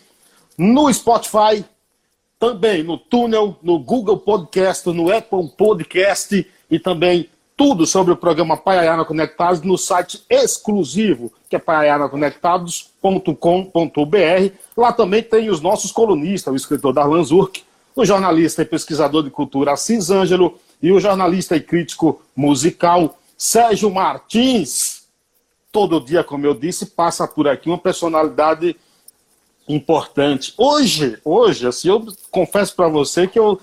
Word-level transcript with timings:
no 0.59 0.93
Spotify, 0.93 1.65
também 2.39 2.83
no 2.83 2.99
Túnel, 2.99 3.57
no 3.63 3.79
Google 3.79 4.19
Podcast, 4.19 4.87
no 4.91 5.11
Apple 5.11 5.49
Podcast 5.57 6.47
e 6.71 6.79
também 6.79 7.31
tudo 7.57 7.87
sobre 7.87 8.13
o 8.13 8.17
programa 8.17 8.59
Paiayana 8.59 9.07
Conectados 9.07 9.63
no 9.63 9.79
site 9.79 10.23
exclusivo, 10.29 11.33
que 11.49 11.57
é 11.57 11.59
paiayanaconectados.com.br. 11.59 14.53
Lá 14.77 14.93
também 14.93 15.23
tem 15.23 15.49
os 15.49 15.63
nossos 15.63 15.91
colunistas, 15.91 16.53
o 16.53 16.57
escritor 16.57 16.93
Darlan 16.93 17.25
Zurk, 17.25 17.65
o 17.95 18.05
jornalista 18.05 18.61
e 18.61 18.67
pesquisador 18.67 19.23
de 19.23 19.31
cultura 19.31 19.73
Assis 19.73 20.11
Ângelo 20.11 20.59
e 20.83 20.93
o 20.93 21.01
jornalista 21.01 21.57
e 21.57 21.63
crítico 21.63 22.21
musical 22.37 23.17
Sérgio 23.39 23.91
Martins 23.91 24.96
todo 25.77 26.01
dia, 26.01 26.25
como 26.25 26.47
eu 26.47 26.55
disse, 26.55 26.87
passa 26.87 27.29
por 27.29 27.47
aqui 27.47 27.69
uma 27.69 27.77
personalidade 27.77 28.75
importante. 29.69 30.55
Hoje, 30.57 31.19
hoje, 31.23 31.67
assim, 31.67 31.89
eu 31.91 32.07
confesso 32.31 32.75
para 32.75 32.89
você 32.89 33.27
que 33.27 33.39
eu 33.39 33.61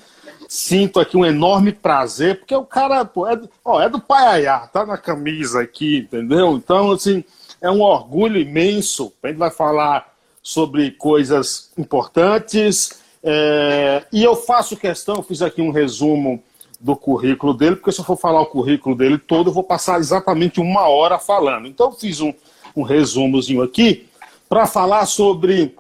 sinto 0.48 1.00
aqui 1.00 1.18
um 1.18 1.26
enorme 1.26 1.72
prazer, 1.72 2.38
porque 2.38 2.56
o 2.56 2.64
cara 2.64 3.04
pô, 3.04 3.28
é, 3.28 3.42
ó, 3.66 3.82
é 3.82 3.90
do 3.90 4.00
Paiaiá, 4.00 4.60
tá 4.68 4.86
na 4.86 4.96
camisa 4.96 5.64
aqui, 5.64 6.06
entendeu? 6.06 6.52
Então, 6.56 6.92
assim, 6.92 7.24
é 7.60 7.72
um 7.72 7.82
orgulho 7.82 8.40
imenso. 8.40 9.12
A 9.24 9.30
gente 9.30 9.38
vai 9.38 9.50
falar 9.50 10.14
sobre 10.44 10.92
coisas 10.92 11.72
importantes. 11.76 13.02
É, 13.24 14.06
e 14.14 14.24
eu 14.24 14.36
faço 14.36 14.78
questão, 14.78 15.24
fiz 15.24 15.42
aqui 15.42 15.64
um 15.64 15.72
resumo 15.72 16.44
do 16.84 16.98
currículo 16.98 17.54
dele, 17.54 17.78
porque 17.78 17.94
se 17.94 18.02
eu 18.02 18.06
for 18.06 18.18
falar 18.18 18.42
o 18.42 18.46
currículo 18.46 18.94
dele 18.94 19.18
todo, 19.18 19.50
eu 19.50 19.54
vou 19.54 19.64
passar 19.64 20.02
exatamente 20.02 20.60
uma 20.60 20.90
hora 20.90 21.18
falando. 21.18 21.66
Então, 21.66 21.88
eu 21.88 21.94
fiz 21.94 22.20
um, 22.20 22.34
um 22.76 22.84
resumozinho 22.84 23.62
aqui 23.64 24.06
para 24.50 24.68
falar 24.68 25.06
sobre 25.06 25.74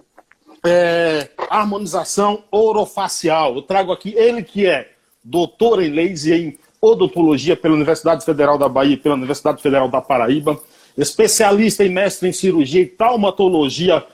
é, 0.65 1.29
harmonização 1.49 2.45
orofacial. 2.49 3.55
Eu 3.55 3.63
trago 3.63 3.91
aqui 3.91 4.13
ele 4.15 4.41
que 4.43 4.65
é 4.65 4.91
doutor 5.21 5.83
em 5.83 5.89
leis 5.89 6.25
e 6.25 6.33
em 6.33 6.57
odontologia 6.81 7.57
pela 7.57 7.75
Universidade 7.75 8.23
Federal 8.23 8.57
da 8.57 8.69
Bahia 8.69 8.93
e 8.93 8.97
pela 8.97 9.15
Universidade 9.15 9.61
Federal 9.61 9.89
da 9.89 9.99
Paraíba, 10.01 10.57
especialista 10.97 11.83
e 11.83 11.89
mestre 11.89 12.29
em 12.29 12.31
cirurgia 12.31 12.81
e 12.81 12.85
traumatologia 12.85 14.05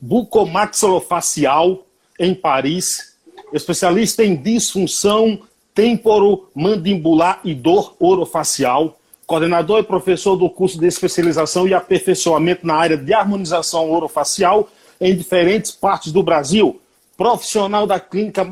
bucomaxilofacial 0.00 1.86
em 2.18 2.34
Paris, 2.34 3.09
especialista 3.52 4.24
em 4.24 4.36
disfunção 4.36 5.40
temporomandibular 5.74 7.40
e 7.44 7.54
dor 7.54 7.94
orofacial, 7.98 8.98
coordenador 9.26 9.80
e 9.80 9.84
professor 9.84 10.36
do 10.36 10.50
curso 10.50 10.78
de 10.78 10.86
especialização 10.86 11.66
e 11.66 11.74
aperfeiçoamento 11.74 12.66
na 12.66 12.74
área 12.74 12.96
de 12.96 13.14
harmonização 13.14 13.90
orofacial 13.90 14.68
em 15.00 15.16
diferentes 15.16 15.70
partes 15.70 16.12
do 16.12 16.22
Brasil, 16.22 16.80
profissional 17.16 17.86
da 17.86 18.00
clínica 18.00 18.46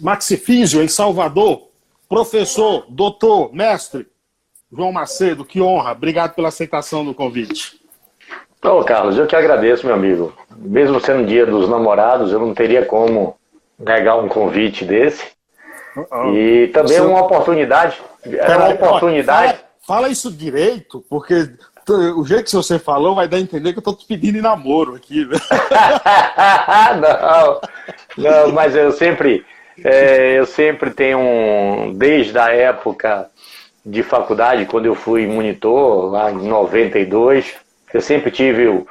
Maxifísio 0.00 0.82
em 0.82 0.88
Salvador, 0.88 1.68
professor, 2.08 2.84
doutor, 2.88 3.54
mestre 3.54 4.06
João 4.72 4.90
Macedo, 4.90 5.44
que 5.44 5.60
honra. 5.60 5.92
Obrigado 5.92 6.34
pela 6.34 6.48
aceitação 6.48 7.04
do 7.04 7.14
convite. 7.14 7.80
Ô, 8.62 8.82
Carlos, 8.82 9.16
eu 9.16 9.26
que 9.26 9.36
agradeço, 9.36 9.86
meu 9.86 9.94
amigo. 9.94 10.32
Mesmo 10.56 10.98
sendo 11.00 11.26
dia 11.26 11.46
dos 11.46 11.68
namorados, 11.68 12.32
eu 12.32 12.40
não 12.40 12.54
teria 12.54 12.84
como 12.84 13.36
negar 13.78 14.18
um 14.18 14.28
convite 14.28 14.84
desse. 14.84 15.24
Oh, 15.96 16.32
e 16.34 16.68
também 16.68 16.98
Você... 16.98 17.00
uma 17.00 17.22
oportunidade. 17.22 18.00
É 18.26 18.56
uma 18.56 18.70
oportunidade. 18.70 19.52
Fala, 19.52 19.64
fala, 19.86 20.08
isso 20.08 20.30
direito, 20.30 21.04
porque 21.08 21.48
o 22.16 22.24
jeito 22.24 22.44
que 22.44 22.52
você 22.52 22.78
falou 22.78 23.14
vai 23.14 23.28
dar 23.28 23.36
a 23.36 23.40
entender 23.40 23.72
que 23.72 23.78
eu 23.78 23.80
estou 23.80 23.94
te 23.94 24.06
pedindo 24.06 24.40
namoro 24.40 24.94
aqui. 24.94 25.24
Né? 25.24 25.36
não, 27.00 27.60
não, 28.16 28.52
mas 28.52 28.74
eu 28.74 28.90
sempre, 28.92 29.44
é, 29.84 30.38
eu 30.38 30.46
sempre 30.46 30.90
tenho 30.90 31.18
um, 31.18 31.92
desde 31.94 32.38
a 32.38 32.48
época 32.48 33.28
de 33.84 34.02
faculdade, 34.02 34.64
quando 34.64 34.86
eu 34.86 34.94
fui 34.94 35.26
monitor, 35.26 36.10
lá 36.10 36.32
em 36.32 36.48
92, 36.48 37.54
eu 37.92 38.00
sempre 38.00 38.30
tive 38.30 38.84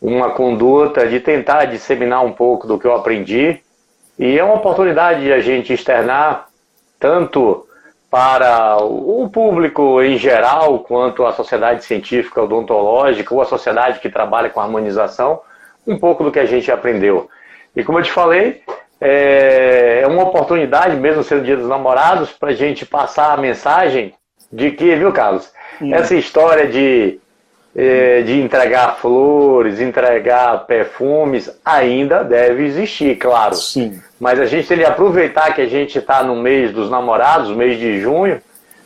uma 0.00 0.30
conduta 0.30 1.06
de 1.06 1.18
tentar 1.18 1.64
disseminar 1.64 2.24
um 2.24 2.32
pouco 2.32 2.66
do 2.66 2.78
que 2.78 2.86
eu 2.86 2.94
aprendi 2.94 3.60
e 4.20 4.38
é 4.38 4.44
uma 4.44 4.56
oportunidade 4.56 5.22
de 5.22 5.32
a 5.32 5.40
gente 5.40 5.72
externar 5.72 6.48
tanto 6.98 7.66
para 8.10 8.76
o 8.82 9.30
público 9.32 10.02
em 10.02 10.18
geral, 10.18 10.80
quanto 10.80 11.24
a 11.24 11.32
sociedade 11.32 11.86
científica 11.86 12.42
odontológica 12.42 13.32
ou 13.34 13.40
a 13.40 13.46
sociedade 13.46 13.98
que 13.98 14.10
trabalha 14.10 14.50
com 14.50 14.60
harmonização, 14.60 15.40
um 15.86 15.98
pouco 15.98 16.22
do 16.22 16.30
que 16.30 16.38
a 16.38 16.44
gente 16.44 16.70
aprendeu. 16.70 17.30
E 17.74 17.82
como 17.82 17.98
eu 17.98 18.02
te 18.02 18.12
falei, 18.12 18.62
é, 19.00 20.00
é 20.02 20.06
uma 20.06 20.24
oportunidade, 20.24 20.96
mesmo 20.96 21.22
sendo 21.24 21.44
dia 21.44 21.56
dos 21.56 21.68
namorados, 21.68 22.30
para 22.30 22.50
a 22.50 22.54
gente 22.54 22.84
passar 22.84 23.32
a 23.32 23.40
mensagem 23.40 24.12
de 24.52 24.70
que, 24.72 24.94
viu, 24.96 25.12
Carlos, 25.14 25.50
hum. 25.80 25.94
essa 25.94 26.14
história 26.14 26.66
de 26.66 27.18
é, 27.74 28.22
de 28.22 28.40
entregar 28.40 28.96
flores, 28.96 29.80
entregar 29.80 30.66
perfumes, 30.66 31.50
ainda 31.64 32.24
deve 32.24 32.64
existir, 32.64 33.16
claro. 33.16 33.54
Sim. 33.54 34.00
Mas 34.18 34.40
a 34.40 34.46
gente 34.46 34.66
tem 34.68 34.78
que 34.78 34.84
aproveitar 34.84 35.54
que 35.54 35.60
a 35.60 35.68
gente 35.68 35.98
está 35.98 36.22
no 36.22 36.36
mês 36.36 36.72
dos 36.72 36.90
namorados, 36.90 37.54
mês 37.54 37.78
de 37.78 38.00
junho, 38.00 38.40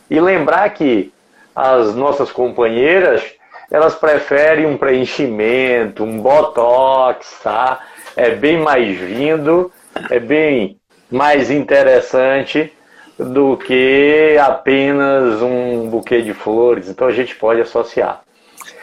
e 0.09 0.19
lembrar 0.19 0.69
que 0.69 1.11
as 1.55 1.95
nossas 1.95 2.31
companheiras 2.31 3.23
elas 3.71 3.95
preferem 3.95 4.65
um 4.65 4.77
preenchimento, 4.77 6.03
um 6.03 6.21
botox, 6.21 7.39
tá? 7.43 7.79
É 8.15 8.29
bem 8.29 8.59
mais 8.59 8.95
vindo, 8.97 9.71
é 10.09 10.19
bem 10.19 10.77
mais 11.09 11.49
interessante 11.49 12.71
do 13.17 13.57
que 13.57 14.37
apenas 14.39 15.41
um 15.41 15.89
buquê 15.89 16.21
de 16.21 16.33
flores. 16.33 16.89
Então 16.89 17.07
a 17.07 17.11
gente 17.11 17.35
pode 17.35 17.61
associar. 17.61 18.21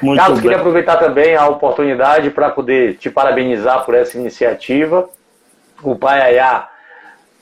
Muito 0.03 0.19
Carlos, 0.19 0.41
bem. 0.41 0.49
queria 0.49 0.59
aproveitar 0.59 0.97
também 0.97 1.37
a 1.37 1.47
oportunidade 1.47 2.31
para 2.31 2.51
poder 2.51 2.97
te 2.97 3.09
parabenizar 3.09 3.85
por 3.85 3.95
essa 3.95 4.19
iniciativa. 4.19 5.09
O 5.81 5.95
Paiaiá 5.95 6.69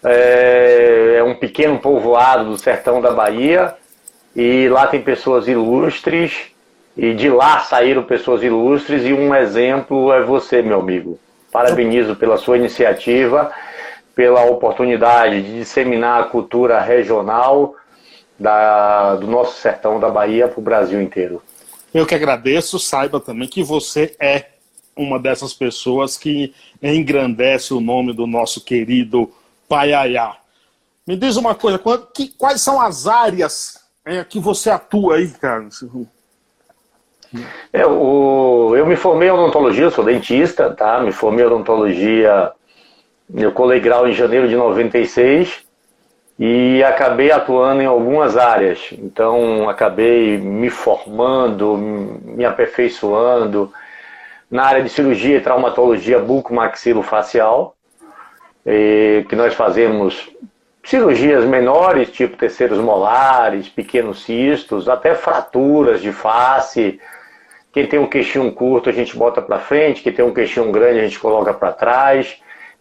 é, 0.04 1.16
é 1.18 1.24
um 1.24 1.34
pequeno 1.34 1.78
povoado 1.78 2.44
do 2.44 2.58
sertão 2.58 3.00
da 3.00 3.12
Bahia 3.12 3.74
e 4.36 4.68
lá 4.68 4.86
tem 4.86 5.00
pessoas 5.00 5.48
ilustres 5.48 6.50
e 6.94 7.14
de 7.14 7.30
lá 7.30 7.60
saíram 7.60 8.02
pessoas 8.02 8.42
ilustres 8.42 9.04
e 9.06 9.12
um 9.14 9.34
exemplo 9.34 10.12
é 10.12 10.22
você, 10.22 10.60
meu 10.60 10.80
amigo. 10.80 11.18
Parabenizo 11.50 12.14
pela 12.14 12.36
sua 12.36 12.58
iniciativa, 12.58 13.50
pela 14.14 14.44
oportunidade 14.44 15.42
de 15.42 15.54
disseminar 15.60 16.20
a 16.20 16.24
cultura 16.24 16.78
regional 16.78 17.74
da, 18.38 19.16
do 19.16 19.26
nosso 19.26 19.58
sertão 19.58 19.98
da 19.98 20.10
Bahia 20.10 20.46
para 20.46 20.60
o 20.60 20.62
Brasil 20.62 21.00
inteiro. 21.00 21.42
Eu 21.92 22.06
que 22.06 22.14
agradeço, 22.14 22.78
saiba 22.78 23.18
também 23.18 23.48
que 23.48 23.62
você 23.62 24.14
é 24.20 24.46
uma 24.96 25.18
dessas 25.18 25.52
pessoas 25.52 26.16
que 26.16 26.54
engrandece 26.82 27.74
o 27.74 27.80
nome 27.80 28.12
do 28.12 28.26
nosso 28.26 28.60
querido 28.60 29.32
Paiaiá. 29.68 30.36
Me 31.06 31.16
diz 31.16 31.36
uma 31.36 31.54
coisa, 31.54 31.80
quais 32.38 32.60
são 32.60 32.80
as 32.80 33.06
áreas 33.06 33.80
é, 34.04 34.22
que 34.22 34.38
você 34.38 34.70
atua 34.70 35.16
aí, 35.16 35.28
cara? 35.28 35.68
Eu, 37.72 38.74
eu 38.76 38.86
me 38.86 38.96
formei 38.96 39.28
em 39.28 39.32
odontologia, 39.32 39.90
sou 39.90 40.04
dentista, 40.04 40.70
tá? 40.70 41.00
Me 41.00 41.12
formei 41.12 41.44
em 41.44 41.48
odontologia, 41.48 42.52
eu 43.34 43.52
colei 43.52 43.80
grau 43.80 44.08
em 44.08 44.12
janeiro 44.12 44.48
de 44.48 44.56
96 44.56 45.69
e 46.42 46.82
acabei 46.82 47.30
atuando 47.30 47.82
em 47.82 47.86
algumas 47.86 48.34
áreas. 48.34 48.88
Então, 48.92 49.68
acabei 49.68 50.38
me 50.38 50.70
formando, 50.70 51.76
me 51.76 52.46
aperfeiçoando 52.46 53.70
na 54.50 54.64
área 54.64 54.82
de 54.82 54.88
cirurgia 54.88 55.36
e 55.36 55.40
traumatologia 55.42 56.18
bucomaxilofacial, 56.18 57.76
que 58.64 59.36
nós 59.36 59.52
fazemos 59.52 60.30
cirurgias 60.82 61.44
menores, 61.44 62.10
tipo 62.10 62.38
terceiros 62.38 62.78
molares, 62.78 63.68
pequenos 63.68 64.24
cistos, 64.24 64.88
até 64.88 65.14
fraturas 65.14 66.00
de 66.00 66.10
face, 66.10 66.98
Quem 67.72 67.86
tem 67.86 68.00
um 68.00 68.06
queixinho 68.06 68.50
curto 68.52 68.90
a 68.90 68.92
gente 68.92 69.16
bota 69.16 69.40
para 69.40 69.58
frente, 69.58 70.02
quem 70.02 70.12
tem 70.12 70.24
um 70.24 70.34
queixinho 70.34 70.72
grande 70.72 71.00
a 71.00 71.02
gente 71.04 71.20
coloca 71.20 71.54
para 71.54 71.72
trás. 71.72 72.40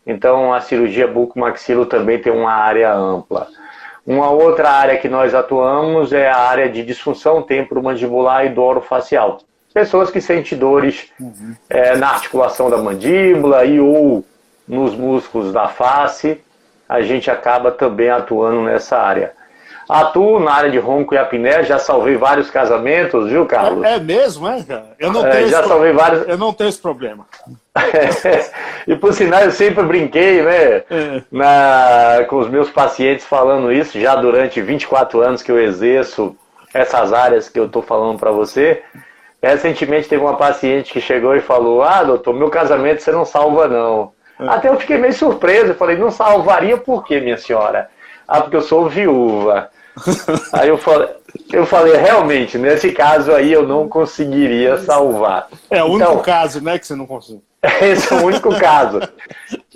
Então 0.09 0.51
a 0.51 0.59
cirurgia 0.59 1.07
bucomaxilo 1.07 1.85
também 1.85 2.17
tem 2.17 2.33
uma 2.33 2.51
área 2.51 2.91
ampla. 2.91 3.47
Uma 4.05 4.31
outra 4.31 4.71
área 4.71 4.97
que 4.97 5.07
nós 5.07 5.35
atuamos 5.35 6.11
é 6.11 6.27
a 6.27 6.35
área 6.35 6.67
de 6.67 6.83
disfunção 6.83 7.43
temporomandibular 7.43 8.43
e 8.43 8.49
do 8.49 8.59
orofacial. 8.63 9.37
Pessoas 9.71 10.09
que 10.09 10.19
sentem 10.19 10.57
dores 10.57 11.11
uhum. 11.19 11.53
é, 11.69 11.95
na 11.95 12.09
articulação 12.09 12.71
da 12.71 12.77
mandíbula 12.77 13.63
e 13.65 13.79
ou 13.79 14.25
nos 14.67 14.95
músculos 14.95 15.53
da 15.53 15.67
face, 15.67 16.41
a 16.87 17.01
gente 17.01 17.29
acaba 17.29 17.71
também 17.71 18.09
atuando 18.09 18.63
nessa 18.63 18.97
área. 18.97 19.33
Atuo 19.89 20.39
na 20.39 20.53
área 20.53 20.69
de 20.69 20.77
ronco 20.77 21.15
e 21.15 21.17
apneia, 21.17 21.63
já 21.63 21.79
salvei 21.79 22.15
vários 22.15 22.51
casamentos, 22.51 23.27
viu, 23.27 23.43
Carlos? 23.47 23.83
É, 23.83 23.95
é 23.95 23.99
mesmo, 23.99 24.47
é, 24.47 24.63
Eu 24.99 25.11
não 25.11 25.25
é, 25.25 25.31
tenho 25.31 25.47
já 25.47 25.63
salvei 25.63 25.89
pro... 25.89 25.99
vários. 25.99 26.27
Eu 26.27 26.37
não 26.37 26.53
tenho 26.53 26.69
esse 26.69 26.79
problema. 26.79 27.25
e 28.87 28.95
por 28.95 29.11
sinal, 29.13 29.41
eu 29.41 29.49
sempre 29.49 29.83
brinquei, 29.83 30.43
né, 30.43 30.83
é. 30.91 31.23
na, 31.31 32.23
com 32.29 32.37
os 32.37 32.47
meus 32.47 32.69
pacientes 32.69 33.25
falando 33.25 33.71
isso, 33.71 33.99
já 33.99 34.15
durante 34.15 34.61
24 34.61 35.21
anos 35.21 35.41
que 35.41 35.51
eu 35.51 35.59
exerço 35.59 36.37
essas 36.71 37.11
áreas 37.11 37.49
que 37.49 37.59
eu 37.59 37.65
estou 37.65 37.81
falando 37.81 38.19
para 38.19 38.29
você. 38.29 38.83
Recentemente 39.41 40.07
teve 40.07 40.21
uma 40.21 40.37
paciente 40.37 40.93
que 40.93 41.01
chegou 41.01 41.35
e 41.35 41.41
falou: 41.41 41.81
Ah, 41.81 42.03
doutor, 42.03 42.35
meu 42.35 42.51
casamento 42.51 43.01
você 43.01 43.11
não 43.11 43.25
salva, 43.25 43.67
não. 43.67 44.11
É. 44.39 44.49
Até 44.49 44.69
eu 44.69 44.79
fiquei 44.79 44.99
meio 44.99 45.13
surpreso. 45.13 45.71
Eu 45.71 45.75
falei: 45.75 45.97
Não 45.97 46.11
salvaria 46.11 46.77
por 46.77 47.03
quê, 47.03 47.19
minha 47.19 47.37
senhora? 47.37 47.89
Ah, 48.27 48.41
porque 48.41 48.57
eu 48.57 48.61
sou 48.61 48.87
viúva. 48.87 49.71
Aí 50.53 50.69
eu 50.69 50.77
falei, 50.77 51.09
eu 51.51 51.65
falei, 51.65 51.95
realmente, 51.95 52.57
nesse 52.57 52.91
caso 52.91 53.33
aí 53.33 53.51
eu 53.51 53.67
não 53.67 53.87
conseguiria 53.87 54.77
salvar. 54.77 55.47
É 55.69 55.83
o 55.83 55.87
único 55.87 56.11
então, 56.11 56.21
caso, 56.21 56.63
né, 56.63 56.79
que 56.79 56.87
você 56.87 56.95
não 56.95 57.05
consegue. 57.05 57.41
Esse 57.81 58.13
é 58.13 58.17
o 58.17 58.25
único 58.25 58.57
caso. 58.57 58.99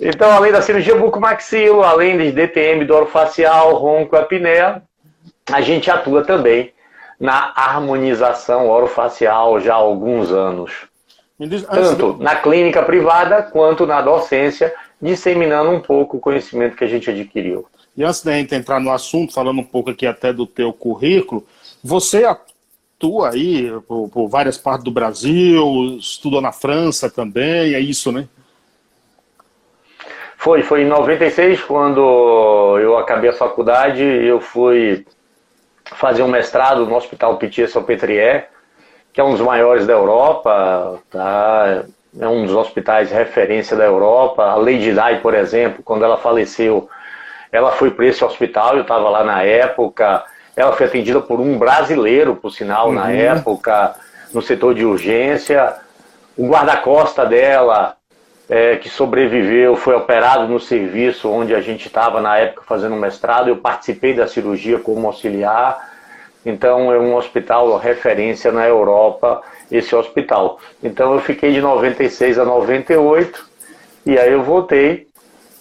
Então, 0.00 0.30
além 0.30 0.52
da 0.52 0.62
cirurgia 0.62 0.96
bucomaxilo, 0.96 1.82
além 1.82 2.16
de 2.16 2.32
DTM 2.32 2.90
orofacial, 2.90 3.74
ronco, 3.74 4.16
apneia, 4.16 4.82
a 5.52 5.60
gente 5.60 5.90
atua 5.90 6.24
também 6.24 6.72
na 7.20 7.52
harmonização 7.54 8.68
orofacial 8.68 9.60
já 9.60 9.74
há 9.74 9.76
alguns 9.76 10.32
anos. 10.32 10.72
Diz, 11.38 11.64
Tanto 11.64 12.14
de... 12.14 12.22
na 12.22 12.36
clínica 12.36 12.82
privada 12.82 13.42
quanto 13.42 13.86
na 13.86 14.00
docência, 14.00 14.72
disseminando 15.00 15.70
um 15.70 15.80
pouco 15.80 16.16
o 16.16 16.20
conhecimento 16.20 16.76
que 16.76 16.84
a 16.84 16.88
gente 16.88 17.10
adquiriu. 17.10 17.66
E 17.96 18.02
antes 18.02 18.22
da 18.22 18.32
gente 18.32 18.54
entrar 18.54 18.80
no 18.80 18.90
assunto, 18.90 19.32
falando 19.32 19.60
um 19.60 19.64
pouco 19.64 19.90
aqui 19.90 20.06
até 20.06 20.32
do 20.32 20.46
teu 20.46 20.72
currículo, 20.72 21.46
você 21.82 22.24
atua 22.24 23.30
aí 23.30 23.70
por, 23.86 24.08
por 24.08 24.28
várias 24.28 24.58
partes 24.58 24.84
do 24.84 24.90
Brasil, 24.90 25.96
estudou 25.98 26.40
na 26.40 26.52
França 26.52 27.08
também, 27.08 27.74
é 27.74 27.80
isso, 27.80 28.10
né? 28.10 28.28
Foi, 30.36 30.62
foi 30.62 30.82
em 30.82 30.86
96, 30.86 31.62
quando 31.62 32.78
eu 32.78 32.98
acabei 32.98 33.30
a 33.30 33.34
faculdade, 33.34 34.02
eu 34.02 34.40
fui 34.40 35.06
fazer 35.84 36.22
um 36.22 36.28
mestrado 36.28 36.84
no 36.84 36.96
Hospital 36.96 37.38
Pitié-Salpêtrière, 37.38 38.48
que 39.12 39.20
é 39.20 39.24
um 39.24 39.32
dos 39.32 39.40
maiores 39.40 39.86
da 39.86 39.92
Europa, 39.92 40.98
tá? 41.10 41.84
é 42.20 42.28
um 42.28 42.44
dos 42.44 42.54
hospitais 42.54 43.10
referência 43.10 43.76
da 43.76 43.84
Europa. 43.84 44.44
A 44.44 44.56
Lady 44.56 44.92
Di, 44.92 45.20
por 45.20 45.34
exemplo, 45.34 45.82
quando 45.82 46.04
ela 46.04 46.16
faleceu, 46.16 46.88
ela 47.54 47.70
foi 47.70 47.92
para 47.92 48.06
esse 48.06 48.24
hospital, 48.24 48.74
eu 48.74 48.82
estava 48.82 49.08
lá 49.08 49.22
na 49.22 49.44
época. 49.44 50.24
Ela 50.56 50.72
foi 50.72 50.86
atendida 50.86 51.20
por 51.20 51.38
um 51.38 51.56
brasileiro, 51.56 52.34
por 52.34 52.50
sinal, 52.50 52.88
uhum. 52.88 52.94
na 52.94 53.12
época, 53.12 53.94
no 54.32 54.42
setor 54.42 54.74
de 54.74 54.84
urgência. 54.84 55.76
O 56.36 56.48
guarda-costa 56.48 57.24
dela, 57.24 57.94
é, 58.50 58.74
que 58.74 58.88
sobreviveu, 58.88 59.76
foi 59.76 59.94
operado 59.94 60.48
no 60.48 60.58
serviço 60.58 61.30
onde 61.30 61.54
a 61.54 61.60
gente 61.60 61.86
estava 61.86 62.20
na 62.20 62.36
época 62.38 62.64
fazendo 62.66 62.96
um 62.96 62.98
mestrado. 62.98 63.46
Eu 63.46 63.58
participei 63.58 64.14
da 64.14 64.26
cirurgia 64.26 64.80
como 64.80 65.06
auxiliar. 65.06 65.92
Então, 66.44 66.92
é 66.92 66.98
um 66.98 67.14
hospital 67.14 67.78
referência 67.78 68.50
na 68.50 68.66
Europa, 68.66 69.42
esse 69.70 69.94
hospital. 69.94 70.58
Então, 70.82 71.14
eu 71.14 71.20
fiquei 71.20 71.52
de 71.52 71.60
96 71.60 72.36
a 72.36 72.44
98 72.44 73.48
e 74.04 74.18
aí 74.18 74.32
eu 74.32 74.42
voltei 74.42 75.06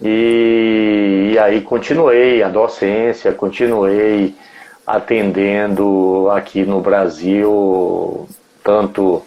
e, 0.01 1.31
e 1.33 1.39
aí 1.39 1.61
continuei 1.61 2.43
a 2.43 2.49
docência, 2.49 3.31
continuei 3.31 4.35
atendendo 4.85 6.29
aqui 6.31 6.65
no 6.65 6.81
Brasil, 6.81 8.27
tanto 8.63 9.23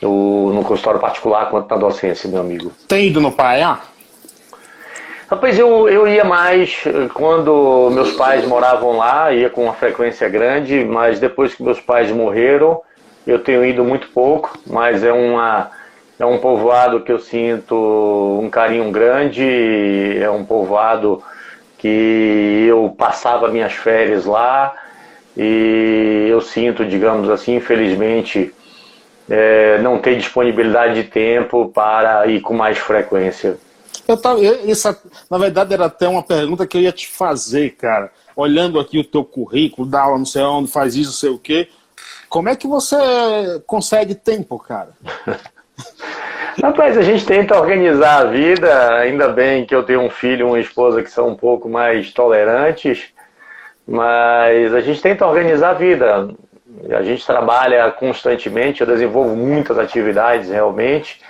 no, 0.00 0.52
no 0.52 0.64
consultório 0.64 1.00
particular 1.00 1.50
quanto 1.50 1.68
na 1.68 1.76
docência, 1.76 2.28
meu 2.28 2.40
amigo. 2.40 2.72
Tem 2.86 3.08
ido 3.08 3.20
no 3.20 3.32
Paiá? 3.32 3.80
Rapaz, 5.30 5.56
eu, 5.56 5.88
eu 5.88 6.08
ia 6.08 6.24
mais 6.24 6.82
eh, 6.86 7.08
quando 7.14 7.88
meus 7.92 8.12
pais 8.12 8.44
moravam 8.44 8.96
lá, 8.96 9.32
ia 9.32 9.48
com 9.48 9.62
uma 9.62 9.74
frequência 9.74 10.28
grande, 10.28 10.84
mas 10.84 11.20
depois 11.20 11.54
que 11.54 11.62
meus 11.62 11.80
pais 11.80 12.10
morreram, 12.10 12.82
eu 13.24 13.38
tenho 13.38 13.64
ido 13.64 13.84
muito 13.84 14.08
pouco, 14.08 14.58
mas 14.66 15.04
é 15.04 15.12
uma 15.12 15.70
é 16.20 16.26
um 16.26 16.38
povoado 16.38 17.00
que 17.00 17.10
eu 17.10 17.18
sinto 17.18 18.38
um 18.42 18.50
carinho 18.50 18.90
grande, 18.92 19.42
é 20.18 20.30
um 20.30 20.44
povoado 20.44 21.22
que 21.78 22.66
eu 22.68 22.94
passava 22.96 23.48
minhas 23.48 23.72
férias 23.72 24.26
lá 24.26 24.74
e 25.34 26.26
eu 26.28 26.42
sinto, 26.42 26.84
digamos 26.84 27.30
assim, 27.30 27.56
infelizmente, 27.56 28.52
é, 29.30 29.78
não 29.78 29.98
ter 29.98 30.18
disponibilidade 30.18 31.02
de 31.02 31.08
tempo 31.08 31.70
para 31.70 32.26
ir 32.26 32.42
com 32.42 32.52
mais 32.52 32.76
frequência. 32.76 33.56
Eu 34.06 34.18
tava, 34.18 34.44
essa, 34.44 35.00
na 35.30 35.38
verdade, 35.38 35.72
era 35.72 35.86
até 35.86 36.06
uma 36.06 36.22
pergunta 36.22 36.66
que 36.66 36.76
eu 36.76 36.82
ia 36.82 36.92
te 36.92 37.08
fazer, 37.08 37.76
cara. 37.76 38.12
Olhando 38.36 38.78
aqui 38.78 38.98
o 38.98 39.04
teu 39.04 39.24
currículo, 39.24 39.88
dá 39.88 40.02
aula 40.02 40.18
não 40.18 40.26
sei 40.26 40.42
onde, 40.42 40.70
faz 40.70 40.94
isso, 40.94 41.10
não 41.10 41.16
sei 41.16 41.30
o 41.30 41.38
quê. 41.38 41.68
Como 42.28 42.50
é 42.50 42.54
que 42.54 42.66
você 42.66 42.96
consegue 43.66 44.14
tempo, 44.14 44.58
cara? 44.58 44.90
Rapaz, 46.62 46.98
a 46.98 47.02
gente 47.02 47.24
tenta 47.24 47.58
organizar 47.58 48.22
a 48.22 48.24
vida, 48.24 48.94
ainda 48.96 49.28
bem 49.28 49.64
que 49.64 49.74
eu 49.74 49.82
tenho 49.82 50.00
um 50.00 50.10
filho 50.10 50.40
e 50.40 50.50
uma 50.50 50.60
esposa 50.60 51.02
que 51.02 51.10
são 51.10 51.28
um 51.28 51.34
pouco 51.34 51.68
mais 51.68 52.12
tolerantes, 52.12 53.08
mas 53.86 54.74
a 54.74 54.80
gente 54.80 55.00
tenta 55.00 55.26
organizar 55.26 55.70
a 55.70 55.74
vida. 55.74 56.28
A 56.90 57.02
gente 57.02 57.26
trabalha 57.26 57.90
constantemente, 57.92 58.80
eu 58.80 58.86
desenvolvo 58.86 59.34
muitas 59.34 59.78
atividades 59.78 60.50
realmente. 60.50 61.20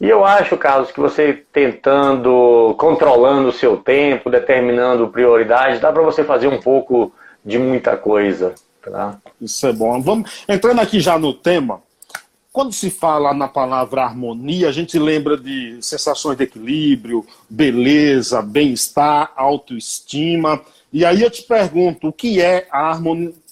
E 0.00 0.08
eu 0.08 0.24
acho, 0.24 0.56
Carlos, 0.56 0.90
que 0.90 1.00
você 1.00 1.44
tentando, 1.52 2.74
controlando 2.78 3.48
o 3.48 3.52
seu 3.52 3.76
tempo, 3.76 4.30
determinando 4.30 5.08
prioridades, 5.08 5.80
dá 5.80 5.92
para 5.92 6.02
você 6.02 6.24
fazer 6.24 6.48
um 6.48 6.58
pouco 6.58 7.12
de 7.44 7.58
muita 7.58 7.96
coisa. 7.96 8.54
Tá? 8.82 9.18
Isso 9.40 9.66
é 9.66 9.72
bom. 9.72 10.00
Vamos 10.00 10.44
entrando 10.48 10.80
aqui 10.80 11.00
já 11.00 11.18
no 11.18 11.34
tema. 11.34 11.82
Quando 12.52 12.72
se 12.72 12.90
fala 12.90 13.32
na 13.32 13.46
palavra 13.46 14.02
harmonia, 14.02 14.68
a 14.68 14.72
gente 14.72 14.98
lembra 14.98 15.36
de 15.36 15.78
sensações 15.80 16.36
de 16.36 16.42
equilíbrio, 16.42 17.24
beleza, 17.48 18.42
bem-estar, 18.42 19.32
autoestima. 19.36 20.60
E 20.92 21.04
aí 21.04 21.22
eu 21.22 21.30
te 21.30 21.44
pergunto, 21.44 22.08
o 22.08 22.12
que 22.12 22.42
é 22.42 22.66
a 22.72 22.98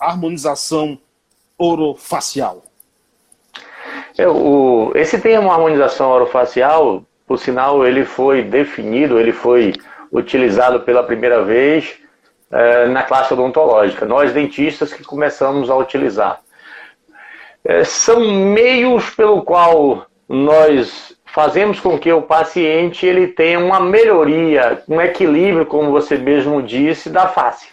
harmonização 0.00 0.98
orofacial? 1.56 2.64
É, 4.16 4.26
o, 4.26 4.90
esse 4.96 5.16
termo 5.20 5.52
harmonização 5.52 6.10
orofacial, 6.10 7.04
por 7.24 7.38
sinal, 7.38 7.86
ele 7.86 8.04
foi 8.04 8.42
definido, 8.42 9.20
ele 9.20 9.32
foi 9.32 9.74
utilizado 10.10 10.80
pela 10.80 11.04
primeira 11.04 11.44
vez 11.44 11.94
é, 12.50 12.88
na 12.88 13.04
classe 13.04 13.32
odontológica. 13.32 14.04
Nós, 14.04 14.32
dentistas, 14.32 14.92
que 14.92 15.04
começamos 15.04 15.70
a 15.70 15.76
utilizar 15.76 16.40
são 17.84 18.20
meios 18.20 19.10
pelo 19.10 19.42
qual 19.42 20.06
nós 20.28 21.16
fazemos 21.26 21.78
com 21.80 21.98
que 21.98 22.12
o 22.12 22.22
paciente 22.22 23.06
ele 23.06 23.28
tenha 23.28 23.58
uma 23.58 23.80
melhoria, 23.80 24.82
um 24.88 25.00
equilíbrio, 25.00 25.66
como 25.66 25.90
você 25.90 26.16
mesmo 26.16 26.62
disse, 26.62 27.10
da 27.10 27.28
face. 27.28 27.68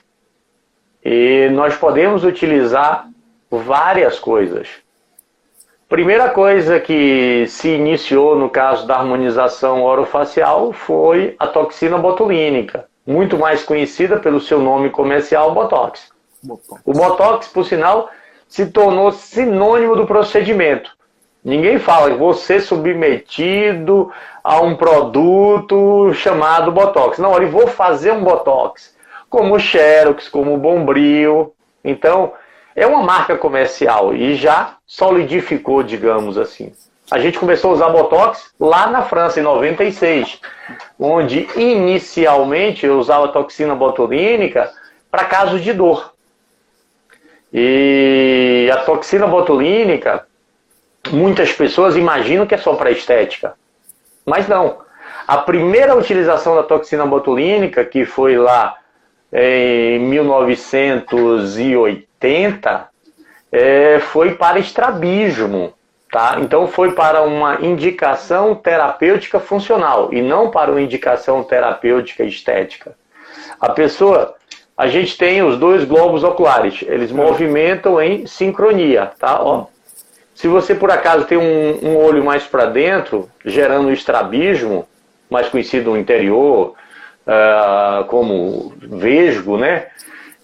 E 1.04 1.50
nós 1.52 1.76
podemos 1.76 2.24
utilizar 2.24 3.08
várias 3.50 4.20
coisas. 4.20 4.68
Primeira 5.88 6.30
coisa 6.30 6.80
que 6.80 7.46
se 7.48 7.70
iniciou 7.70 8.36
no 8.36 8.50
caso 8.50 8.88
da 8.88 8.98
harmonização 8.98 9.84
orofacial 9.84 10.74
foi 10.74 11.36
a 11.38 11.46
toxina 11.46 11.98
botulínica, 11.98 12.86
muito 13.06 13.38
mais 13.38 13.64
conhecida 13.64 14.20
pelo 14.20 14.42
seu 14.42 14.60
nome 14.60 14.90
comercial 14.90 15.54
Botox. 15.54 16.10
Botox. 16.44 16.82
O 16.84 16.92
Botox, 16.92 17.48
por 17.48 17.66
sinal, 17.66 18.10
se 18.56 18.68
tornou 18.68 19.12
sinônimo 19.12 19.98
do 19.98 20.08
procedimento. 20.08 20.96
Ninguém 21.44 21.78
fala 21.78 22.16
você 22.16 22.62
submetido 22.62 24.10
a 24.42 24.62
um 24.62 24.78
produto 24.78 26.14
chamado 26.14 26.72
Botox. 26.72 27.18
Não, 27.18 27.32
olha, 27.32 27.50
vou 27.50 27.68
fazer 27.68 28.14
um 28.14 28.24
Botox. 28.24 28.96
Como 29.30 29.56
o 29.56 29.60
Xerox, 29.60 30.30
como 30.30 30.54
o 30.54 30.58
Bombril. 30.58 31.54
Então, 31.84 32.32
é 32.74 32.88
uma 32.88 33.04
marca 33.04 33.38
comercial 33.38 34.16
e 34.16 34.36
já 34.36 34.78
solidificou, 34.88 35.84
digamos 35.84 36.38
assim. 36.38 36.72
A 37.12 37.20
gente 37.20 37.38
começou 37.38 37.72
a 37.72 37.74
usar 37.74 37.90
Botox 37.90 38.54
lá 38.58 38.88
na 38.88 39.02
França, 39.02 39.42
em 39.42 39.44
96, 39.44 40.40
onde 40.98 41.46
inicialmente 41.58 42.86
eu 42.86 42.98
usava 42.98 43.28
toxina 43.28 43.76
botulínica 43.76 44.72
para 45.12 45.26
casos 45.26 45.62
de 45.62 45.74
dor. 45.74 46.15
E 47.54 48.70
a 48.74 48.78
toxina 48.78 49.28
botulínica, 49.28 50.26
muitas 51.12 51.54
pessoas 51.54 51.96
imaginam 51.96 52.46
que 52.46 52.56
é 52.56 52.58
só 52.58 52.76
para 52.76 52.92
estética. 52.92 53.54
Mas 54.26 54.48
não. 54.48 54.80
A 55.28 55.38
primeira 55.38 55.96
utilização 55.96 56.56
da 56.56 56.64
toxina 56.64 57.06
botulínica, 57.06 57.86
que 57.86 58.06
foi 58.06 58.38
lá 58.38 58.78
em 59.32 60.00
1980, 60.00 62.90
é, 63.52 64.00
foi 64.00 64.34
para 64.36 64.60
estrabismo. 64.60 65.74
Tá? 66.12 66.38
Então 66.40 66.68
foi 66.68 66.94
para 66.94 67.24
uma 67.24 67.60
indicação 67.62 68.56
terapêutica 68.56 69.40
funcional 69.40 70.14
e 70.14 70.22
não 70.22 70.50
para 70.50 70.72
uma 70.72 70.82
indicação 70.82 71.44
terapêutica 71.44 72.24
estética. 72.24 72.96
A 73.60 73.70
pessoa, 73.70 74.36
a 74.78 74.88
gente 74.88 75.18
tem 75.18 75.42
os 75.42 75.58
dois 75.58 75.86
globos 75.86 76.24
oculares, 76.24 76.84
eles 76.88 77.12
movimentam 77.12 78.02
em 78.02 78.26
sincronia, 78.28 79.12
tá? 79.18 79.42
Ó, 79.42 79.68
se 80.34 80.50
você 80.50 80.76
por 80.76 80.92
acaso 80.92 81.26
tem 81.26 81.38
um, 81.38 81.80
um 81.82 81.98
olho 81.98 82.24
mais 82.24 82.44
para 82.44 82.66
dentro, 82.66 83.30
gerando 83.46 83.92
estrabismo, 83.92 84.86
mais 85.30 85.48
conhecido 85.48 85.92
no 85.92 85.98
interior 85.98 86.74
uh, 87.26 88.04
como 88.06 88.74
vesgo, 88.82 89.58
né? 89.58 89.88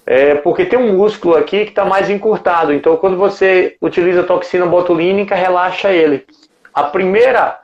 É 0.05 0.35
porque 0.35 0.65
tem 0.65 0.79
um 0.79 0.97
músculo 0.97 1.35
aqui 1.35 1.65
que 1.65 1.71
está 1.71 1.85
mais 1.85 2.09
encurtado. 2.09 2.73
Então, 2.73 2.97
quando 2.97 3.17
você 3.17 3.75
utiliza 3.81 4.23
toxina 4.23 4.65
botulínica, 4.65 5.35
relaxa 5.35 5.91
ele. 5.91 6.25
A 6.73 6.83
primeira 6.83 7.59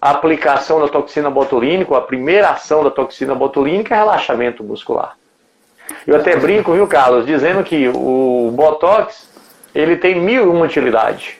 aplicação 0.00 0.80
da 0.80 0.88
toxina 0.88 1.30
botulínica, 1.30 1.96
a 1.96 2.00
primeira 2.00 2.50
ação 2.50 2.82
da 2.82 2.90
toxina 2.90 3.34
botulínica 3.34 3.94
é 3.94 3.98
relaxamento 3.98 4.64
muscular. 4.64 5.19
Eu 6.06 6.16
até 6.16 6.36
brinco, 6.36 6.72
viu, 6.72 6.86
Carlos, 6.86 7.26
dizendo 7.26 7.62
que 7.62 7.88
o 7.88 8.50
Botox 8.54 9.28
ele 9.74 9.96
tem 9.96 10.20
mil 10.20 10.44
e 10.44 10.48
uma 10.48 10.64
utilidades. 10.64 11.34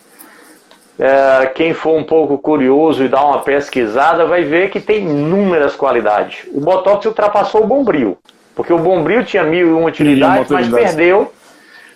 É, 0.99 1.47
quem 1.47 1.73
for 1.73 1.97
um 1.97 2.05
pouco 2.05 2.37
curioso 2.37 3.03
e 3.03 3.09
dar 3.09 3.25
uma 3.25 3.39
pesquisada 3.39 4.27
vai 4.27 4.45
ver 4.45 4.71
que 4.71 4.81
tem 4.81 4.99
inúmeras 4.99 5.75
qualidades. 5.75 6.47
O 6.53 6.61
Botox 6.61 7.07
ultrapassou 7.07 7.65
o 7.65 7.67
Bombril. 7.67 8.19
Porque 8.55 8.73
o 8.73 8.79
Bombril 8.79 9.25
tinha 9.25 9.43
mil 9.43 9.69
e 9.69 9.73
uma 9.73 9.89
utilidades, 9.89 10.51
mas 10.51 10.69
perdeu, 10.69 11.33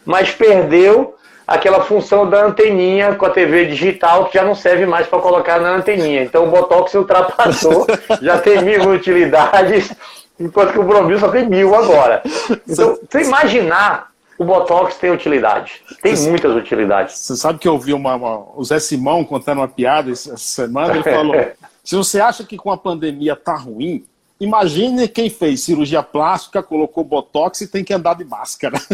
mas 0.07 0.31
perdeu 0.31 1.15
aquela 1.47 1.83
função 1.83 2.29
da 2.29 2.43
anteninha 2.43 3.15
com 3.15 3.27
a 3.27 3.31
TV 3.31 3.67
digital 3.67 4.25
que 4.27 4.39
já 4.39 4.45
não 4.45 4.55
serve 4.55 4.87
mais 4.87 5.07
para 5.07 5.19
colocar 5.19 5.61
na 5.61 5.75
anteninha. 5.75 6.23
Então 6.23 6.45
o 6.45 6.51
Botox 6.51 6.95
ultrapassou, 6.95 7.87
já 8.23 8.39
tem 8.39 8.63
mil 8.63 8.89
utilidades, 8.89 9.93
enquanto 10.39 10.73
que 10.73 10.79
o 10.79 10.85
Bombril 10.85 11.19
só 11.19 11.29
tem 11.29 11.49
mil 11.49 11.75
agora. 11.75 12.23
Então, 12.69 12.99
você 13.11 13.23
imaginar 13.23 14.13
o 14.39 14.45
Botox 14.45 14.97
tem 14.97 15.11
utilidade. 15.11 15.83
Tem 16.03 16.17
você, 16.17 16.29
muitas 16.29 16.55
utilidades. 16.55 17.19
Você 17.19 17.37
sabe 17.37 17.59
que 17.59 17.69
eu 17.69 17.75
ouvi 17.75 17.93
uma, 17.93 18.15
uma, 18.15 18.47
o 18.57 18.65
Zé 18.65 18.81
Simão 18.81 19.25
contando 19.25 19.59
uma 19.59 19.69
piada 19.69 20.11
essa 20.11 20.37
semana, 20.37 20.95
ele 20.95 21.03
falou: 21.03 21.35
se 21.83 21.95
você 21.95 22.21
acha 22.21 22.45
que 22.45 22.57
com 22.57 22.71
a 22.71 22.77
pandemia 22.77 23.37
tá 23.37 23.55
ruim, 23.55 24.05
Imagine 24.45 25.09
quem 25.09 25.31
fez 25.31 25.63
cirurgia 25.63 26.03
plástica, 26.03 26.63
colocou 26.63 27.03
botox 27.03 27.63
e 27.63 27.67
tem 27.67 27.83
que 27.83 27.95
andar 27.95 28.15
de 28.15 28.25
máscara. 28.25 28.79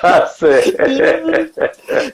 tá 0.00 0.26
certo. 0.26 0.76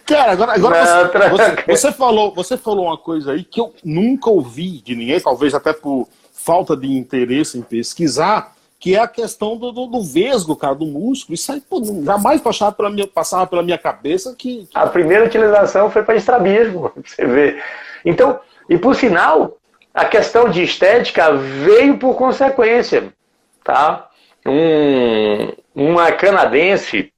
Cara, 0.04 0.32
agora, 0.32 0.52
agora 0.54 1.08
você, 1.30 1.30
você, 1.30 1.62
você, 1.66 1.92
falou, 1.92 2.34
você 2.34 2.56
falou 2.56 2.86
uma 2.86 2.98
coisa 2.98 3.32
aí 3.32 3.44
que 3.44 3.60
eu 3.60 3.72
nunca 3.84 4.28
ouvi 4.28 4.80
de 4.80 4.96
ninguém, 4.96 5.20
talvez 5.20 5.54
até 5.54 5.72
por 5.72 6.08
falta 6.32 6.76
de 6.76 6.92
interesse 6.92 7.56
em 7.56 7.62
pesquisar, 7.62 8.52
que 8.78 8.96
é 8.96 9.00
a 9.00 9.08
questão 9.08 9.56
do, 9.56 9.72
do, 9.72 9.86
do 9.86 10.02
vesgo, 10.02 10.56
cara, 10.56 10.74
do 10.74 10.84
músculo. 10.84 11.34
Isso 11.34 11.50
aí 11.52 11.60
pô, 11.60 11.82
jamais 12.04 12.40
passava 12.40 12.72
pela, 12.72 12.90
minha, 12.90 13.06
passava 13.06 13.46
pela 13.46 13.62
minha 13.62 13.78
cabeça 13.78 14.34
que, 14.36 14.66
que... 14.66 14.76
A 14.76 14.86
primeira 14.86 15.24
utilização 15.24 15.88
foi 15.90 16.02
para 16.02 16.16
estrabismo, 16.16 16.90
você 17.02 17.24
vê. 17.24 17.62
Então, 18.04 18.38
e 18.68 18.76
por 18.76 18.94
sinal, 18.94 19.56
a 19.94 20.04
questão 20.04 20.48
de 20.48 20.62
estética 20.64 21.32
veio 21.32 21.96
por 21.96 22.16
consequência, 22.16 23.12
tá? 23.62 24.08
Um, 24.44 25.52
uma 25.72 26.10
canadense, 26.10 27.12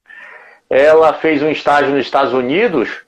ela 0.69 1.15
fez 1.15 1.43
um 1.43 1.49
estágio 1.49 1.91
nos 1.91 2.05
Estados 2.05 2.35
Unidos 2.35 3.01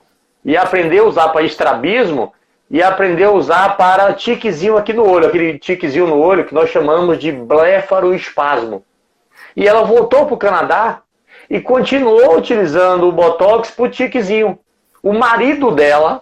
e 0.43 0.57
aprendeu 0.57 1.05
a 1.05 1.07
usar 1.07 1.29
para 1.29 1.43
estrabismo 1.43 2.33
e 2.71 2.81
aprendeu 2.81 3.29
a 3.29 3.33
usar 3.33 3.77
para 3.77 4.13
tiquezinho 4.13 4.75
aqui 4.75 4.91
no 4.91 5.07
olho, 5.07 5.27
aquele 5.27 5.59
tiquezinho 5.59 6.07
no 6.07 6.19
olho 6.19 6.45
que 6.45 6.53
nós 6.53 6.71
chamamos 6.71 7.19
de 7.19 7.31
blefaroespasmo. 7.31 8.83
E 9.55 9.67
ela 9.67 9.83
voltou 9.83 10.25
para 10.25 10.35
o 10.35 10.37
Canadá 10.37 11.01
e 11.47 11.61
continuou 11.61 12.37
utilizando 12.37 13.07
o 13.07 13.11
Botox 13.11 13.71
para 13.71 13.85
o 13.85 13.89
tiquezinho. 13.89 14.57
O 15.01 15.13
marido 15.13 15.71
dela 15.71 16.21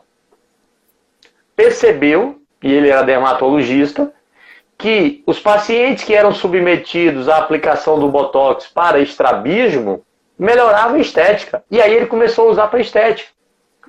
percebeu 1.56 2.37
e 2.62 2.72
ele 2.72 2.90
era 2.90 3.04
dermatologista, 3.04 4.12
que 4.78 5.24
os 5.26 5.40
pacientes 5.40 6.04
que 6.04 6.14
eram 6.14 6.34
submetidos 6.34 7.28
à 7.28 7.38
aplicação 7.38 8.00
do 8.00 8.10
Botox 8.10 8.68
para 8.68 9.00
estrabismo 9.00 10.04
melhoravam 10.38 10.98
a 10.98 11.00
estética. 11.00 11.64
E 11.70 11.82
aí 11.82 11.94
ele 11.94 12.06
começou 12.06 12.48
a 12.48 12.52
usar 12.52 12.68
para 12.68 12.80
estética. 12.80 13.30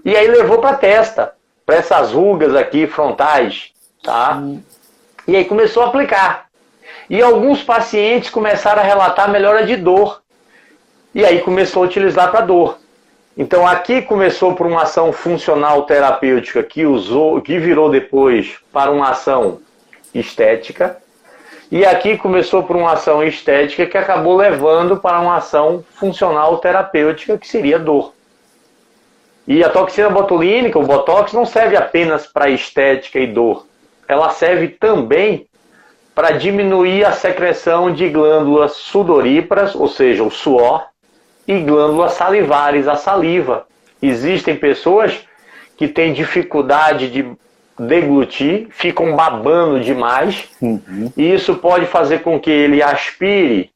E 0.05 0.17
aí 0.17 0.27
levou 0.27 0.59
para 0.59 0.71
a 0.71 0.77
testa, 0.77 1.35
para 1.67 1.77
essas 1.77 2.13
rugas 2.13 2.55
aqui 2.55 2.87
frontais, 2.87 3.73
tá? 4.03 4.43
E 5.27 5.37
aí 5.37 5.45
começou 5.45 5.83
a 5.83 5.87
aplicar. 5.87 6.49
E 7.11 7.21
alguns 7.21 7.63
pacientes 7.63 8.31
começaram 8.31 8.81
a 8.81 8.85
relatar 8.85 9.31
melhora 9.31 9.67
de 9.67 9.77
dor. 9.77 10.23
E 11.15 11.25
aí 11.25 11.41
começou 11.41 11.83
a 11.83 11.87
utilizar 11.87 12.31
para 12.31 12.43
dor. 12.43 12.79
Então 13.41 13.65
aqui 13.65 14.03
começou 14.03 14.57
por 14.57 14.67
uma 14.67 14.83
ação 14.83 15.13
funcional 15.13 15.85
terapêutica 15.85 16.61
que 16.61 16.85
usou, 16.85 17.41
que 17.41 17.57
virou 17.57 17.89
depois 17.89 18.57
para 18.73 18.91
uma 18.91 19.11
ação 19.11 19.61
estética, 20.13 20.99
e 21.71 21.87
aqui 21.87 22.19
começou 22.19 22.65
por 22.65 22.75
uma 22.75 22.95
ação 22.95 23.23
estética 23.23 23.87
que 23.87 23.97
acabou 23.97 24.37
levando 24.37 24.97
para 24.97 25.21
uma 25.21 25.37
ação 25.37 25.85
funcional 25.95 26.59
terapêutica 26.59 27.39
que 27.39 27.47
seria 27.47 27.79
dor. 27.79 28.13
E 29.47 29.63
a 29.63 29.71
toxina 29.71 30.11
botulínica, 30.11 30.77
o 30.77 30.85
botox, 30.85 31.33
não 31.33 31.47
serve 31.47 31.77
apenas 31.77 32.27
para 32.27 32.51
estética 32.51 33.21
e 33.21 33.27
dor. 33.29 33.67
Ela 34.09 34.31
serve 34.31 34.67
também 34.67 35.47
para 36.13 36.33
diminuir 36.33 37.05
a 37.05 37.13
secreção 37.13 37.93
de 37.93 38.09
glândulas 38.09 38.73
sudoríparas, 38.73 39.77
ou 39.77 39.87
seja, 39.87 40.25
o 40.25 40.31
suor, 40.31 40.89
e 41.49 41.59
glândulas 41.61 42.13
salivares, 42.13 42.87
a 42.87 42.95
saliva. 42.95 43.67
Existem 44.03 44.55
pessoas 44.55 45.27
que 45.79 45.89
têm 45.89 46.13
dificuldade 46.13 47.11
de 47.11 47.27
deglutir, 47.79 48.69
ficam 48.71 49.17
babando 49.17 49.81
demais, 49.81 50.49
uhum. 50.61 51.11
e 51.17 51.33
isso 51.33 51.55
pode 51.55 51.87
fazer 51.87 52.19
com 52.19 52.39
que 52.39 52.51
ele 52.51 52.83
aspire 52.83 53.71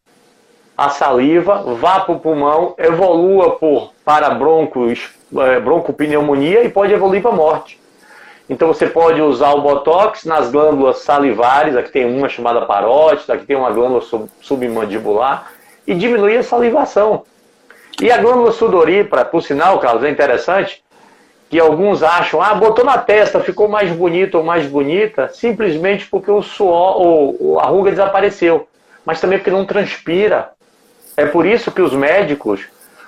a 0.77 0.91
saliva, 0.91 1.63
vá 1.75 2.01
para 2.01 2.15
o 2.15 2.21
pulmão, 2.21 2.75
evolua 2.77 3.53
por 3.53 3.93
para 4.05 4.31
broncos, 4.31 5.11
é, 5.37 5.61
broncopneumonia 5.61 6.65
e 6.65 6.69
pode 6.69 6.93
evoluir 6.93 7.23
para 7.23 7.31
morte. 7.31 7.81
Então 8.51 8.69
você 8.69 8.87
pode 8.87 9.23
usar 9.23 9.53
o 9.53 9.63
Botox 9.63 10.25
nas 10.25 10.51
glândulas 10.51 10.99
salivares, 10.99 11.77
aqui 11.77 11.93
tem 11.93 12.05
uma 12.05 12.29
chamada 12.29 12.63
parótida, 12.63 13.35
aqui 13.35 13.47
tem 13.47 13.57
uma 13.57 13.71
glândula 13.71 14.03
submandibular, 14.41 15.53
e 15.87 15.95
diminuir 15.95 16.39
a 16.39 16.43
salivação. 16.43 17.25
E 18.03 18.11
a 18.11 18.17
glândula 18.17 18.51
sudorípara, 18.51 19.25
por 19.25 19.45
sinal, 19.45 19.79
Carlos, 19.79 20.03
é 20.03 20.11
interessante 20.11 20.83
que 21.49 21.61
alguns 21.61 22.03
acham, 22.03 22.43
ah, 22.43 22.53
botou 22.53 22.85
na 22.85 22.99
testa, 22.99 23.39
ficou 23.39 23.69
mais 23.69 23.93
bonito 23.93 24.39
ou 24.39 24.43
mais 24.43 24.67
bonita, 24.67 25.29
simplesmente 25.29 26.09
porque 26.11 26.29
o 26.29 26.43
suor 26.43 27.01
ou 27.01 27.61
a 27.61 27.67
ruga 27.67 27.93
desapareceu, 27.93 28.67
mas 29.07 29.21
também 29.21 29.39
porque 29.39 29.53
não 29.53 29.65
transpira. 29.65 30.51
É 31.17 31.27
por 31.27 31.47
isso 31.47 31.71
que 31.71 31.81
os 31.81 31.93
médicos 31.93 32.63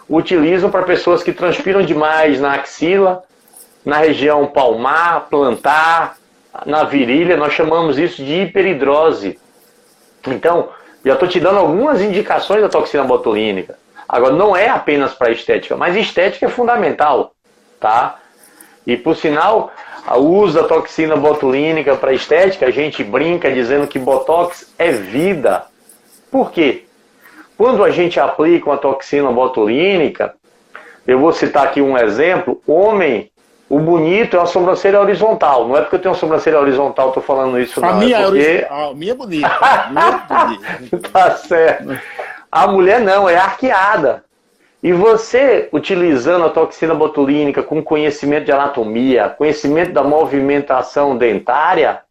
utilizam 0.08 0.70
para 0.70 0.84
pessoas 0.84 1.24
que 1.24 1.32
transpiram 1.32 1.82
demais 1.82 2.38
na 2.38 2.54
axila, 2.54 3.24
na 3.84 3.98
região 3.98 4.46
palmar, 4.46 5.26
plantar, 5.28 6.18
na 6.64 6.84
virilha, 6.84 7.36
nós 7.36 7.52
chamamos 7.52 7.98
isso 7.98 8.24
de 8.24 8.42
hiperidrose. 8.42 9.40
Então, 10.24 10.68
já 11.04 11.14
estou 11.14 11.26
te 11.26 11.40
dando 11.40 11.58
algumas 11.58 12.00
indicações 12.00 12.62
da 12.62 12.68
toxina 12.68 13.02
botulínica. 13.02 13.82
Agora, 14.14 14.32
não 14.32 14.56
é 14.56 14.68
apenas 14.68 15.12
para 15.12 15.32
estética, 15.32 15.76
mas 15.76 15.96
estética 15.96 16.46
é 16.46 16.48
fundamental, 16.48 17.32
tá? 17.80 18.18
E 18.86 18.96
por 18.96 19.16
sinal, 19.16 19.72
o 20.08 20.20
uso 20.20 20.60
da 20.60 20.68
toxina 20.68 21.16
botulínica 21.16 21.96
para 21.96 22.12
estética, 22.12 22.66
a 22.66 22.70
gente 22.70 23.02
brinca 23.02 23.50
dizendo 23.50 23.86
que 23.86 23.98
botox 23.98 24.72
é 24.78 24.92
vida. 24.92 25.64
Por 26.30 26.50
quê? 26.52 26.84
quando 27.56 27.84
a 27.84 27.90
gente 27.90 28.18
aplica 28.18 28.68
uma 28.68 28.76
toxina 28.76 29.30
botulínica, 29.30 30.34
eu 31.06 31.18
vou 31.18 31.32
citar 31.32 31.64
aqui 31.64 31.80
um 31.80 31.96
exemplo, 31.96 32.60
homem, 32.66 33.30
o 33.68 33.78
bonito 33.78 34.36
é 34.36 34.40
a 34.40 34.46
sobrancelha 34.46 35.00
horizontal. 35.00 35.68
Não 35.68 35.76
é 35.76 35.80
porque 35.80 35.96
eu 35.96 36.00
tenho 36.00 36.14
uma 36.14 36.20
sobrancelha 36.20 36.58
horizontal, 36.58 37.08
estou 37.08 37.22
falando 37.22 37.58
isso, 37.58 37.80
não. 37.80 37.88
A 37.88 37.92
minha, 37.94 38.18
é 38.18 38.24
porque... 38.24 38.38
é 38.40 38.68
a 38.70 38.94
minha 38.94 39.12
é 39.12 39.14
bonita. 39.14 39.46
A 39.46 39.90
minha 39.90 40.24
é 40.28 40.44
bonita. 40.44 41.08
tá 41.10 41.30
certo. 41.32 41.98
A 42.54 42.68
mulher 42.68 43.00
não, 43.00 43.28
é 43.28 43.36
arqueada. 43.36 44.22
E 44.80 44.92
você, 44.92 45.68
utilizando 45.72 46.44
a 46.44 46.50
toxina 46.50 46.94
botulínica 46.94 47.64
com 47.64 47.82
conhecimento 47.82 48.44
de 48.44 48.52
anatomia, 48.52 49.28
conhecimento 49.28 49.92
da 49.92 50.04
movimentação 50.04 51.16
dentária, 51.16 52.02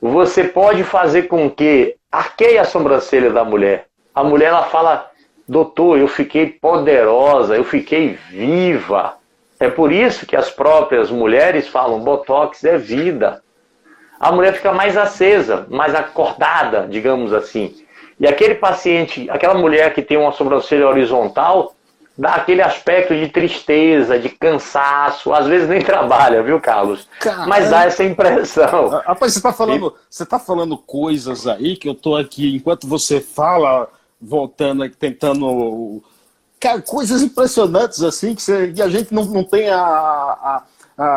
você 0.00 0.44
pode 0.44 0.84
fazer 0.84 1.24
com 1.24 1.50
que 1.50 1.96
arqueie 2.10 2.56
a 2.56 2.64
sobrancelha 2.64 3.28
da 3.28 3.44
mulher. 3.44 3.88
A 4.14 4.24
mulher 4.24 4.46
ela 4.46 4.62
fala, 4.62 5.10
doutor, 5.46 5.98
eu 5.98 6.08
fiquei 6.08 6.46
poderosa, 6.46 7.54
eu 7.54 7.64
fiquei 7.64 8.18
viva. 8.30 9.16
É 9.60 9.68
por 9.68 9.92
isso 9.92 10.24
que 10.24 10.34
as 10.34 10.50
próprias 10.50 11.10
mulheres 11.10 11.68
falam, 11.68 12.00
botox 12.00 12.64
é 12.64 12.78
vida. 12.78 13.42
A 14.18 14.32
mulher 14.32 14.54
fica 14.54 14.72
mais 14.72 14.96
acesa, 14.96 15.66
mais 15.68 15.94
acordada, 15.94 16.86
digamos 16.88 17.34
assim. 17.34 17.86
E 18.20 18.26
aquele 18.26 18.56
paciente, 18.56 19.28
aquela 19.30 19.54
mulher 19.54 19.94
que 19.94 20.02
tem 20.02 20.16
uma 20.16 20.32
sobrancelha 20.32 20.88
horizontal, 20.88 21.74
dá 22.18 22.34
aquele 22.34 22.60
aspecto 22.60 23.14
de 23.14 23.28
tristeza, 23.28 24.18
de 24.18 24.28
cansaço, 24.28 25.32
às 25.32 25.46
vezes 25.46 25.68
nem 25.68 25.80
trabalha, 25.84 26.42
viu, 26.42 26.60
Carlos? 26.60 27.06
Caramba. 27.20 27.46
Mas 27.46 27.70
dá 27.70 27.84
essa 27.84 28.02
impressão. 28.02 28.92
Ah, 28.92 29.02
rapaz, 29.06 29.32
você 29.32 29.38
está 29.38 29.52
falando, 29.52 29.94
você 30.10 30.26
tá 30.26 30.38
falando 30.40 30.76
coisas 30.76 31.46
aí 31.46 31.76
que 31.76 31.88
eu 31.88 31.92
estou 31.92 32.16
aqui, 32.16 32.56
enquanto 32.56 32.88
você 32.88 33.20
fala, 33.20 33.88
voltando 34.20 34.82
aqui, 34.82 34.96
tentando. 34.96 36.02
Cara, 36.58 36.82
coisas 36.82 37.22
impressionantes 37.22 38.02
assim, 38.02 38.34
que, 38.34 38.42
você, 38.42 38.72
que 38.72 38.82
a 38.82 38.88
gente 38.88 39.14
não, 39.14 39.24
não 39.26 39.44
tem 39.44 39.70
a, 39.70 39.78
a, 39.78 40.64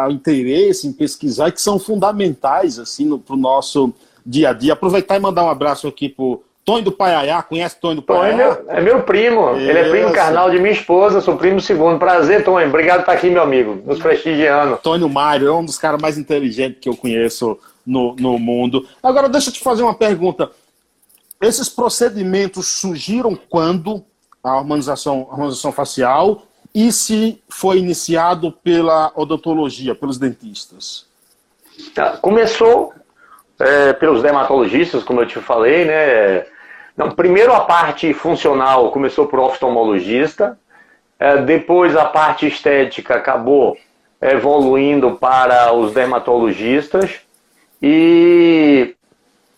a 0.05 0.11
interesse 0.11 0.87
em 0.87 0.93
pesquisar 0.93 1.47
e 1.47 1.51
que 1.51 1.61
são 1.61 1.79
fundamentais 1.79 2.77
assim 2.77 3.17
para 3.17 3.33
o 3.33 3.39
nosso 3.39 3.91
dia 4.23 4.51
a 4.51 4.53
dia. 4.53 4.73
Aproveitar 4.73 5.15
e 5.15 5.19
mandar 5.19 5.43
um 5.43 5.49
abraço 5.49 5.87
aqui 5.87 6.07
pro 6.07 6.43
Tony 6.63 6.83
do 6.83 6.91
Paiaiá, 6.91 7.41
conhece 7.41 7.75
Tony 7.79 7.95
do 7.95 8.01
Paiaiá? 8.01 8.31
Tony 8.31 8.41
é 8.41 8.45
meu, 8.45 8.77
é 8.77 8.81
meu 8.81 9.03
primo, 9.03 9.51
Isso. 9.57 9.69
ele 9.69 9.79
é 9.79 9.89
primo 9.89 10.13
carnal 10.13 10.51
de 10.51 10.59
minha 10.59 10.71
esposa, 10.71 11.19
sou 11.19 11.35
primo 11.35 11.59
segundo. 11.59 11.97
Prazer, 11.97 12.43
Tony, 12.43 12.65
obrigado 12.65 12.97
por 12.97 13.01
estar 13.01 13.13
aqui, 13.13 13.29
meu 13.29 13.41
amigo, 13.41 13.81
nos 13.85 13.99
prestigiando. 13.99 14.77
Tony 14.77 15.09
Mário 15.09 15.47
é 15.47 15.51
um 15.51 15.65
dos 15.65 15.77
caras 15.77 16.01
mais 16.01 16.17
inteligentes 16.17 16.79
que 16.79 16.87
eu 16.87 16.95
conheço 16.95 17.57
no, 17.85 18.15
no 18.15 18.37
mundo. 18.37 18.87
Agora, 19.01 19.27
deixa 19.27 19.49
eu 19.49 19.53
te 19.53 19.59
fazer 19.59 19.81
uma 19.81 19.95
pergunta. 19.95 20.51
Esses 21.41 21.67
procedimentos 21.67 22.67
surgiram 22.67 23.35
quando 23.49 24.03
a 24.43 24.51
harmonização, 24.51 25.27
a 25.29 25.33
harmonização 25.33 25.71
facial 25.71 26.43
e 26.73 26.91
se 26.91 27.41
foi 27.49 27.79
iniciado 27.79 28.51
pela 28.51 29.11
odontologia, 29.15 29.95
pelos 29.95 30.17
dentistas? 30.17 31.05
Tá, 31.93 32.17
começou 32.17 32.93
é, 33.59 33.93
pelos 33.93 34.21
dermatologistas, 34.21 35.03
como 35.03 35.21
eu 35.21 35.27
te 35.27 35.39
falei, 35.39 35.85
né? 35.85 36.45
Não, 36.95 37.11
primeiro 37.11 37.53
a 37.53 37.61
parte 37.61 38.13
funcional 38.13 38.91
começou 38.91 39.27
por 39.27 39.39
oftalmologista, 39.39 40.57
é, 41.19 41.37
depois 41.37 41.95
a 41.95 42.05
parte 42.05 42.47
estética 42.47 43.15
acabou 43.15 43.77
evoluindo 44.21 45.11
para 45.15 45.73
os 45.73 45.93
dermatologistas 45.93 47.21
e 47.81 48.95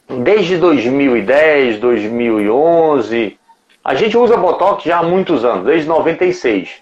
desde 0.08 0.58
2010, 0.58 1.80
2011, 1.80 3.38
a 3.84 3.96
gente 3.96 4.18
usa 4.18 4.38
Botox 4.38 4.84
já 4.84 5.00
há 5.00 5.04
muitos 5.04 5.44
anos, 5.44 5.66
desde 5.66 5.88
96. 5.88 6.82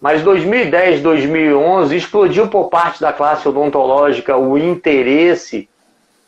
Mas 0.00 0.22
2010, 0.22 1.02
2011 1.02 1.96
explodiu 1.96 2.48
por 2.48 2.68
parte 2.68 3.00
da 3.00 3.12
classe 3.12 3.48
odontológica 3.48 4.36
o 4.36 4.56
interesse 4.58 5.68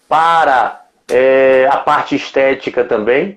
para 0.08 0.80
é, 1.10 1.68
a 1.70 1.78
parte 1.78 2.14
estética 2.14 2.84
também. 2.84 3.36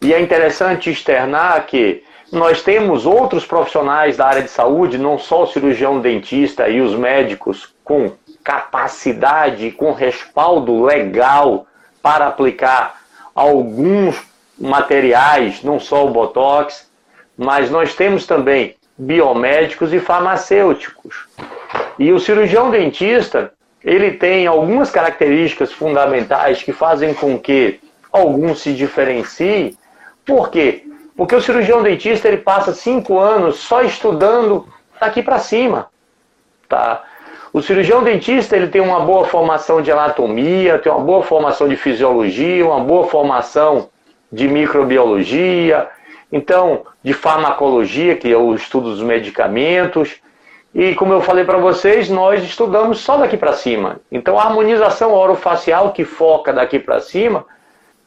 E 0.00 0.12
é 0.12 0.20
interessante 0.20 0.90
externar 0.90 1.66
que 1.66 2.02
nós 2.32 2.62
temos 2.62 3.04
outros 3.04 3.44
profissionais 3.44 4.16
da 4.16 4.26
área 4.26 4.42
de 4.42 4.50
saúde, 4.50 4.96
não 4.98 5.18
só 5.18 5.42
o 5.42 5.46
cirurgião 5.46 6.00
dentista 6.00 6.68
e 6.68 6.80
os 6.80 6.94
médicos, 6.94 7.74
com 7.84 8.12
capacidade, 8.42 9.70
com 9.70 9.92
respaldo 9.92 10.82
legal 10.82 11.66
para 12.02 12.26
aplicar 12.26 13.02
alguns 13.34 14.20
materiais, 14.58 15.62
não 15.62 15.78
só 15.78 16.06
o 16.06 16.10
Botox, 16.10 16.90
mas 17.36 17.70
nós 17.70 17.94
temos 17.94 18.26
também 18.26 18.76
biomédicos 18.96 19.92
e 19.92 20.00
farmacêuticos. 20.00 21.26
E 21.98 22.12
o 22.12 22.20
cirurgião 22.20 22.70
dentista, 22.70 23.52
ele 23.84 24.12
tem 24.12 24.46
algumas 24.46 24.90
características 24.90 25.72
fundamentais 25.72 26.62
que 26.62 26.72
fazem 26.72 27.14
com 27.14 27.38
que 27.38 27.80
alguns 28.12 28.60
se 28.60 28.72
diferenciem. 28.72 29.76
Por 30.24 30.50
quê? 30.50 30.84
Porque 31.16 31.34
o 31.34 31.40
cirurgião 31.40 31.82
dentista 31.82 32.28
ele 32.28 32.38
passa 32.38 32.72
cinco 32.72 33.18
anos 33.18 33.56
só 33.56 33.82
estudando 33.82 34.66
daqui 35.00 35.22
para 35.22 35.38
cima. 35.38 35.88
Tá? 36.68 37.02
O 37.52 37.60
cirurgião 37.60 38.02
dentista 38.02 38.56
ele 38.56 38.68
tem 38.68 38.80
uma 38.80 39.00
boa 39.00 39.26
formação 39.26 39.82
de 39.82 39.90
anatomia, 39.90 40.78
tem 40.78 40.90
uma 40.90 41.02
boa 41.02 41.22
formação 41.22 41.68
de 41.68 41.76
fisiologia, 41.76 42.64
uma 42.64 42.80
boa 42.80 43.08
formação 43.08 43.90
de 44.32 44.48
microbiologia, 44.48 45.88
então 46.30 46.84
de 47.02 47.12
farmacologia, 47.12 48.16
que 48.16 48.32
é 48.32 48.36
o 48.36 48.54
estudo 48.54 48.90
dos 48.90 49.02
medicamentos. 49.02 50.14
E 50.74 50.94
como 50.94 51.12
eu 51.12 51.20
falei 51.20 51.44
para 51.44 51.58
vocês, 51.58 52.08
nós 52.08 52.42
estudamos 52.42 53.00
só 53.00 53.18
daqui 53.18 53.36
para 53.36 53.52
cima. 53.52 54.00
Então 54.10 54.38
a 54.38 54.44
harmonização 54.44 55.12
orofacial 55.12 55.92
que 55.92 56.04
foca 56.04 56.52
daqui 56.52 56.78
para 56.78 57.00
cima, 57.00 57.44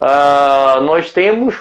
uh, 0.01 0.82
nós 0.82 1.12
temos 1.12 1.56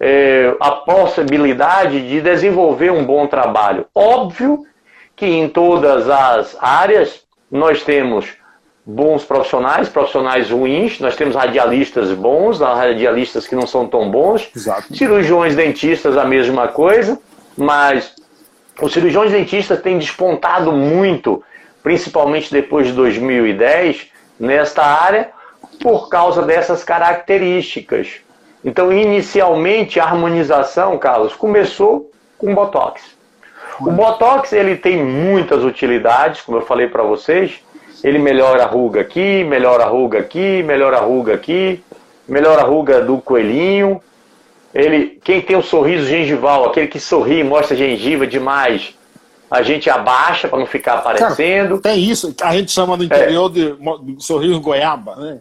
é, 0.00 0.54
a 0.58 0.72
possibilidade 0.72 2.08
de 2.08 2.20
desenvolver 2.20 2.90
um 2.90 3.04
bom 3.04 3.26
trabalho. 3.26 3.86
Óbvio 3.94 4.66
que 5.14 5.26
em 5.26 5.48
todas 5.48 6.08
as 6.08 6.56
áreas 6.58 7.22
nós 7.50 7.84
temos 7.84 8.26
bons 8.84 9.22
profissionais, 9.24 9.88
profissionais 9.88 10.50
ruins, 10.50 10.98
nós 10.98 11.14
temos 11.14 11.36
radialistas 11.36 12.10
bons, 12.12 12.58
radialistas 12.60 13.46
que 13.46 13.54
não 13.54 13.66
são 13.66 13.86
tão 13.86 14.10
bons, 14.10 14.50
Exato. 14.56 14.96
cirurgiões 14.96 15.54
dentistas 15.54 16.16
a 16.16 16.24
mesma 16.24 16.68
coisa, 16.68 17.18
mas 17.56 18.14
os 18.80 18.92
cirurgiões 18.92 19.32
dentistas 19.32 19.80
têm 19.80 19.98
despontado 19.98 20.72
muito, 20.72 21.42
principalmente 21.82 22.52
depois 22.52 22.86
de 22.86 22.92
2010, 22.92 24.08
nesta 24.38 24.82
área, 24.82 25.30
por 25.82 26.08
causa 26.08 26.42
dessas 26.42 26.82
características. 26.84 28.20
Então, 28.64 28.92
inicialmente, 28.92 29.98
a 29.98 30.04
harmonização, 30.04 30.98
Carlos, 30.98 31.34
começou 31.34 32.10
com 32.38 32.54
Botox. 32.54 33.02
O 33.80 33.90
Botox 33.90 34.52
ele 34.52 34.76
tem 34.76 35.02
muitas 35.02 35.64
utilidades, 35.64 36.42
como 36.42 36.58
eu 36.58 36.62
falei 36.62 36.86
para 36.88 37.02
vocês. 37.02 37.60
Ele 38.04 38.18
melhora 38.18 38.64
a 38.64 38.66
ruga 38.66 39.00
aqui, 39.00 39.44
melhora 39.44 39.84
a 39.84 39.86
ruga 39.86 40.18
aqui, 40.18 40.62
melhora 40.62 40.98
a 40.98 41.00
ruga 41.00 41.34
aqui, 41.34 41.82
melhora 42.28 42.62
a 42.62 42.64
ruga 42.64 43.00
do 43.00 43.18
coelhinho, 43.18 44.02
ele, 44.74 45.18
quem 45.24 45.40
tem 45.40 45.56
o 45.56 45.60
um 45.60 45.62
sorriso 45.62 46.06
gengival, 46.06 46.66
aquele 46.66 46.86
que 46.86 47.00
sorri 47.00 47.40
e 47.40 47.44
mostra 47.44 47.76
gengiva 47.76 48.26
demais, 48.26 48.94
a 49.50 49.62
gente 49.62 49.90
abaixa 49.90 50.46
para 50.46 50.60
não 50.60 50.66
ficar 50.66 50.94
aparecendo. 50.94 51.80
Cara, 51.80 51.94
tem 51.94 52.04
isso, 52.04 52.32
a 52.40 52.52
gente 52.54 52.70
chama 52.70 52.96
no 52.96 53.02
interior 53.02 53.50
é. 53.50 53.52
de, 53.52 54.24
sorriso 54.24 54.60
goiaba, 54.60 55.16
né? 55.16 55.38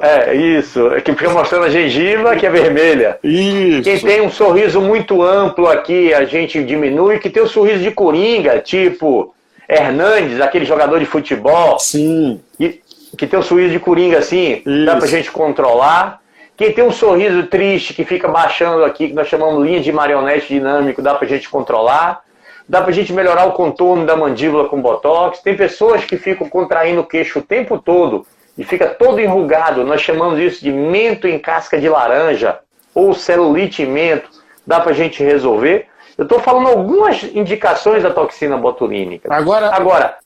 É, 0.00 0.34
isso, 0.36 0.88
é 0.92 1.00
que 1.00 1.12
fica 1.12 1.30
mostrando 1.30 1.64
a 1.64 1.70
gengiva 1.70 2.36
que 2.36 2.46
é 2.46 2.50
vermelha. 2.50 3.18
Isso. 3.24 3.82
Quem 3.82 3.98
tem 3.98 4.20
um 4.20 4.30
sorriso 4.30 4.80
muito 4.80 5.20
amplo 5.20 5.66
aqui, 5.66 6.14
a 6.14 6.24
gente 6.24 6.62
diminui, 6.62 7.18
que 7.18 7.28
tem 7.28 7.42
o 7.42 7.46
um 7.46 7.48
sorriso 7.48 7.82
de 7.82 7.90
coringa, 7.90 8.60
tipo 8.60 9.34
Hernandes, 9.68 10.40
aquele 10.40 10.64
jogador 10.64 11.00
de 11.00 11.06
futebol. 11.06 11.80
Sim. 11.80 12.40
Que, 12.56 12.80
que 13.18 13.26
tem 13.26 13.38
o 13.38 13.42
um 13.42 13.44
sorriso 13.44 13.72
de 13.72 13.80
coringa 13.80 14.18
assim, 14.18 14.62
isso. 14.64 14.86
dá 14.86 14.94
pra 14.94 15.08
gente 15.08 15.32
controlar. 15.32 16.20
Quem 16.56 16.72
tem 16.72 16.84
um 16.84 16.92
sorriso 16.92 17.46
triste 17.48 17.94
que 17.94 18.04
fica 18.04 18.28
baixando 18.28 18.84
aqui, 18.84 19.08
que 19.08 19.14
nós 19.14 19.26
chamamos 19.26 19.64
linha 19.64 19.80
de 19.80 19.90
marionete 19.90 20.48
dinâmico, 20.48 21.02
dá 21.02 21.14
pra 21.14 21.26
gente 21.26 21.48
controlar. 21.48 22.22
Dá 22.66 22.80
pra 22.80 22.92
gente 22.92 23.12
melhorar 23.12 23.44
o 23.46 23.52
contorno 23.52 24.06
da 24.06 24.16
mandíbula 24.16 24.68
com 24.68 24.80
botox. 24.80 25.40
Tem 25.40 25.56
pessoas 25.56 26.04
que 26.04 26.16
ficam 26.16 26.48
contraindo 26.48 27.02
o 27.02 27.06
queixo 27.06 27.40
o 27.40 27.42
tempo 27.42 27.78
todo 27.78 28.26
e 28.56 28.64
fica 28.64 28.86
todo 28.86 29.20
enrugado. 29.20 29.84
Nós 29.84 30.00
chamamos 30.00 30.38
isso 30.38 30.64
de 30.64 30.72
mento 30.72 31.28
em 31.28 31.38
casca 31.38 31.78
de 31.78 31.88
laranja 31.88 32.58
ou 32.94 33.12
celulite 33.12 33.84
mento. 33.84 34.30
Dá 34.66 34.80
pra 34.80 34.94
gente 34.94 35.22
resolver. 35.22 35.88
Eu 36.16 36.24
estou 36.24 36.40
falando 36.40 36.68
algumas 36.68 37.22
indicações 37.22 38.02
da 38.02 38.10
toxina 38.10 38.56
botulínica. 38.56 39.28
Agora, 39.34 39.74
agora, 39.74 40.16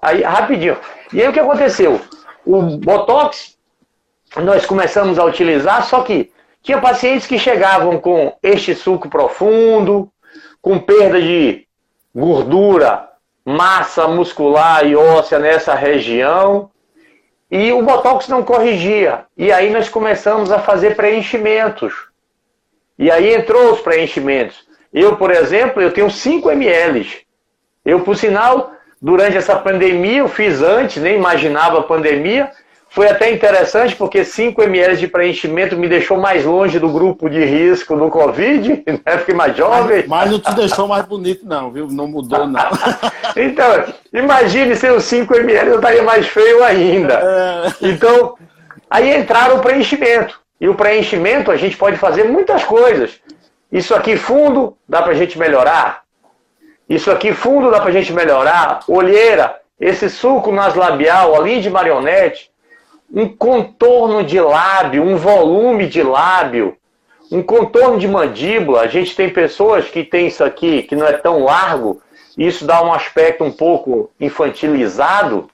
aí 0.00 0.22
rapidinho. 0.22 0.78
E 1.12 1.20
aí 1.20 1.28
o 1.28 1.32
que 1.32 1.40
aconteceu? 1.40 2.00
O 2.46 2.62
botox 2.78 3.53
nós 4.36 4.66
começamos 4.66 5.18
a 5.18 5.24
utilizar, 5.24 5.84
só 5.84 6.02
que 6.02 6.32
Tinha 6.64 6.80
pacientes 6.80 7.26
que 7.26 7.38
chegavam 7.38 8.00
com 8.00 8.34
este 8.42 8.74
suco 8.74 9.06
profundo, 9.06 10.10
com 10.62 10.78
perda 10.78 11.20
de 11.20 11.66
gordura, 12.14 13.06
massa 13.44 14.08
muscular 14.08 14.86
e 14.86 14.96
óssea 14.96 15.38
nessa 15.38 15.74
região, 15.74 16.70
e 17.50 17.70
o 17.70 17.82
Botox 17.82 18.28
não 18.28 18.42
corrigia. 18.42 19.26
E 19.36 19.52
aí 19.52 19.68
nós 19.68 19.90
começamos 19.90 20.50
a 20.50 20.58
fazer 20.58 20.96
preenchimentos. 20.96 21.92
E 22.98 23.10
aí 23.10 23.34
entrou 23.34 23.72
os 23.72 23.80
preenchimentos. 23.82 24.66
Eu, 24.90 25.16
por 25.16 25.30
exemplo, 25.30 25.82
eu 25.82 25.92
tenho 25.92 26.10
5 26.10 26.50
ml. 26.50 27.26
Eu, 27.84 28.00
por 28.00 28.16
sinal, 28.16 28.72
durante 29.02 29.36
essa 29.36 29.54
pandemia, 29.54 30.20
eu 30.20 30.28
fiz 30.28 30.62
antes, 30.62 31.02
nem 31.02 31.16
imaginava 31.16 31.80
a 31.80 31.82
pandemia, 31.82 32.50
foi 32.94 33.08
até 33.08 33.32
interessante 33.32 33.96
porque 33.96 34.24
5 34.24 34.62
ml 34.62 34.96
de 34.96 35.08
preenchimento 35.08 35.76
me 35.76 35.88
deixou 35.88 36.16
mais 36.16 36.44
longe 36.44 36.78
do 36.78 36.88
grupo 36.88 37.28
de 37.28 37.44
risco 37.44 37.96
do 37.96 38.08
Covid, 38.08 38.84
né? 39.04 39.18
Fiquei 39.18 39.34
mais 39.34 39.56
jovem. 39.56 40.04
Mas, 40.06 40.06
mas 40.06 40.30
não 40.30 40.38
te 40.38 40.54
deixou 40.54 40.86
mais 40.86 41.04
bonito, 41.04 41.44
não, 41.44 41.72
viu? 41.72 41.88
Não 41.88 42.06
mudou, 42.06 42.46
não. 42.46 42.70
então, 43.36 43.84
imagine 44.12 44.76
se 44.76 44.88
os 44.88 45.02
5 45.06 45.34
ml 45.34 45.70
eu 45.70 45.76
estaria 45.76 46.04
mais 46.04 46.28
feio 46.28 46.62
ainda. 46.62 47.14
É... 47.14 47.88
Então, 47.88 48.36
aí 48.88 49.18
entraram 49.18 49.56
o 49.56 49.60
preenchimento. 49.60 50.40
E 50.60 50.68
o 50.68 50.76
preenchimento 50.76 51.50
a 51.50 51.56
gente 51.56 51.76
pode 51.76 51.96
fazer 51.96 52.22
muitas 52.22 52.62
coisas. 52.62 53.18
Isso 53.72 53.92
aqui 53.92 54.16
fundo, 54.16 54.76
dá 54.88 55.02
pra 55.02 55.14
gente 55.14 55.36
melhorar. 55.36 56.02
Isso 56.88 57.10
aqui 57.10 57.32
fundo, 57.32 57.72
dá 57.72 57.80
pra 57.80 57.90
gente 57.90 58.12
melhorar. 58.12 58.78
Olheira, 58.86 59.56
esse 59.80 60.08
suco 60.08 60.52
nas 60.52 60.76
labial, 60.76 61.34
ali 61.34 61.60
de 61.60 61.68
marionete 61.68 62.53
um 63.14 63.28
contorno 63.28 64.24
de 64.24 64.40
lábio, 64.40 65.04
um 65.04 65.16
volume 65.16 65.86
de 65.86 66.02
lábio, 66.02 66.76
um 67.30 67.40
contorno 67.44 67.96
de 67.96 68.08
mandíbula. 68.08 68.80
A 68.80 68.88
gente 68.88 69.14
tem 69.14 69.30
pessoas 69.30 69.88
que 69.88 70.02
tem 70.02 70.26
isso 70.26 70.42
aqui 70.42 70.82
que 70.82 70.96
não 70.96 71.06
é 71.06 71.12
tão 71.12 71.44
largo, 71.44 72.02
e 72.36 72.44
isso 72.44 72.66
dá 72.66 72.82
um 72.82 72.92
aspecto 72.92 73.44
um 73.44 73.52
pouco 73.52 74.10
infantilizado, 74.20 75.48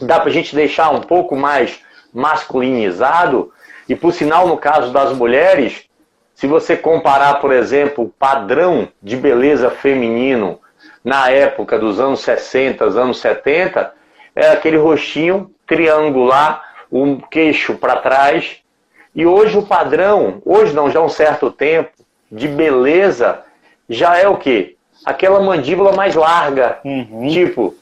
dá 0.00 0.20
para 0.20 0.30
a 0.30 0.32
gente 0.32 0.54
deixar 0.54 0.90
um 0.90 1.00
pouco 1.00 1.34
mais 1.34 1.80
masculinizado. 2.14 3.52
E 3.88 3.96
por 3.96 4.12
sinal, 4.12 4.46
no 4.46 4.56
caso 4.56 4.92
das 4.92 5.12
mulheres, 5.12 5.86
se 6.36 6.46
você 6.46 6.76
comparar, 6.76 7.40
por 7.40 7.52
exemplo, 7.52 8.04
o 8.04 8.08
padrão 8.08 8.88
de 9.02 9.16
beleza 9.16 9.70
feminino 9.70 10.60
na 11.04 11.30
época 11.30 11.80
dos 11.80 11.98
anos 11.98 12.20
60, 12.20 12.84
anos 12.84 13.18
70, 13.18 13.92
é 14.36 14.50
aquele 14.50 14.76
rostinho 14.76 15.50
triangular 15.66 16.71
um 16.92 17.18
queixo 17.18 17.74
para 17.74 17.96
trás. 17.96 18.58
E 19.14 19.24
hoje 19.26 19.56
o 19.56 19.62
padrão, 19.62 20.42
hoje 20.44 20.74
não, 20.74 20.90
já 20.90 21.00
há 21.00 21.02
um 21.02 21.08
certo 21.08 21.50
tempo, 21.50 21.90
de 22.30 22.46
beleza, 22.46 23.40
já 23.88 24.18
é 24.18 24.28
o 24.28 24.36
quê? 24.36 24.76
Aquela 25.04 25.40
mandíbula 25.40 25.92
mais 25.92 26.14
larga, 26.14 26.78
uhum. 26.84 27.28
tipo 27.28 27.74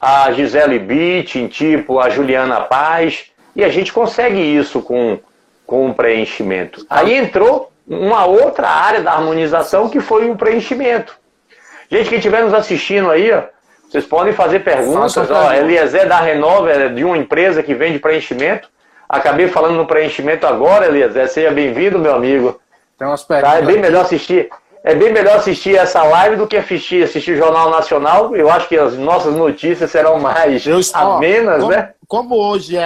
a 0.00 0.30
Gisele 0.32 0.78
Bündchen, 0.78 1.48
tipo 1.48 1.98
a 1.98 2.08
Juliana 2.08 2.60
Paz, 2.60 3.30
e 3.56 3.64
a 3.64 3.68
gente 3.68 3.92
consegue 3.92 4.38
isso 4.38 4.80
com, 4.82 5.18
com 5.66 5.90
o 5.90 5.94
preenchimento. 5.94 6.86
Aí 6.88 7.14
entrou 7.14 7.72
uma 7.86 8.24
outra 8.26 8.68
área 8.68 9.00
da 9.00 9.12
harmonização 9.12 9.88
que 9.88 9.98
foi 9.98 10.30
o 10.30 10.36
preenchimento. 10.36 11.18
Gente 11.90 12.08
que 12.08 12.16
estiver 12.16 12.44
nos 12.44 12.54
assistindo 12.54 13.10
aí, 13.10 13.32
ó, 13.32 13.42
vocês 13.88 14.04
podem 14.04 14.32
fazer 14.32 14.60
perguntas. 14.60 15.30
Ó, 15.30 15.52
Eliezer 15.52 16.06
da 16.06 16.20
Renova 16.20 16.70
é 16.70 16.88
de 16.88 17.04
uma 17.04 17.16
empresa 17.16 17.62
que 17.62 17.74
vende 17.74 17.98
preenchimento. 17.98 18.68
Acabei 19.08 19.48
falando 19.48 19.76
no 19.76 19.86
preenchimento 19.86 20.46
agora, 20.46 20.86
Eliezer. 20.86 21.28
Seja 21.28 21.50
bem-vindo, 21.50 21.98
meu 21.98 22.14
amigo. 22.14 22.60
Tem 22.98 23.08
umas 23.08 23.22
perguntas. 23.22 23.58
Tá? 23.58 23.58
É 23.58 23.66
bem 23.66 23.78
melhor 23.78 24.02
assistir. 24.02 24.50
É 24.84 24.94
bem 24.94 25.12
melhor 25.12 25.36
assistir 25.36 25.76
essa 25.76 26.02
live 26.02 26.36
do 26.36 26.46
que 26.46 26.56
assistir, 26.56 27.02
assistir 27.02 27.32
o 27.32 27.36
Jornal 27.36 27.70
Nacional. 27.70 28.36
Eu 28.36 28.50
acho 28.50 28.68
que 28.68 28.76
as 28.76 28.94
nossas 28.96 29.34
notícias 29.34 29.90
serão 29.90 30.20
mais 30.20 30.66
estou, 30.66 31.16
amenas, 31.16 31.60
como, 31.60 31.72
né? 31.72 31.94
Como 32.06 32.36
hoje 32.36 32.76
é 32.76 32.84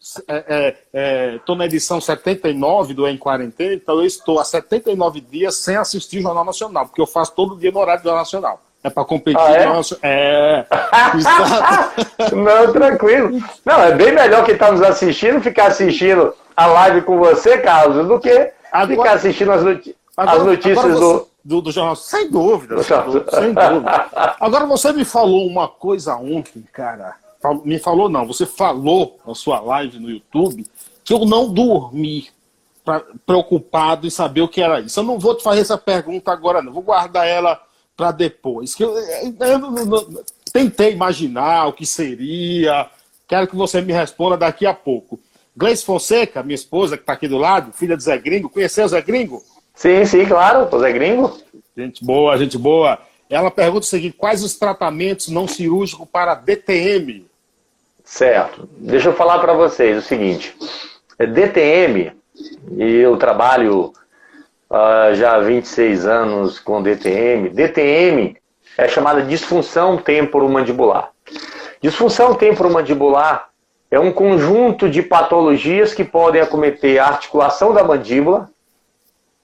Estou 0.00 0.34
é, 0.34 0.76
é, 0.94 1.40
é 1.44 1.56
na 1.56 1.66
edição 1.66 2.00
79 2.00 2.94
do 2.94 3.06
Em 3.06 3.18
Quarentena, 3.18 3.74
então 3.74 3.96
eu 3.96 4.06
estou 4.06 4.40
há 4.40 4.44
79 4.44 5.20
dias 5.20 5.56
sem 5.56 5.76
assistir 5.76 6.18
o 6.18 6.22
Jornal 6.22 6.44
Nacional, 6.44 6.86
porque 6.86 7.00
eu 7.00 7.06
faço 7.06 7.34
todo 7.34 7.56
dia 7.56 7.70
no 7.70 7.78
horário 7.78 8.02
do 8.02 8.04
Jornal 8.04 8.22
Nacional. 8.22 8.62
É 8.82 8.88
para 8.88 9.04
competir. 9.04 9.38
Ah, 9.38 9.52
é? 9.52 9.66
Nosso... 9.66 9.98
é. 10.02 10.66
Não, 12.32 12.72
tranquilo. 12.72 13.38
Não, 13.64 13.82
é 13.82 13.94
bem 13.94 14.12
melhor 14.12 14.44
quem 14.44 14.54
está 14.54 14.72
nos 14.72 14.82
assistindo 14.82 15.40
ficar 15.42 15.66
assistindo 15.66 16.32
a 16.56 16.66
live 16.66 17.02
com 17.02 17.18
você, 17.18 17.58
Carlos, 17.58 18.06
do 18.06 18.18
que 18.18 18.52
agora, 18.72 18.88
ficar 18.88 19.12
assistindo 19.12 19.52
as, 19.52 19.60
agora, 20.16 20.36
as 20.38 20.44
notícias 20.44 20.76
você, 20.76 21.00
do... 21.00 21.28
do... 21.44 21.60
do. 21.62 21.72
jornal. 21.72 21.94
Sem 21.94 22.30
dúvida, 22.30 22.82
sem 22.82 23.02
dúvida, 23.02 23.30
sem 23.30 23.52
dúvida. 23.52 24.06
Agora 24.40 24.66
você 24.66 24.92
me 24.92 25.04
falou 25.04 25.46
uma 25.46 25.68
coisa 25.68 26.16
ontem, 26.16 26.64
cara. 26.72 27.16
Me 27.64 27.78
falou, 27.78 28.08
não, 28.08 28.26
você 28.26 28.44
falou 28.44 29.18
na 29.26 29.34
sua 29.34 29.60
live 29.60 29.98
no 29.98 30.10
YouTube 30.10 30.66
que 31.04 31.12
eu 31.12 31.24
não 31.24 31.52
dormi 31.52 32.28
pra, 32.84 33.02
preocupado 33.26 34.06
em 34.06 34.10
saber 34.10 34.42
o 34.42 34.48
que 34.48 34.62
era 34.62 34.80
isso. 34.80 35.00
Eu 35.00 35.04
não 35.04 35.18
vou 35.18 35.34
te 35.34 35.42
fazer 35.42 35.60
essa 35.60 35.78
pergunta 35.78 36.30
agora, 36.30 36.62
não. 36.62 36.72
Vou 36.72 36.82
guardar 36.82 37.26
ela 37.26 37.60
para 38.00 38.12
depois. 38.12 38.74
Que 38.74 38.82
eu, 38.82 38.96
eu, 38.96 39.76
eu, 39.76 40.24
tentei 40.50 40.92
imaginar 40.92 41.66
o 41.66 41.74
que 41.74 41.84
seria. 41.84 42.88
Quero 43.28 43.46
que 43.46 43.54
você 43.54 43.82
me 43.82 43.92
responda 43.92 44.38
daqui 44.38 44.64
a 44.64 44.72
pouco. 44.72 45.20
Gleice 45.54 45.84
Fonseca, 45.84 46.42
minha 46.42 46.54
esposa, 46.54 46.96
que 46.96 47.02
está 47.02 47.12
aqui 47.12 47.28
do 47.28 47.36
lado, 47.36 47.74
filha 47.74 47.98
de 47.98 48.02
Zé 48.02 48.16
Gringo. 48.16 48.48
Conheceu 48.48 48.86
o 48.86 48.88
Zé 48.88 49.02
Gringo? 49.02 49.42
Sim, 49.74 50.06
sim, 50.06 50.24
claro, 50.24 50.66
o 50.74 50.80
Zé 50.80 50.92
Gringo. 50.92 51.38
Gente 51.76 52.02
boa, 52.02 52.38
gente 52.38 52.56
boa. 52.56 52.98
Ela 53.28 53.50
pergunta 53.50 53.84
o 53.84 53.88
seguinte: 53.88 54.16
quais 54.16 54.42
os 54.42 54.56
tratamentos 54.56 55.28
não 55.28 55.46
cirúrgicos 55.46 56.08
para 56.10 56.34
DTM? 56.34 57.26
Certo. 58.02 58.66
Deixa 58.78 59.10
eu 59.10 59.14
falar 59.14 59.38
para 59.40 59.52
vocês 59.52 59.98
o 59.98 60.08
seguinte: 60.08 60.56
DTM, 61.18 62.12
e 62.78 62.82
eu 62.82 63.18
trabalho 63.18 63.92
uh, 64.70 65.14
já 65.14 65.34
há 65.34 65.40
26 65.40 66.06
anos 66.06 66.58
com 66.58 66.82
DTM. 66.82 67.50
DTM 67.50 68.36
é 68.78 68.88
chamada 68.88 69.22
disfunção 69.22 69.96
temporomandibular. 69.96 71.10
Disfunção 71.82 72.34
temporomandibular 72.34 73.48
é 73.90 73.98
um 73.98 74.12
conjunto 74.12 74.88
de 74.88 75.02
patologias 75.02 75.92
que 75.92 76.04
podem 76.04 76.40
acometer 76.40 76.98
a 76.98 77.06
articulação 77.06 77.74
da 77.74 77.82
mandíbula, 77.82 78.48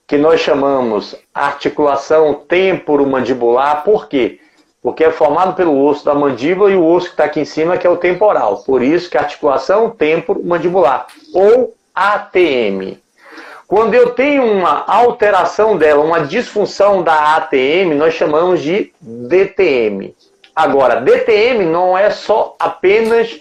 que 0.07 0.17
nós 0.17 0.41
chamamos 0.41 1.17
articulação 1.35 2.35
temporomandibular, 2.35 3.83
por 3.83 4.09
quê? 4.09 4.39
Porque 4.81 5.03
é 5.03 5.11
formado 5.11 5.55
pelo 5.55 5.85
osso 5.85 6.05
da 6.05 6.15
mandíbula 6.15 6.71
e 6.71 6.77
o 6.77 6.87
osso 6.87 7.09
que 7.09 7.15
está 7.15 7.25
aqui 7.25 7.41
em 7.41 7.45
cima, 7.45 7.77
que 7.77 7.87
é 7.87 7.91
o 7.91 7.97
temporal. 7.97 8.59
Por 8.59 8.83
isso 8.83 9.11
que 9.11 9.17
é 9.17 9.21
articulação 9.21 9.91
temporomandibular, 9.91 11.09
ou 11.35 11.75
ATM. 11.93 12.99
Quando 13.67 13.95
eu 13.95 14.11
tenho 14.11 14.45
uma 14.45 14.85
alteração 14.87 15.77
dela, 15.77 16.05
uma 16.05 16.21
disfunção 16.21 17.03
da 17.03 17.35
ATM, 17.37 17.95
nós 17.97 18.15
chamamos 18.15 18.63
de 18.63 18.93
DTM. 19.01 20.15
Agora, 20.55 21.01
DTM 21.01 21.65
não 21.65 21.99
é 21.99 22.11
só 22.11 22.55
apenas 22.61 23.41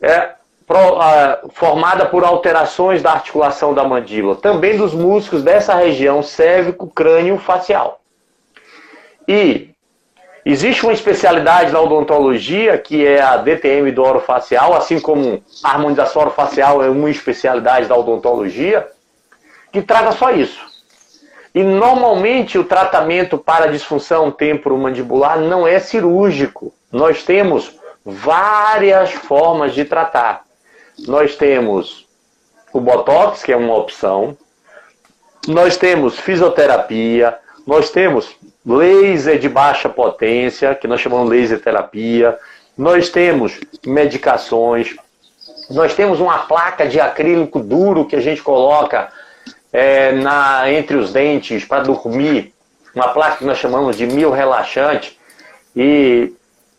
é, 0.00 0.30
pro, 0.64 0.78
uh, 0.78 1.50
formada 1.52 2.06
por 2.06 2.24
alterações 2.24 3.02
da 3.02 3.12
articulação 3.12 3.74
da 3.74 3.82
mandíbula, 3.82 4.36
também 4.36 4.76
dos 4.76 4.94
músculos 4.94 5.42
dessa 5.42 5.74
região 5.74 6.22
cérvico-crânio-facial. 6.22 8.00
E 9.26 9.70
existe 10.46 10.84
uma 10.84 10.92
especialidade 10.92 11.72
na 11.72 11.80
odontologia 11.80 12.78
que 12.78 13.04
é 13.04 13.20
a 13.20 13.36
DTM 13.38 13.90
do 13.90 14.04
orofacial, 14.04 14.72
assim 14.74 15.00
como 15.00 15.42
a 15.64 15.70
harmonização 15.70 16.22
orofacial 16.22 16.82
é 16.82 16.88
uma 16.88 17.10
especialidade 17.10 17.88
da 17.88 17.96
odontologia 17.96 18.88
que 19.72 19.80
trata 19.80 20.12
só 20.12 20.30
isso. 20.30 20.60
E 21.54 21.62
normalmente 21.62 22.58
o 22.58 22.64
tratamento 22.64 23.36
para 23.36 23.70
disfunção 23.70 24.30
temporomandibular 24.30 25.38
não 25.38 25.66
é 25.66 25.78
cirúrgico. 25.78 26.72
Nós 26.90 27.24
temos 27.24 27.78
várias 28.04 29.12
formas 29.12 29.74
de 29.74 29.84
tratar. 29.84 30.44
Nós 31.06 31.36
temos 31.36 32.06
o 32.72 32.80
botox, 32.80 33.42
que 33.42 33.52
é 33.52 33.56
uma 33.56 33.76
opção. 33.76 34.36
Nós 35.46 35.76
temos 35.76 36.18
fisioterapia, 36.18 37.36
nós 37.66 37.90
temos 37.90 38.34
laser 38.64 39.38
de 39.38 39.48
baixa 39.48 39.88
potência, 39.88 40.74
que 40.74 40.86
nós 40.86 41.00
chamamos 41.00 41.28
laser 41.28 41.60
terapia. 41.60 42.38
Nós 42.78 43.10
temos 43.10 43.60
medicações. 43.84 44.96
Nós 45.68 45.94
temos 45.94 46.18
uma 46.18 46.38
placa 46.38 46.86
de 46.86 46.98
acrílico 46.98 47.58
duro 47.60 48.06
que 48.06 48.16
a 48.16 48.20
gente 48.20 48.42
coloca 48.42 49.10
é, 49.72 50.12
na, 50.12 50.70
entre 50.70 50.96
os 50.96 51.12
dentes 51.12 51.64
para 51.64 51.82
dormir, 51.82 52.52
uma 52.94 53.08
placa 53.08 53.38
que 53.38 53.44
nós 53.44 53.58
chamamos 53.58 53.96
de 53.96 54.06
mil 54.06 54.30
relaxante. 54.30 55.18
E, 55.74 56.32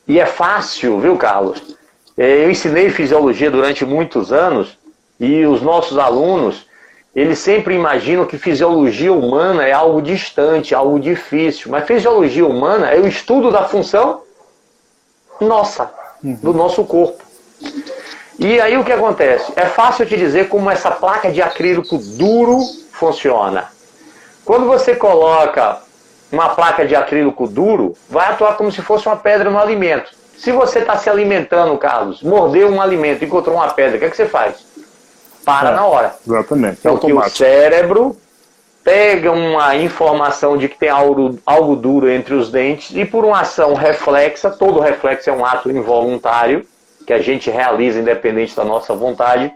e 0.08 0.20
é 0.20 0.26
fácil, 0.26 1.00
viu, 1.00 1.18
Carlos? 1.18 1.76
É, 2.16 2.46
eu 2.46 2.52
ensinei 2.52 2.90
fisiologia 2.90 3.50
durante 3.50 3.84
muitos 3.84 4.32
anos 4.32 4.78
e 5.20 5.46
os 5.46 5.62
nossos 5.62 5.98
alunos, 5.98 6.68
eles 7.16 7.40
sempre 7.40 7.76
imaginam 7.76 8.26
que 8.26 8.38
fisiologia 8.38 9.14
humana 9.14 9.64
é 9.64 9.72
algo 9.72 10.02
distante, 10.02 10.76
algo 10.76 11.00
difícil. 11.00 11.72
Mas 11.72 11.86
fisiologia 11.86 12.46
humana 12.46 12.92
é 12.92 13.00
o 13.00 13.08
estudo 13.08 13.52
da 13.52 13.64
função 13.64 14.22
nossa, 15.40 15.92
uhum. 16.24 16.36
do 16.36 16.54
nosso 16.54 16.84
corpo. 16.84 17.24
E 18.38 18.60
aí 18.60 18.78
o 18.78 18.84
que 18.84 18.92
acontece? 18.92 19.54
É 19.56 19.66
fácil 19.66 20.06
te 20.06 20.18
dizer 20.18 20.50
como 20.50 20.70
essa 20.70 20.92
placa 20.92 21.32
de 21.32 21.42
acrílico 21.42 21.98
duro 21.98 22.60
funciona. 23.04 23.66
Quando 24.46 24.66
você 24.66 24.96
coloca 24.96 25.80
uma 26.32 26.50
placa 26.50 26.86
de 26.86 26.96
acrílico 26.96 27.48
duro, 27.48 27.94
vai 28.10 28.32
atuar 28.32 28.56
como 28.56 28.72
se 28.72 28.82
fosse 28.82 29.08
uma 29.08 29.18
pedra 29.18 29.50
no 29.50 29.60
alimento. 29.60 30.12
Se 30.38 30.52
você 30.52 30.80
está 30.80 30.98
se 30.98 31.10
alimentando, 31.10 31.78
Carlos, 31.78 32.24
mordeu 32.24 32.70
um 32.70 32.82
alimento, 32.82 33.26
encontrou 33.26 33.58
uma 33.58 33.70
pedra, 33.72 33.98
o 33.98 34.00
que, 34.00 34.06
é 34.06 34.10
que 34.10 34.16
você 34.16 34.26
faz? 34.26 34.66
Para 35.46 35.70
é, 35.70 35.76
na 35.76 35.86
hora. 35.86 36.16
Exatamente. 36.26 36.88
É 36.88 36.90
Porque 36.90 37.12
o 37.12 37.30
cérebro 37.30 38.18
pega 38.84 39.32
uma 39.32 39.76
informação 39.76 40.58
de 40.58 40.70
que 40.70 40.78
tem 40.78 40.90
algo, 40.90 41.38
algo 41.46 41.76
duro 41.76 42.10
entre 42.10 42.34
os 42.34 42.50
dentes 42.50 42.96
e 42.96 43.06
por 43.06 43.26
uma 43.26 43.42
ação 43.42 43.74
reflexa, 43.74 44.50
todo 44.50 44.80
reflexo 44.80 45.30
é 45.30 45.34
um 45.34 45.46
ato 45.46 45.70
involuntário 45.70 46.66
que 47.06 47.14
a 47.14 47.22
gente 47.22 47.50
realiza 47.50 48.00
independente 48.00 48.56
da 48.56 48.64
nossa 48.64 48.94
vontade, 48.94 49.52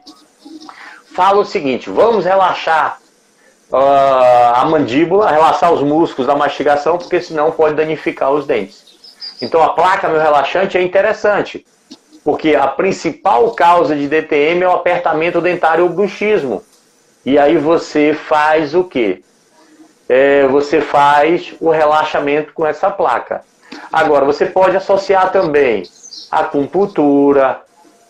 fala 1.14 1.40
o 1.40 1.46
seguinte: 1.46 1.90
vamos 1.90 2.26
relaxar 2.26 3.00
uh, 3.72 4.54
a 4.56 4.66
mandíbula, 4.66 5.30
relaxar 5.30 5.72
os 5.72 5.82
músculos 5.82 6.28
da 6.28 6.36
mastigação, 6.36 6.98
porque 6.98 7.22
senão 7.22 7.52
pode 7.52 7.76
danificar 7.76 8.32
os 8.32 8.46
dentes. 8.46 8.86
Então 9.42 9.62
a 9.62 9.70
placa 9.70 10.10
meu 10.10 10.20
relaxante 10.20 10.78
é 10.78 10.82
interessante, 10.82 11.66
porque 12.24 12.56
a 12.56 12.68
principal 12.68 13.52
causa 13.52 13.96
de 13.96 14.08
DTM 14.08 14.64
é 14.64 14.68
o 14.68 14.74
apertamento 14.74 15.40
dentário 15.40 15.84
ou 15.84 15.90
bruxismo. 15.90 16.64
E 17.26 17.38
aí 17.38 17.58
você 17.58 18.14
faz 18.14 18.74
o 18.74 18.84
quê? 18.84 19.22
É, 20.10 20.48
você 20.48 20.80
faz 20.80 21.54
o 21.60 21.70
relaxamento 21.70 22.54
com 22.54 22.66
essa 22.66 22.90
placa. 22.90 23.44
Agora, 23.92 24.26
você 24.26 24.46
pode 24.46 24.78
associar 24.78 25.32
também 25.32 25.84
acupuntura, 26.32 27.62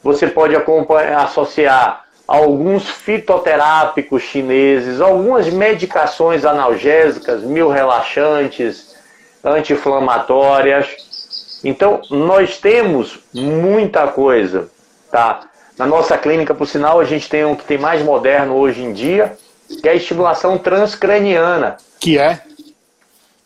você 0.03 0.27
pode 0.27 0.55
associar 0.55 2.05
alguns 2.27 2.89
fitoterápicos 2.89 4.23
chineses, 4.23 4.99
algumas 4.99 5.47
medicações 5.47 6.43
analgésicas, 6.43 7.43
mil 7.43 7.69
relaxantes, 7.69 8.95
anti-inflamatórias. 9.43 11.61
Então, 11.63 12.01
nós 12.09 12.59
temos 12.59 13.19
muita 13.33 14.07
coisa, 14.07 14.69
tá? 15.09 15.41
Na 15.77 15.85
nossa 15.85 16.17
clínica, 16.17 16.53
por 16.53 16.67
sinal, 16.67 16.99
a 16.99 17.05
gente 17.05 17.29
tem 17.29 17.45
um 17.45 17.55
que 17.55 17.63
tem 17.63 17.77
mais 17.77 18.03
moderno 18.03 18.55
hoje 18.55 18.83
em 18.83 18.91
dia, 18.91 19.37
que 19.81 19.87
é 19.87 19.91
a 19.91 19.95
estimulação 19.95 20.57
transcraniana. 20.57 21.77
Que 21.99 22.17
é? 22.17 22.41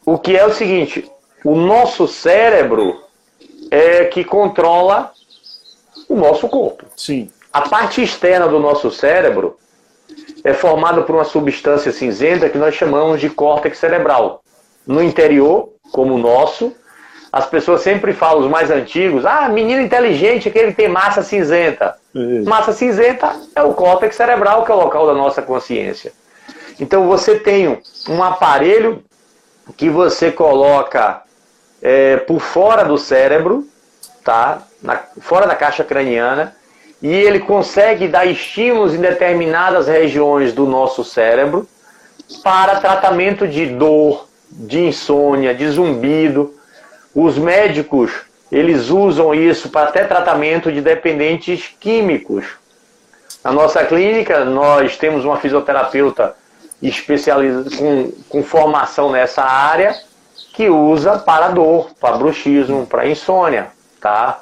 O 0.06 0.18
que 0.18 0.36
é 0.36 0.46
o 0.46 0.54
seguinte, 0.54 1.10
o 1.44 1.56
nosso 1.56 2.08
cérebro 2.08 3.04
é 3.70 4.06
que 4.06 4.24
controla 4.24 5.12
o 6.10 6.16
nosso 6.16 6.48
corpo. 6.48 6.86
Sim. 6.96 7.30
A 7.52 7.62
parte 7.62 8.02
externa 8.02 8.48
do 8.48 8.60
nosso 8.60 8.90
cérebro 8.90 9.58
é 10.44 10.54
formada 10.54 11.02
por 11.02 11.16
uma 11.16 11.24
substância 11.24 11.92
cinzenta 11.92 12.50
que 12.50 12.58
nós 12.58 12.76
chamamos 12.76 13.20
de 13.20 13.30
córtex 13.30 13.78
cerebral. 13.78 14.42
No 14.88 15.04
interior, 15.04 15.70
como 15.92 16.16
o 16.16 16.18
nosso, 16.18 16.74
as 17.32 17.46
pessoas 17.46 17.82
sempre 17.82 18.14
falam, 18.14 18.44
os 18.44 18.50
mais 18.50 18.72
antigos, 18.72 19.26
ah, 19.26 19.48
menino 19.50 19.82
inteligente, 19.82 20.50
aquele 20.50 20.72
que 20.72 20.78
tem 20.78 20.88
massa 20.88 21.22
cinzenta. 21.22 21.96
Isso. 22.14 22.50
Massa 22.50 22.74
cinzenta 22.74 23.36
é 23.56 23.62
o 23.62 23.74
córtex 23.74 24.16
cerebral, 24.16 24.64
que 24.66 24.72
é 24.72 24.76
o 24.76 24.80
local 24.80 25.06
da 25.06 25.14
nossa 25.14 25.42
consciência. 25.42 26.12
Então 26.80 27.08
você 27.08 27.38
tem 27.38 27.82
um 28.10 28.24
aparelho 28.24 29.04
que 29.78 29.90
você 29.90 30.32
coloca 30.32 31.22
é, 31.82 32.18
por 32.18 32.40
fora 32.40 32.84
do 32.84 32.98
cérebro, 32.98 33.68
tá? 34.24 34.64
Na, 34.82 35.00
fora 35.20 35.46
da 35.46 35.56
caixa 35.56 35.84
craniana, 35.84 36.56
e 37.02 37.10
ele 37.10 37.40
consegue 37.40 38.08
dar 38.08 38.26
estímulos 38.26 38.94
em 38.94 39.00
determinadas 39.00 39.88
regiões 39.88 40.54
do 40.54 40.68
nosso 40.68 41.04
cérebro 41.04 41.68
para 42.44 42.80
tratamento 42.80 43.48
de 43.48 43.66
dor, 43.66 44.28
de 44.50 44.82
insônia, 44.82 45.54
de 45.54 45.68
zumbido. 45.68 46.54
Os 47.14 47.38
médicos, 47.38 48.12
eles 48.52 48.90
usam 48.90 49.34
isso 49.34 49.70
para 49.70 49.90
até 49.90 50.04
tratamento 50.04 50.72
de 50.72 50.80
dependentes 50.80 51.74
químicos. 51.80 52.46
Na 53.44 53.52
nossa 53.52 53.84
clínica, 53.84 54.46
nós 54.46 54.96
temos 54.98 55.26
uma 55.26 55.38
fisioterapeuta 55.38 56.36
especializada 56.82 57.76
com, 57.76 58.12
com 58.30 58.44
formação 58.44 59.12
nessa 59.12 59.44
área 59.44 59.96
que 60.54 60.70
usa 60.70 61.18
para 61.18 61.50
dor, 61.50 61.90
para 62.00 62.18
bruxismo, 62.18 62.86
para 62.86 63.08
insônia, 63.08 63.68
tá? 64.00 64.42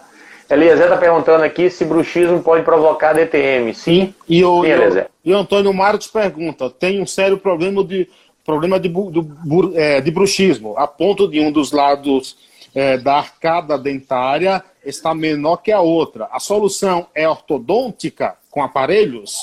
Eliezer 0.50 0.86
está 0.86 0.98
perguntando 0.98 1.44
aqui 1.44 1.70
se 1.70 1.86
bruxismo 1.86 2.42
pode 2.42 2.64
provocar 2.64 3.14
DTM. 3.14 3.74
Sim, 3.76 4.14
e 4.28 4.44
o, 4.44 4.64
Sim, 4.64 4.70
Eliezer. 4.70 5.08
E 5.24 5.32
o 5.32 5.38
Antônio 5.38 5.74
Marcos 5.74 6.08
pergunta: 6.08 6.70
tem 6.70 7.02
um 7.02 7.06
sério 7.06 7.38
problema 7.38 7.84
de, 7.84 8.10
problema 8.44 8.80
de, 8.80 8.90
de, 8.90 9.76
é, 9.76 10.02
de 10.02 10.10
bruxismo, 10.10 10.76
a 10.78 10.88
ponto 10.88 11.28
de 11.28 11.40
um 11.40 11.52
dos 11.52 11.72
lados 11.72 12.36
é, 12.74 12.98
da 12.98 13.18
arcada 13.18 13.78
dentária 13.78 14.64
está 14.84 15.14
menor 15.14 15.58
que 15.58 15.72
a 15.72 15.82
outra. 15.82 16.28
A 16.32 16.40
solução 16.40 17.08
é 17.14 17.30
ortodôntica 17.30 18.36
com 18.50 18.64
aparelhos? 18.64 19.38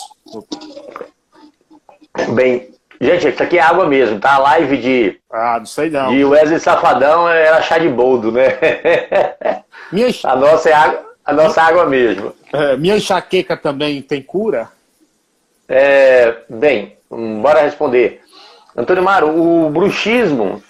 Bem, 2.34 2.70
gente, 3.00 3.28
isso 3.28 3.42
aqui 3.42 3.58
é 3.58 3.62
água 3.62 3.86
mesmo, 3.86 4.18
tá? 4.18 4.34
A 4.34 4.38
live 4.38 4.76
de. 4.76 5.20
Ah, 5.30 5.56
não 5.58 5.66
sei 5.66 5.90
não. 5.90 6.10
De 6.10 6.24
Wesley 6.24 6.60
Safadão 6.60 7.28
era 7.28 7.62
chá 7.62 7.78
de 7.78 7.88
boldo, 7.88 8.32
né? 8.32 8.58
Minha... 9.92 10.08
A 10.24 10.36
nossa 10.36 10.68
é 10.68 10.72
água, 10.72 11.06
a 11.24 11.32
nossa 11.32 11.62
água 11.62 11.86
mesmo. 11.86 12.32
É, 12.52 12.76
minha 12.76 12.96
enxaqueca 12.96 13.56
também 13.56 14.00
tem 14.02 14.22
cura? 14.22 14.68
É, 15.68 16.36
bem, 16.48 16.96
bora 17.40 17.62
responder. 17.62 18.22
Antônio 18.76 19.02
Maro, 19.02 19.28
o 19.28 19.70
bruxismo, 19.70 20.62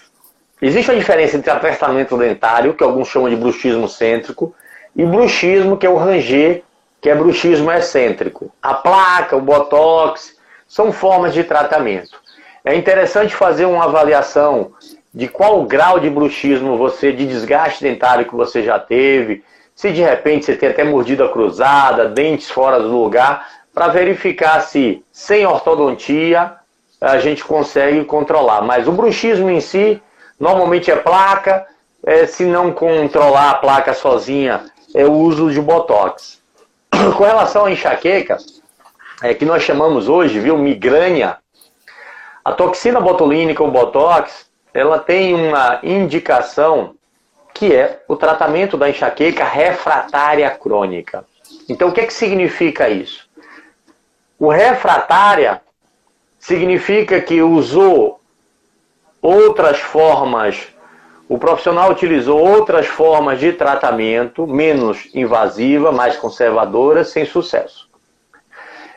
existe 0.60 0.90
uma 0.90 0.98
diferença 0.98 1.36
entre 1.36 1.50
apertamento 1.50 2.16
dentário, 2.16 2.74
que 2.74 2.84
alguns 2.84 3.08
chamam 3.08 3.28
de 3.28 3.36
bruxismo 3.36 3.88
cêntrico, 3.88 4.54
e 4.94 5.04
bruxismo, 5.04 5.76
que 5.76 5.86
é 5.86 5.90
o 5.90 5.96
ranger, 5.96 6.62
que 7.00 7.10
é 7.10 7.14
bruxismo 7.14 7.70
excêntrico. 7.70 8.50
A 8.62 8.74
placa, 8.74 9.36
o 9.36 9.40
botox, 9.40 10.35
são 10.68 10.92
formas 10.92 11.32
de 11.32 11.44
tratamento. 11.44 12.20
É 12.64 12.74
interessante 12.74 13.34
fazer 13.34 13.64
uma 13.64 13.84
avaliação 13.84 14.72
de 15.14 15.28
qual 15.28 15.62
grau 15.62 15.98
de 15.98 16.10
bruxismo 16.10 16.76
você, 16.76 17.12
de 17.12 17.26
desgaste 17.26 17.82
dentário 17.82 18.26
que 18.26 18.34
você 18.34 18.62
já 18.62 18.78
teve, 18.78 19.42
se 19.74 19.92
de 19.92 20.02
repente 20.02 20.46
você 20.46 20.56
tem 20.56 20.70
até 20.70 20.84
mordida 20.84 21.28
cruzada, 21.28 22.08
dentes 22.08 22.50
fora 22.50 22.80
do 22.80 22.88
lugar, 22.88 23.46
para 23.72 23.88
verificar 23.88 24.60
se 24.60 25.04
sem 25.12 25.46
ortodontia 25.46 26.54
a 27.00 27.18
gente 27.18 27.44
consegue 27.44 28.04
controlar. 28.04 28.62
Mas 28.62 28.88
o 28.88 28.92
bruxismo 28.92 29.50
em 29.50 29.60
si, 29.60 30.02
normalmente 30.40 30.90
é 30.90 30.96
placa, 30.96 31.66
é, 32.04 32.26
se 32.26 32.44
não 32.44 32.72
controlar 32.72 33.50
a 33.50 33.54
placa 33.54 33.92
sozinha, 33.92 34.64
é 34.94 35.04
o 35.04 35.12
uso 35.12 35.50
de 35.50 35.60
botox. 35.60 36.40
Com 37.16 37.24
relação 37.24 37.66
à 37.66 37.70
enxaqueca, 37.70 38.38
é, 39.22 39.34
que 39.34 39.44
nós 39.44 39.62
chamamos 39.62 40.08
hoje, 40.08 40.38
viu, 40.38 40.58
migrânia, 40.58 41.38
a 42.44 42.52
toxina 42.52 43.00
botulínica 43.00 43.62
ou 43.62 43.70
botox, 43.70 44.46
ela 44.72 44.98
tem 44.98 45.34
uma 45.34 45.80
indicação 45.82 46.94
que 47.52 47.74
é 47.74 48.02
o 48.06 48.14
tratamento 48.14 48.76
da 48.76 48.90
enxaqueca 48.90 49.42
refratária 49.42 50.50
crônica. 50.50 51.24
Então, 51.68 51.88
o 51.88 51.92
que, 51.92 52.02
é 52.02 52.06
que 52.06 52.12
significa 52.12 52.88
isso? 52.88 53.26
O 54.38 54.50
refratária 54.50 55.62
significa 56.38 57.20
que 57.20 57.40
usou 57.40 58.20
outras 59.22 59.80
formas, 59.80 60.68
o 61.28 61.38
profissional 61.38 61.90
utilizou 61.90 62.38
outras 62.38 62.86
formas 62.86 63.40
de 63.40 63.52
tratamento 63.54 64.46
menos 64.46 65.08
invasiva, 65.14 65.90
mais 65.90 66.16
conservadora, 66.16 67.02
sem 67.02 67.24
sucesso. 67.24 67.85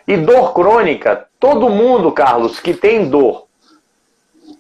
E 0.10 0.18
dor 0.18 0.56
crônica, 0.56 1.28
todo 1.40 1.70
mundo, 1.70 2.12
Carlos, 2.12 2.60
que 2.60 2.74
tem 2.74 3.08
dor 3.08 3.46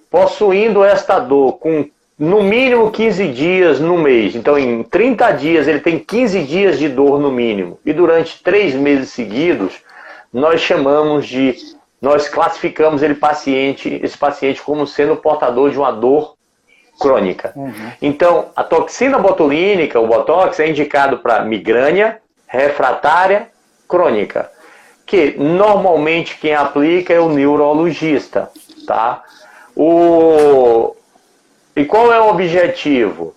possuindo 0.08 0.84
esta 0.84 1.18
dor 1.18 1.54
com 1.54 1.90
no 2.20 2.44
mínimo 2.44 2.92
15 2.92 3.28
dias 3.30 3.80
no 3.80 3.98
mês. 3.98 4.36
Então, 4.36 4.60
em 4.60 4.84
30 4.84 5.32
dias, 5.32 5.68
ele 5.68 5.80
tem 5.80 5.98
15 5.98 6.44
dias 6.44 6.78
de 6.78 6.88
dor 6.88 7.20
no 7.20 7.32
mínimo. 7.32 7.80
E 7.84 7.92
durante 7.92 8.44
três 8.44 8.76
meses 8.76 9.10
seguidos, 9.10 9.74
nós 10.32 10.62
chamamos 10.62 11.26
de. 11.26 11.56
Nós 12.00 12.30
classificamos 12.30 13.02
ele 13.02 13.16
paciente, 13.16 14.00
esse 14.04 14.16
paciente 14.16 14.62
como 14.62 14.86
sendo 14.86 15.16
portador 15.16 15.72
de 15.72 15.80
uma 15.80 15.92
dor 15.92 16.36
crônica. 17.00 17.54
Uhum. 17.56 17.92
Então, 18.00 18.50
a 18.56 18.64
toxina 18.64 19.18
botulínica, 19.18 20.00
o 20.00 20.06
Botox, 20.06 20.60
é 20.60 20.70
indicado 20.70 21.18
para 21.18 21.44
migrânia 21.44 22.22
refratária 22.48 23.50
crônica 23.88 24.52
que 25.10 25.34
normalmente 25.40 26.38
quem 26.38 26.54
aplica 26.54 27.12
é 27.12 27.20
o 27.20 27.30
neurologista, 27.30 28.52
tá? 28.86 29.24
O... 29.76 30.96
E 31.76 31.84
qual 31.84 32.14
é 32.14 32.22
o 32.22 32.30
objetivo? 32.30 33.34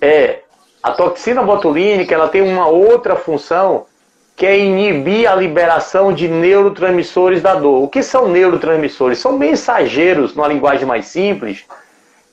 É 0.00 0.40
a 0.82 0.90
toxina 0.90 1.40
botulínica, 1.40 2.12
ela 2.12 2.26
tem 2.26 2.42
uma 2.42 2.66
outra 2.66 3.14
função 3.14 3.86
que 4.34 4.44
é 4.44 4.58
inibir 4.58 5.30
a 5.30 5.36
liberação 5.36 6.12
de 6.12 6.26
neurotransmissores 6.26 7.40
da 7.40 7.54
dor. 7.54 7.84
O 7.84 7.88
que 7.88 8.02
são 8.02 8.28
neurotransmissores? 8.28 9.20
São 9.20 9.38
mensageiros, 9.38 10.34
numa 10.34 10.48
linguagem 10.48 10.84
mais 10.84 11.06
simples, 11.06 11.64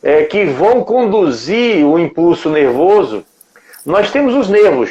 é, 0.02 0.24
que 0.24 0.46
vão 0.46 0.84
conduzir 0.84 1.86
o 1.86 2.00
impulso 2.00 2.50
nervoso. 2.50 3.24
Nós 3.86 4.10
temos 4.10 4.34
os 4.34 4.50
nervos. 4.50 4.90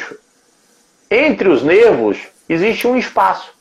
Entre 1.09 1.49
os 1.49 1.61
nervos 1.61 2.19
existe 2.47 2.87
um 2.87 2.95
espaço. 2.95 3.59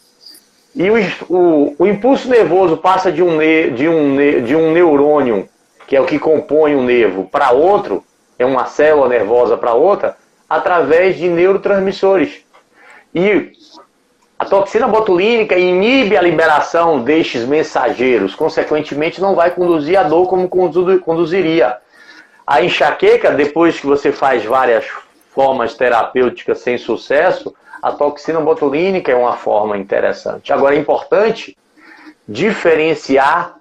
E 0.74 0.88
o, 0.90 0.96
o, 1.28 1.76
o 1.78 1.86
impulso 1.86 2.28
nervoso 2.28 2.76
passa 2.76 3.10
de 3.10 3.22
um, 3.22 3.38
de, 3.74 3.88
um, 3.88 4.44
de 4.44 4.54
um 4.54 4.72
neurônio, 4.72 5.48
que 5.86 5.96
é 5.96 6.00
o 6.00 6.06
que 6.06 6.18
compõe 6.18 6.76
o 6.76 6.82
nervo, 6.82 7.24
para 7.24 7.50
outro, 7.50 8.04
é 8.38 8.46
uma 8.46 8.66
célula 8.66 9.08
nervosa 9.08 9.56
para 9.56 9.74
outra, 9.74 10.16
através 10.48 11.16
de 11.16 11.28
neurotransmissores. 11.28 12.44
E 13.14 13.52
a 14.38 14.44
toxina 14.44 14.88
botulínica 14.88 15.58
inibe 15.58 16.16
a 16.16 16.22
liberação 16.22 17.02
destes 17.02 17.44
mensageiros, 17.44 18.34
consequentemente 18.34 19.20
não 19.20 19.34
vai 19.34 19.50
conduzir 19.50 19.98
a 19.98 20.04
dor 20.04 20.28
como 20.28 20.48
conduziria. 20.48 21.76
A 22.46 22.62
enxaqueca, 22.62 23.32
depois 23.32 23.78
que 23.78 23.86
você 23.86 24.10
faz 24.10 24.44
várias 24.44 24.86
formas 25.34 25.74
terapêuticas 25.74 26.60
sem 26.60 26.78
sucesso, 26.78 27.54
a 27.82 27.92
toxina 27.92 28.40
botulínica 28.40 29.10
é 29.10 29.14
uma 29.14 29.36
forma 29.36 29.76
interessante. 29.76 30.52
Agora 30.52 30.74
é 30.74 30.78
importante 30.78 31.56
diferenciar 32.28 33.56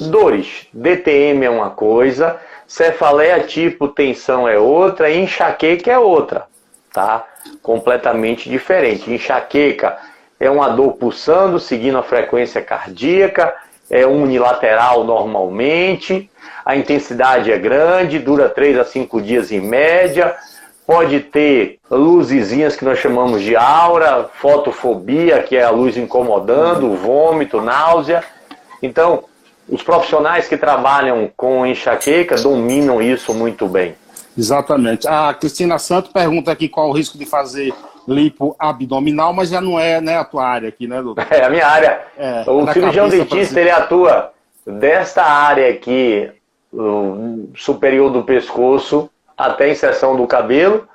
dores. 0.00 0.66
DTM 0.72 1.44
é 1.44 1.50
uma 1.50 1.70
coisa, 1.70 2.38
cefaleia 2.66 3.40
tipo 3.40 3.88
tensão 3.88 4.48
é 4.48 4.58
outra, 4.58 5.10
enxaqueca 5.10 5.90
é 5.90 5.98
outra, 5.98 6.46
tá? 6.92 7.26
completamente 7.62 8.48
diferente. 8.48 9.10
Enxaqueca 9.10 9.98
é 10.38 10.50
uma 10.50 10.68
dor 10.68 10.94
pulsando, 10.94 11.58
seguindo 11.58 11.98
a 11.98 12.02
frequência 12.02 12.62
cardíaca, 12.62 13.54
é 13.90 14.06
unilateral 14.06 15.04
normalmente, 15.04 16.30
a 16.64 16.76
intensidade 16.76 17.50
é 17.50 17.58
grande, 17.58 18.18
dura 18.18 18.48
3 18.48 18.78
a 18.78 18.84
5 18.84 19.20
dias 19.20 19.50
em 19.50 19.60
média, 19.60 20.36
pode 20.90 21.20
ter 21.20 21.78
luzezinhas 21.88 22.74
que 22.74 22.84
nós 22.84 22.98
chamamos 22.98 23.42
de 23.42 23.54
aura, 23.54 24.28
fotofobia, 24.40 25.40
que 25.40 25.54
é 25.54 25.62
a 25.62 25.70
luz 25.70 25.96
incomodando, 25.96 26.96
vômito, 26.96 27.60
náusea. 27.60 28.24
Então, 28.82 29.22
os 29.68 29.84
profissionais 29.84 30.48
que 30.48 30.56
trabalham 30.56 31.30
com 31.36 31.64
enxaqueca 31.64 32.34
dominam 32.34 33.00
isso 33.00 33.32
muito 33.32 33.68
bem. 33.68 33.94
Exatamente. 34.36 35.06
A 35.06 35.32
Cristina 35.32 35.78
Santo 35.78 36.10
pergunta 36.10 36.50
aqui 36.50 36.68
qual 36.68 36.88
o 36.88 36.92
risco 36.92 37.16
de 37.16 37.24
fazer 37.24 37.72
lipo 38.08 38.56
abdominal, 38.58 39.32
mas 39.32 39.48
já 39.48 39.60
não 39.60 39.78
é 39.78 40.00
né, 40.00 40.18
a 40.18 40.24
tua 40.24 40.44
área 40.44 40.70
aqui, 40.70 40.88
né, 40.88 41.00
doutor? 41.00 41.24
É 41.30 41.44
a 41.44 41.50
minha 41.50 41.68
área. 41.68 42.00
É, 42.18 42.42
o 42.50 42.66
cirurgião 42.72 43.08
dentista, 43.08 43.60
ele 43.60 43.70
atua 43.70 44.32
desta 44.66 45.22
área 45.22 45.70
aqui, 45.70 46.28
superior 47.54 48.10
do 48.10 48.24
pescoço, 48.24 49.08
até 49.46 49.64
a 49.64 49.70
inserção 49.70 50.16
do 50.16 50.26
cabelo, 50.26 50.88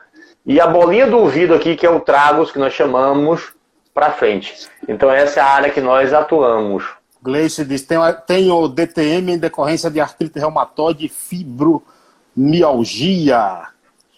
e 0.46 0.60
a 0.60 0.68
bolinha 0.68 1.08
do 1.08 1.18
ouvido 1.18 1.54
aqui, 1.54 1.76
que 1.76 1.86
é 1.86 1.90
o 1.90 2.00
tragos, 2.00 2.52
que 2.52 2.60
nós 2.60 2.74
chamamos, 2.74 3.54
para 3.94 4.12
frente. 4.12 4.54
Então 4.88 5.10
essa 5.10 5.40
é 5.40 5.44
a 5.44 5.48
área 5.48 5.70
que 5.70 5.82
nós 5.82 6.14
atuamos. 6.14 6.86
Gleice 7.22 7.66
diz, 7.66 7.82
tem, 7.82 7.98
tem 8.28 8.52
o 8.52 8.68
DTM 8.68 9.34
em 9.34 9.38
decorrência 9.38 9.90
de 9.90 10.00
artrite 10.00 10.38
reumatoide 10.38 11.08
e 11.08 11.10
fibro 11.10 11.82
mialgia. 12.36 13.70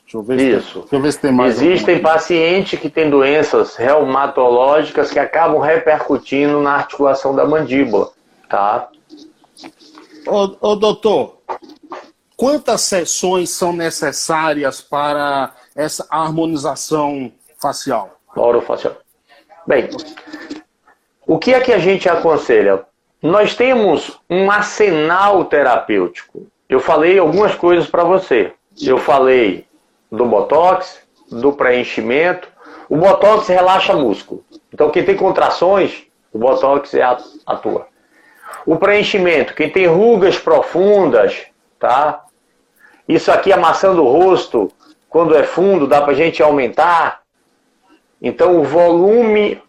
Deixa 0.03 0.17
eu 0.17 0.23
ver, 0.23 0.39
Isso. 0.39 0.67
Se, 0.67 0.79
deixa 0.79 0.95
eu 0.95 1.01
ver 1.01 1.11
se 1.13 1.19
tem 1.19 1.31
mais. 1.31 1.61
Existem 1.61 1.95
algum. 1.95 2.07
pacientes 2.07 2.79
que 2.79 2.89
têm 2.89 3.09
doenças 3.09 3.75
reumatológicas 3.75 5.11
que 5.11 5.19
acabam 5.19 5.61
repercutindo 5.61 6.61
na 6.61 6.75
articulação 6.75 7.35
da 7.35 7.45
mandíbula, 7.45 8.09
tá? 8.49 8.89
Ô, 10.25 10.55
ô 10.61 10.75
doutor, 10.75 11.37
quantas 12.37 12.81
sessões 12.81 13.49
são 13.49 13.73
necessárias 13.73 14.79
para 14.79 15.51
essa 15.75 16.05
harmonização 16.09 17.31
facial? 17.59 18.19
Orofacial. 18.35 18.95
Bem, 19.65 19.89
o 21.25 21.39
que 21.39 21.53
é 21.53 21.59
que 21.59 21.73
a 21.73 21.79
gente 21.79 22.07
aconselha? 22.07 22.85
Nós 23.21 23.55
temos 23.55 24.21
um 24.29 24.51
arsenal 24.51 25.43
terapêutico. 25.45 26.45
Eu 26.69 26.79
falei 26.79 27.17
algumas 27.17 27.55
coisas 27.55 27.89
para 27.89 28.03
você. 28.03 28.53
Eu 28.79 28.99
falei 28.99 29.65
do 30.11 30.25
botox, 30.25 30.99
do 31.29 31.51
preenchimento. 31.51 32.47
O 32.87 32.95
botox 32.95 33.47
relaxa 33.47 33.93
músculo. 33.93 34.45
Então, 34.71 34.91
quem 34.91 35.03
tem 35.03 35.15
contrações, 35.15 36.03
o 36.31 36.37
botox 36.37 36.93
é 36.93 37.01
atua. 37.45 37.87
O 38.65 38.77
preenchimento, 38.77 39.55
quem 39.55 39.69
tem 39.69 39.87
rugas 39.87 40.37
profundas, 40.37 41.47
tá? 41.79 42.26
Isso 43.07 43.31
aqui 43.31 43.53
amassando 43.53 44.03
o 44.03 44.11
rosto, 44.11 44.71
quando 45.09 45.35
é 45.35 45.43
fundo, 45.43 45.87
dá 45.87 46.01
para 46.01 46.13
gente 46.13 46.43
aumentar. 46.43 47.21
Então, 48.21 48.59
o 48.59 48.63
volume 48.63 49.61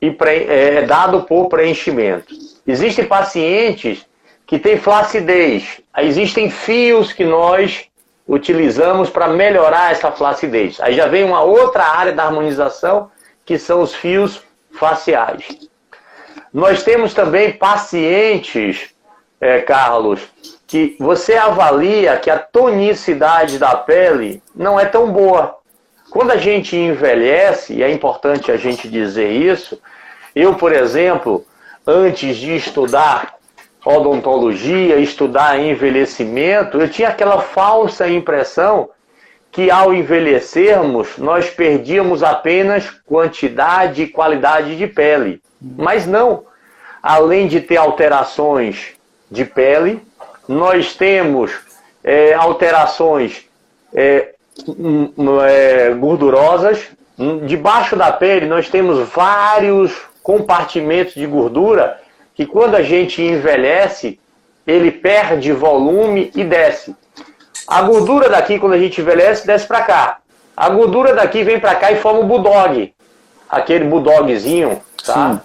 é 0.00 0.82
dado 0.82 1.22
por 1.22 1.48
preenchimento. 1.48 2.34
Existem 2.66 3.04
pacientes 3.04 4.06
que 4.46 4.58
tem 4.58 4.78
flacidez. 4.78 5.80
Existem 5.98 6.50
fios 6.50 7.12
que 7.12 7.24
nós 7.24 7.86
utilizamos 8.26 9.08
para 9.08 9.28
melhorar 9.28 9.92
essa 9.92 10.10
flacidez. 10.10 10.80
Aí 10.80 10.94
já 10.94 11.06
vem 11.06 11.24
uma 11.24 11.42
outra 11.42 11.84
área 11.84 12.12
da 12.12 12.24
harmonização, 12.24 13.10
que 13.44 13.58
são 13.58 13.80
os 13.80 13.94
fios 13.94 14.42
faciais. 14.72 15.46
Nós 16.52 16.82
temos 16.82 17.14
também 17.14 17.52
pacientes, 17.52 18.90
é, 19.40 19.60
Carlos, 19.60 20.20
que 20.66 20.96
você 20.98 21.34
avalia 21.34 22.16
que 22.16 22.30
a 22.30 22.38
tonicidade 22.38 23.58
da 23.58 23.74
pele 23.76 24.42
não 24.54 24.78
é 24.78 24.84
tão 24.84 25.10
boa. 25.12 25.56
Quando 26.10 26.32
a 26.32 26.36
gente 26.36 26.76
envelhece, 26.76 27.74
e 27.74 27.82
é 27.82 27.90
importante 27.90 28.50
a 28.50 28.56
gente 28.56 28.88
dizer 28.88 29.30
isso, 29.30 29.80
eu, 30.34 30.54
por 30.54 30.72
exemplo, 30.72 31.44
antes 31.86 32.36
de 32.36 32.56
estudar 32.56 33.36
odontologia, 33.84 34.96
estudar 34.96 35.60
envelhecimento, 35.60 36.80
eu 36.80 36.88
tinha 36.88 37.08
aquela 37.08 37.40
falsa 37.40 38.08
impressão 38.08 38.90
que 39.52 39.70
ao 39.70 39.94
envelhecermos 39.94 41.16
nós 41.16 41.48
perdíamos 41.48 42.22
apenas 42.22 42.90
quantidade 43.06 44.02
e 44.02 44.08
qualidade 44.08 44.76
de 44.76 44.86
pele. 44.86 45.40
Mas 45.60 46.06
não. 46.06 46.44
Além 47.02 47.46
de 47.46 47.60
ter 47.60 47.76
alterações 47.76 48.94
de 49.30 49.44
pele, 49.44 50.05
nós 50.48 50.94
temos 50.94 51.52
é, 52.02 52.34
alterações 52.34 53.44
é, 53.94 54.34
é, 55.44 55.90
gordurosas. 55.94 56.86
Debaixo 57.46 57.96
da 57.96 58.12
pele 58.12 58.46
nós 58.46 58.68
temos 58.68 59.08
vários 59.08 59.92
compartimentos 60.22 61.14
de 61.14 61.26
gordura 61.26 62.00
que 62.34 62.44
quando 62.44 62.74
a 62.74 62.82
gente 62.82 63.22
envelhece, 63.22 64.20
ele 64.66 64.90
perde 64.90 65.52
volume 65.52 66.30
e 66.34 66.44
desce. 66.44 66.94
A 67.66 67.82
gordura 67.82 68.28
daqui, 68.28 68.58
quando 68.58 68.74
a 68.74 68.78
gente 68.78 69.00
envelhece, 69.00 69.46
desce 69.46 69.66
para 69.66 69.82
cá. 69.82 70.18
A 70.56 70.68
gordura 70.68 71.14
daqui 71.14 71.42
vem 71.42 71.58
para 71.58 71.74
cá 71.74 71.90
e 71.90 71.96
forma 71.96 72.20
o 72.20 72.24
bulldog. 72.24 72.92
Aquele 73.48 73.84
bulldogzinho, 73.84 74.82
tá? 75.04 75.32
Sim. 75.32 75.40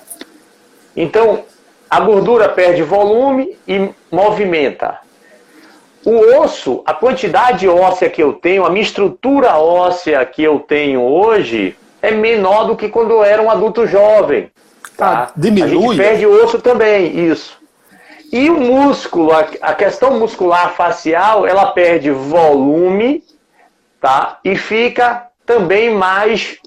Então, 0.96 1.46
a 1.92 2.00
gordura 2.00 2.48
perde 2.48 2.84
volume 2.84 3.58
e 3.68 3.90
movimenta. 4.10 5.00
O 6.06 6.42
osso, 6.42 6.82
a 6.86 6.94
quantidade 6.94 7.68
óssea 7.68 8.10
que 8.10 8.24
eu 8.24 8.32
tenho, 8.32 8.66
a 8.66 8.70
minha 8.70 8.82
estrutura 8.82 9.58
óssea 9.58 10.26
que 10.26 10.42
eu 10.42 10.60
tenho 10.60 11.02
hoje 11.02 11.76
é 12.02 12.10
menor 12.10 12.64
do 12.64 12.78
que 12.78 12.88
quando 12.88 13.12
eu 13.12 13.24
era 13.26 13.42
um 13.42 13.52
adulto 13.52 13.86
jovem. 13.86 14.50
Tá? 14.96 15.28
Ah, 15.28 15.32
diminui. 15.36 15.66
A 15.66 15.68
gente 15.68 15.98
perde 15.98 16.26
osso 16.26 16.62
também, 16.62 17.30
isso. 17.30 17.60
E 18.32 18.50
o 18.50 18.58
músculo, 18.58 19.34
a 19.34 19.74
questão 19.74 20.18
muscular 20.18 20.74
facial, 20.74 21.46
ela 21.46 21.74
perde 21.74 22.10
volume, 22.10 23.22
tá? 24.00 24.40
E 24.46 24.56
fica 24.56 25.28
também 25.46 25.94
mais 25.94 26.58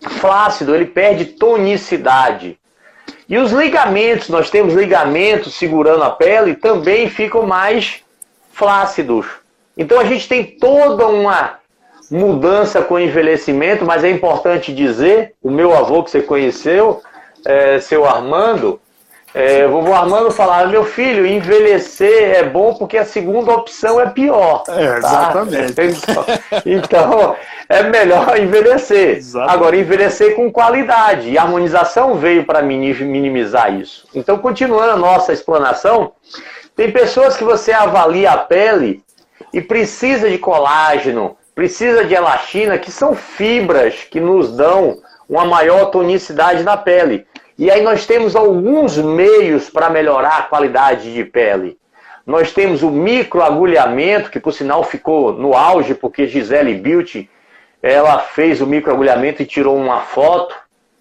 flácido, 0.00 0.74
ele 0.74 0.86
perde 0.86 1.26
tonicidade. 1.26 2.57
E 3.28 3.36
os 3.36 3.52
ligamentos, 3.52 4.28
nós 4.28 4.48
temos 4.48 4.72
ligamentos 4.74 5.54
segurando 5.54 6.02
a 6.02 6.10
pele, 6.10 6.54
também 6.54 7.10
ficam 7.10 7.42
mais 7.42 8.02
flácidos. 8.52 9.26
Então 9.76 10.00
a 10.00 10.04
gente 10.04 10.26
tem 10.26 10.44
toda 10.44 11.06
uma 11.06 11.58
mudança 12.10 12.80
com 12.80 12.94
o 12.94 13.00
envelhecimento, 13.00 13.84
mas 13.84 14.02
é 14.02 14.10
importante 14.10 14.72
dizer, 14.72 15.34
o 15.42 15.50
meu 15.50 15.76
avô 15.76 16.02
que 16.02 16.10
você 16.10 16.22
conheceu, 16.22 17.02
é, 17.44 17.78
seu 17.80 18.06
Armando, 18.06 18.80
é, 19.34 19.66
o 19.66 19.70
vovô 19.70 19.92
Armando 19.92 20.30
falava, 20.30 20.68
meu 20.68 20.84
filho, 20.84 21.26
envelhecer 21.26 22.36
é 22.36 22.42
bom 22.42 22.74
porque 22.74 22.96
a 22.96 23.04
segunda 23.04 23.52
opção 23.52 24.00
é 24.00 24.08
pior. 24.08 24.64
É, 24.68 24.86
tá? 24.86 24.98
exatamente. 24.98 25.74
Então, 25.80 26.24
então, 26.64 27.36
é 27.68 27.82
melhor 27.82 28.38
envelhecer. 28.38 29.16
Exatamente. 29.18 29.54
Agora, 29.54 29.76
envelhecer 29.76 30.34
com 30.34 30.50
qualidade. 30.50 31.30
E 31.30 31.38
a 31.38 31.42
harmonização 31.42 32.14
veio 32.14 32.44
para 32.44 32.62
minimizar 32.62 33.72
isso. 33.72 34.08
Então, 34.14 34.38
continuando 34.38 34.92
a 34.92 34.96
nossa 34.96 35.32
explanação, 35.32 36.12
tem 36.74 36.90
pessoas 36.90 37.36
que 37.36 37.44
você 37.44 37.72
avalia 37.72 38.30
a 38.30 38.38
pele 38.38 39.02
e 39.52 39.60
precisa 39.60 40.30
de 40.30 40.38
colágeno, 40.38 41.36
precisa 41.54 42.04
de 42.04 42.14
elastina, 42.14 42.78
que 42.78 42.90
são 42.90 43.14
fibras 43.14 44.06
que 44.10 44.20
nos 44.20 44.56
dão 44.56 44.98
uma 45.28 45.44
maior 45.44 45.86
tonicidade 45.86 46.62
na 46.62 46.76
pele. 46.76 47.26
E 47.58 47.72
aí 47.72 47.82
nós 47.82 48.06
temos 48.06 48.36
alguns 48.36 48.96
meios 48.96 49.68
para 49.68 49.90
melhorar 49.90 50.38
a 50.38 50.42
qualidade 50.42 51.12
de 51.12 51.24
pele. 51.24 51.76
Nós 52.24 52.52
temos 52.52 52.84
o 52.84 52.90
microagulhamento, 52.90 54.30
que 54.30 54.38
por 54.38 54.52
sinal 54.52 54.84
ficou 54.84 55.32
no 55.32 55.54
auge, 55.54 55.92
porque 55.92 56.28
Gisele 56.28 56.74
Beauty, 56.74 57.28
ela 57.82 58.20
fez 58.20 58.60
o 58.60 58.66
microagulhamento 58.66 59.42
e 59.42 59.46
tirou 59.46 59.76
uma 59.76 60.02
foto, 60.02 60.54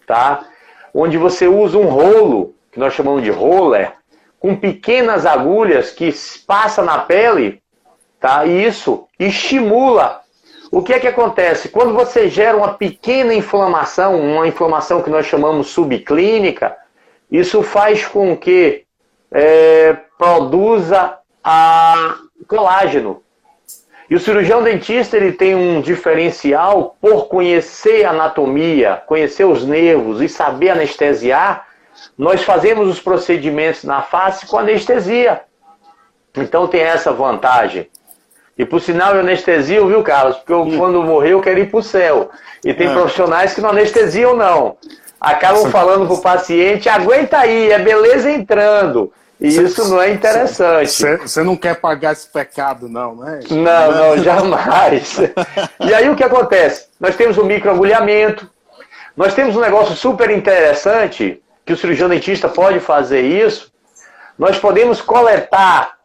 tá? 0.07 0.45
Onde 0.91 1.15
você 1.15 1.47
usa 1.47 1.77
um 1.77 1.85
rolo, 1.85 2.55
que 2.71 2.79
nós 2.79 2.93
chamamos 2.93 3.21
de 3.21 3.29
roller, 3.29 3.91
com 4.39 4.55
pequenas 4.55 5.27
agulhas 5.27 5.91
que 5.91 6.11
passa 6.47 6.81
na 6.81 6.97
pele, 6.99 7.61
tá? 8.19 8.45
E 8.47 8.65
isso 8.65 9.07
estimula 9.19 10.21
o 10.71 10.81
que 10.81 10.93
é 10.93 10.99
que 10.99 11.07
acontece? 11.07 11.69
Quando 11.69 11.93
você 11.93 12.29
gera 12.29 12.57
uma 12.57 12.73
pequena 12.73 13.33
inflamação, 13.33 14.19
uma 14.19 14.47
inflamação 14.47 15.01
que 15.01 15.09
nós 15.09 15.25
chamamos 15.25 15.67
subclínica, 15.67 16.75
isso 17.31 17.61
faz 17.63 18.05
com 18.05 18.35
que 18.35 18.85
é, 19.31 19.95
produza 20.17 21.17
a 21.43 22.15
colágeno. 22.47 23.21
E 24.09 24.15
o 24.15 24.19
cirurgião 24.19 24.63
dentista 24.63 25.17
ele 25.17 25.33
tem 25.33 25.53
um 25.53 25.81
diferencial 25.81 26.95
por 27.01 27.27
conhecer 27.27 28.05
a 28.05 28.11
anatomia, 28.11 29.01
conhecer 29.05 29.43
os 29.43 29.65
nervos 29.65 30.21
e 30.21 30.29
saber 30.29 30.69
anestesiar. 30.69 31.67
Nós 32.17 32.43
fazemos 32.43 32.87
os 32.87 33.01
procedimentos 33.01 33.83
na 33.83 34.01
face 34.01 34.45
com 34.45 34.57
anestesia. 34.57 35.41
Então 36.35 36.67
tem 36.67 36.81
essa 36.81 37.11
vantagem. 37.11 37.89
E 38.57 38.65
por 38.65 38.81
sinal, 38.81 39.13
eu 39.13 39.19
anestesio, 39.19 39.87
viu, 39.87 40.01
Carlos? 40.01 40.37
Porque 40.37 40.53
eu, 40.53 40.65
quando 40.77 41.03
morrer 41.03 41.33
eu 41.33 41.41
quero 41.41 41.59
ir 41.59 41.69
para 41.69 41.79
o 41.79 41.83
céu. 41.83 42.31
E 42.65 42.73
tem 42.73 42.87
é. 42.87 42.93
profissionais 42.93 43.53
que 43.53 43.61
não 43.61 43.69
anestesiam, 43.69 44.35
não. 44.35 44.77
Acabam 45.21 45.69
falando 45.69 46.05
para 46.05 46.15
o 46.15 46.21
paciente, 46.21 46.89
aguenta 46.89 47.39
aí, 47.39 47.71
é 47.71 47.79
beleza 47.79 48.31
entrando. 48.31 49.11
E 49.39 49.51
cê, 49.51 49.63
isso 49.63 49.87
não 49.89 50.01
é 50.01 50.09
interessante. 50.09 50.91
Você 51.21 51.43
não 51.43 51.55
quer 51.55 51.75
pagar 51.75 52.13
esse 52.13 52.27
pecado, 52.27 52.89
não, 52.89 53.15
né? 53.15 53.41
Não, 53.49 53.91
não, 53.91 54.17
jamais. 54.23 55.17
e 55.79 55.93
aí 55.93 56.09
o 56.09 56.15
que 56.15 56.23
acontece? 56.23 56.87
Nós 56.99 57.15
temos 57.15 57.37
o 57.37 57.45
microagulhamento, 57.45 58.49
nós 59.15 59.33
temos 59.35 59.55
um 59.55 59.61
negócio 59.61 59.95
super 59.95 60.31
interessante, 60.31 61.41
que 61.65 61.73
o 61.73 61.77
cirurgião 61.77 62.09
dentista 62.09 62.49
pode 62.49 62.79
fazer 62.79 63.21
isso. 63.21 63.71
Nós 64.37 64.57
podemos 64.57 65.01
coletar 65.01 65.96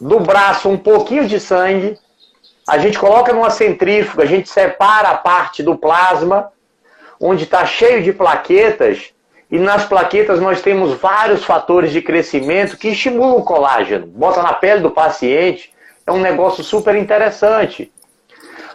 do 0.00 0.20
braço 0.20 0.68
um 0.68 0.76
pouquinho 0.76 1.26
de 1.26 1.40
sangue, 1.40 1.98
a 2.68 2.78
gente 2.78 2.98
coloca 2.98 3.32
numa 3.32 3.50
centrífuga, 3.50 4.22
a 4.22 4.26
gente 4.26 4.48
separa 4.48 5.08
a 5.08 5.16
parte 5.16 5.62
do 5.62 5.76
plasma, 5.76 6.52
onde 7.20 7.44
está 7.44 7.64
cheio 7.64 8.02
de 8.02 8.12
plaquetas, 8.12 9.12
e 9.50 9.58
nas 9.58 9.86
plaquetas 9.86 10.40
nós 10.40 10.60
temos 10.60 10.92
vários 11.00 11.44
fatores 11.44 11.90
de 11.90 12.02
crescimento 12.02 12.76
que 12.76 12.88
estimulam 12.88 13.38
o 13.38 13.42
colágeno. 13.42 14.06
Bota 14.06 14.42
na 14.42 14.52
pele 14.52 14.82
do 14.82 14.90
paciente, 14.90 15.72
é 16.06 16.12
um 16.12 16.20
negócio 16.20 16.62
super 16.62 16.94
interessante. 16.94 17.90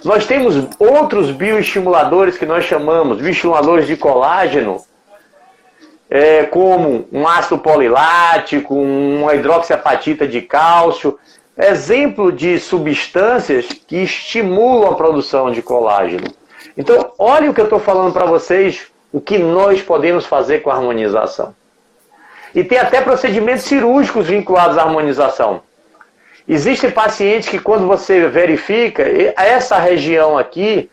Nós 0.03 0.25
temos 0.25 0.67
outros 0.79 1.31
bioestimuladores 1.31 2.37
que 2.37 2.45
nós 2.45 2.65
chamamos 2.65 3.21
bioestimuladores 3.21 3.87
de 3.87 3.95
colágeno, 3.95 4.83
é, 6.13 6.43
como 6.43 7.07
um 7.11 7.27
ácido 7.27 7.57
polilático, 7.57 8.75
uma 8.75 9.33
hidroxiapatita 9.33 10.27
de 10.27 10.43
cálcio, 10.43 11.17
exemplo 11.57 12.31
de 12.31 12.59
substâncias 12.59 13.65
que 13.87 14.03
estimulam 14.03 14.91
a 14.91 14.95
produção 14.95 15.49
de 15.49 15.63
colágeno. 15.63 16.31
Então, 16.77 17.13
olha 17.17 17.49
o 17.49 17.53
que 17.53 17.59
eu 17.59 17.65
estou 17.65 17.79
falando 17.79 18.13
para 18.13 18.27
vocês, 18.27 18.91
o 19.11 19.19
que 19.19 19.39
nós 19.39 19.81
podemos 19.81 20.27
fazer 20.27 20.59
com 20.59 20.69
a 20.69 20.75
harmonização. 20.75 21.55
E 22.53 22.63
tem 22.63 22.77
até 22.77 23.01
procedimentos 23.01 23.63
cirúrgicos 23.63 24.27
vinculados 24.27 24.77
à 24.77 24.83
harmonização. 24.83 25.63
Existem 26.47 26.91
pacientes 26.91 27.49
que, 27.49 27.57
quando 27.57 27.87
você 27.87 28.27
verifica, 28.27 29.03
essa 29.35 29.79
região 29.79 30.37
aqui 30.37 30.91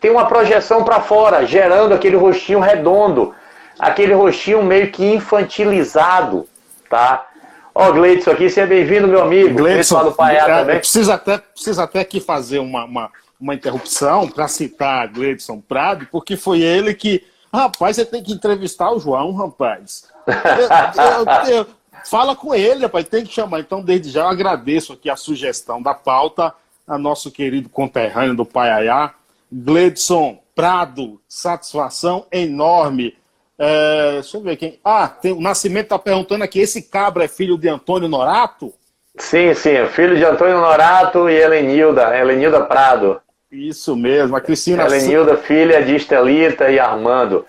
tem 0.00 0.10
uma 0.10 0.26
projeção 0.26 0.84
para 0.84 1.00
fora, 1.00 1.46
gerando 1.46 1.94
aquele 1.94 2.16
rostinho 2.16 2.60
redondo, 2.60 3.34
aquele 3.78 4.14
rostinho 4.14 4.62
meio 4.62 4.90
que 4.90 5.04
infantilizado, 5.04 6.48
tá? 6.88 7.26
Ó, 7.74 7.88
oh, 7.88 7.92
Gleidson 7.92 8.32
aqui, 8.32 8.50
seja 8.50 8.66
bem-vindo, 8.66 9.06
meu 9.06 9.22
amigo. 9.22 9.54
Gleidson, 9.54 10.04
do 10.04 10.12
Paiá 10.12 10.48
é, 10.48 10.58
também. 10.58 10.78
Precisa 10.78 11.14
até, 11.14 11.38
precisa 11.38 11.84
até 11.84 12.00
aqui 12.00 12.20
fazer 12.20 12.58
uma, 12.58 12.84
uma, 12.84 13.10
uma 13.40 13.54
interrupção 13.54 14.28
para 14.28 14.48
citar 14.48 15.06
Gleidson 15.08 15.60
Prado, 15.60 16.06
porque 16.10 16.36
foi 16.36 16.60
ele 16.60 16.92
que. 16.94 17.24
Rapaz, 17.52 17.96
você 17.96 18.04
tem 18.04 18.22
que 18.22 18.32
entrevistar 18.32 18.90
o 18.90 18.98
João, 18.98 19.32
rapaz. 19.32 20.04
Eu, 20.26 21.54
eu, 21.54 21.58
eu, 21.58 21.66
fala 22.04 22.36
com 22.36 22.54
ele, 22.54 22.82
rapaz, 22.82 23.06
tem 23.08 23.24
que 23.24 23.32
chamar. 23.32 23.60
Então, 23.60 23.80
desde 23.80 24.10
já, 24.10 24.22
eu 24.22 24.28
agradeço 24.28 24.92
aqui 24.92 25.08
a 25.08 25.16
sugestão 25.16 25.80
da 25.80 25.94
pauta 25.94 26.52
a 26.86 26.98
nosso 26.98 27.30
querido 27.30 27.68
conterrâneo 27.68 28.34
do 28.34 28.44
Paiaiá, 28.44 29.14
Gledson 29.50 30.38
Prado, 30.54 31.20
satisfação 31.28 32.26
enorme. 32.32 33.16
É, 33.58 34.12
deixa 34.14 34.36
eu 34.36 34.40
ver 34.40 34.56
quem. 34.56 34.78
Ah, 34.84 35.08
tem, 35.08 35.32
o 35.32 35.40
Nascimento 35.40 35.84
está 35.84 35.98
perguntando 35.98 36.44
aqui: 36.44 36.60
esse 36.60 36.82
cabra 36.82 37.24
é 37.24 37.28
filho 37.28 37.58
de 37.58 37.68
Antônio 37.68 38.08
Norato? 38.08 38.72
Sim, 39.16 39.52
sim, 39.54 39.70
é 39.70 39.86
filho 39.86 40.16
de 40.16 40.24
Antônio 40.24 40.60
Norato 40.60 41.28
e 41.28 41.34
Helenilda, 41.34 42.16
Helenilda 42.16 42.60
Prado. 42.60 43.20
Isso 43.50 43.96
mesmo, 43.96 44.36
a 44.36 44.40
Cristina. 44.40 44.84
Helenilda, 44.84 45.36
filha 45.36 45.82
de 45.82 45.96
Estelita 45.96 46.70
e 46.70 46.78
Armando. 46.78 47.44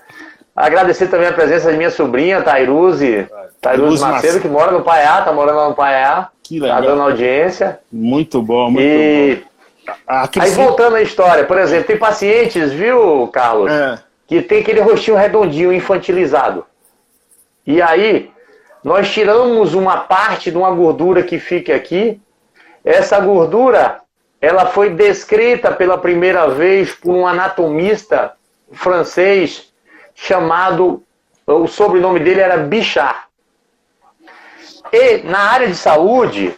Agradecer 0.55 1.07
também 1.07 1.27
a 1.27 1.33
presença 1.33 1.71
de 1.71 1.77
minha 1.77 1.91
sobrinha, 1.91 2.41
Tairuze, 2.41 3.27
Tairuze 3.61 4.01
Macedo, 4.01 4.39
que 4.39 4.47
mora 4.47 4.71
no 4.71 4.83
Paiá, 4.83 5.21
tá 5.21 5.31
morando 5.31 5.57
lá 5.57 5.69
no 5.69 5.75
Paiá. 5.75 6.29
Que 6.41 6.59
legal. 6.59 6.81
Tá 6.81 6.87
dando 6.87 7.01
audiência. 7.03 7.79
Muito 7.91 8.41
bom, 8.41 8.71
muito 8.71 8.83
e... 8.83 9.35
bom. 9.35 9.48
Aí 10.39 10.51
voltando 10.51 10.95
à 10.95 11.01
história, 11.01 11.43
por 11.45 11.57
exemplo, 11.57 11.87
tem 11.87 11.97
pacientes, 11.97 12.71
viu, 12.71 13.27
Carlos, 13.27 13.71
é. 13.71 13.99
que 14.27 14.41
tem 14.41 14.61
aquele 14.61 14.81
rostinho 14.81 15.17
redondinho, 15.17 15.73
infantilizado. 15.73 16.65
E 17.65 17.81
aí, 17.81 18.31
nós 18.83 19.11
tiramos 19.11 19.73
uma 19.73 19.97
parte 19.97 20.51
de 20.51 20.57
uma 20.57 20.71
gordura 20.71 21.23
que 21.23 21.39
fica 21.39 21.75
aqui. 21.75 22.19
Essa 22.83 23.19
gordura, 23.19 24.01
ela 24.41 24.67
foi 24.67 24.89
descrita 24.89 25.71
pela 25.71 25.97
primeira 25.97 26.47
vez 26.47 26.93
por 26.93 27.13
um 27.13 27.27
anatomista 27.27 28.33
francês 28.71 29.71
chamado, 30.15 31.03
o 31.45 31.67
sobrenome 31.67 32.19
dele 32.19 32.41
era 32.41 32.57
Bichard. 32.57 33.19
E 34.91 35.19
na 35.19 35.39
área 35.39 35.67
de 35.67 35.75
saúde, 35.75 36.55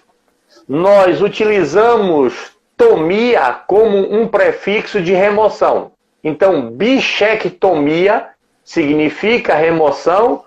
nós 0.68 1.22
utilizamos 1.22 2.52
tomia 2.82 3.60
como 3.68 4.12
um 4.12 4.28
prefixo 4.28 5.00
de 5.00 5.14
remoção. 5.14 5.92
Então, 6.24 6.72
bichectomia 6.72 8.30
significa 8.64 9.54
remoção 9.54 10.44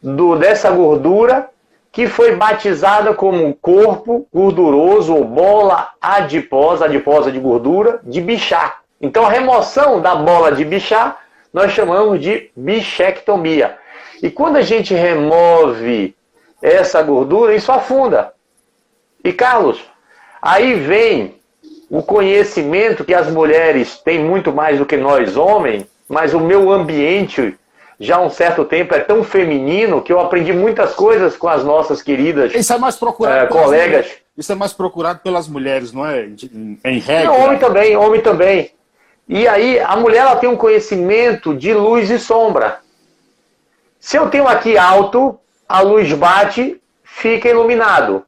do, 0.00 0.36
dessa 0.36 0.70
gordura 0.70 1.48
que 1.90 2.06
foi 2.06 2.36
batizada 2.36 3.12
como 3.14 3.52
corpo 3.54 4.28
gorduroso 4.32 5.12
ou 5.12 5.24
bola 5.24 5.90
adiposa, 6.00 6.84
adiposa 6.84 7.32
de 7.32 7.40
gordura, 7.40 7.98
de 8.04 8.20
bichar. 8.20 8.82
Então, 9.00 9.26
a 9.26 9.30
remoção 9.30 10.00
da 10.00 10.14
bola 10.14 10.52
de 10.52 10.64
bichar 10.64 11.18
nós 11.52 11.72
chamamos 11.72 12.20
de 12.20 12.48
bichectomia. 12.54 13.76
E 14.22 14.30
quando 14.30 14.56
a 14.56 14.62
gente 14.62 14.94
remove 14.94 16.14
essa 16.62 17.02
gordura, 17.02 17.56
isso 17.56 17.72
afunda. 17.72 18.32
E 19.24 19.32
Carlos, 19.32 19.84
aí 20.40 20.74
vem 20.74 21.41
o 21.92 22.02
conhecimento 22.02 23.04
que 23.04 23.12
as 23.12 23.30
mulheres 23.30 23.98
têm 23.98 24.18
muito 24.18 24.50
mais 24.50 24.78
do 24.78 24.86
que 24.86 24.96
nós 24.96 25.36
homens, 25.36 25.84
mas 26.08 26.32
o 26.32 26.40
meu 26.40 26.72
ambiente 26.72 27.54
já 28.00 28.16
há 28.16 28.20
um 28.22 28.30
certo 28.30 28.64
tempo 28.64 28.94
é 28.94 29.00
tão 29.00 29.22
feminino 29.22 30.00
que 30.00 30.10
eu 30.10 30.18
aprendi 30.18 30.54
muitas 30.54 30.94
coisas 30.94 31.36
com 31.36 31.48
as 31.48 31.62
nossas 31.62 32.02
queridas 32.02 32.54
Isso 32.54 32.72
é 32.72 32.78
mais 32.78 32.96
procurado 32.96 33.44
é, 33.44 33.46
colegas. 33.46 34.10
Isso 34.34 34.50
é 34.50 34.54
mais 34.54 34.72
procurado 34.72 35.18
pelas 35.18 35.46
mulheres, 35.46 35.92
não 35.92 36.06
é? 36.06 36.24
Em, 36.24 36.80
em 36.82 36.98
regra. 36.98 37.24
Não, 37.26 37.38
homem 37.42 37.58
também, 37.58 37.94
homem 37.94 38.22
também. 38.22 38.70
E 39.28 39.46
aí 39.46 39.78
a 39.78 39.94
mulher 39.94 40.20
ela 40.20 40.36
tem 40.36 40.48
um 40.48 40.56
conhecimento 40.56 41.54
de 41.54 41.74
luz 41.74 42.10
e 42.10 42.18
sombra. 42.18 42.80
Se 44.00 44.16
eu 44.16 44.30
tenho 44.30 44.48
aqui 44.48 44.78
alto, 44.78 45.38
a 45.68 45.82
luz 45.82 46.10
bate, 46.14 46.80
fica 47.04 47.50
iluminado. 47.50 48.24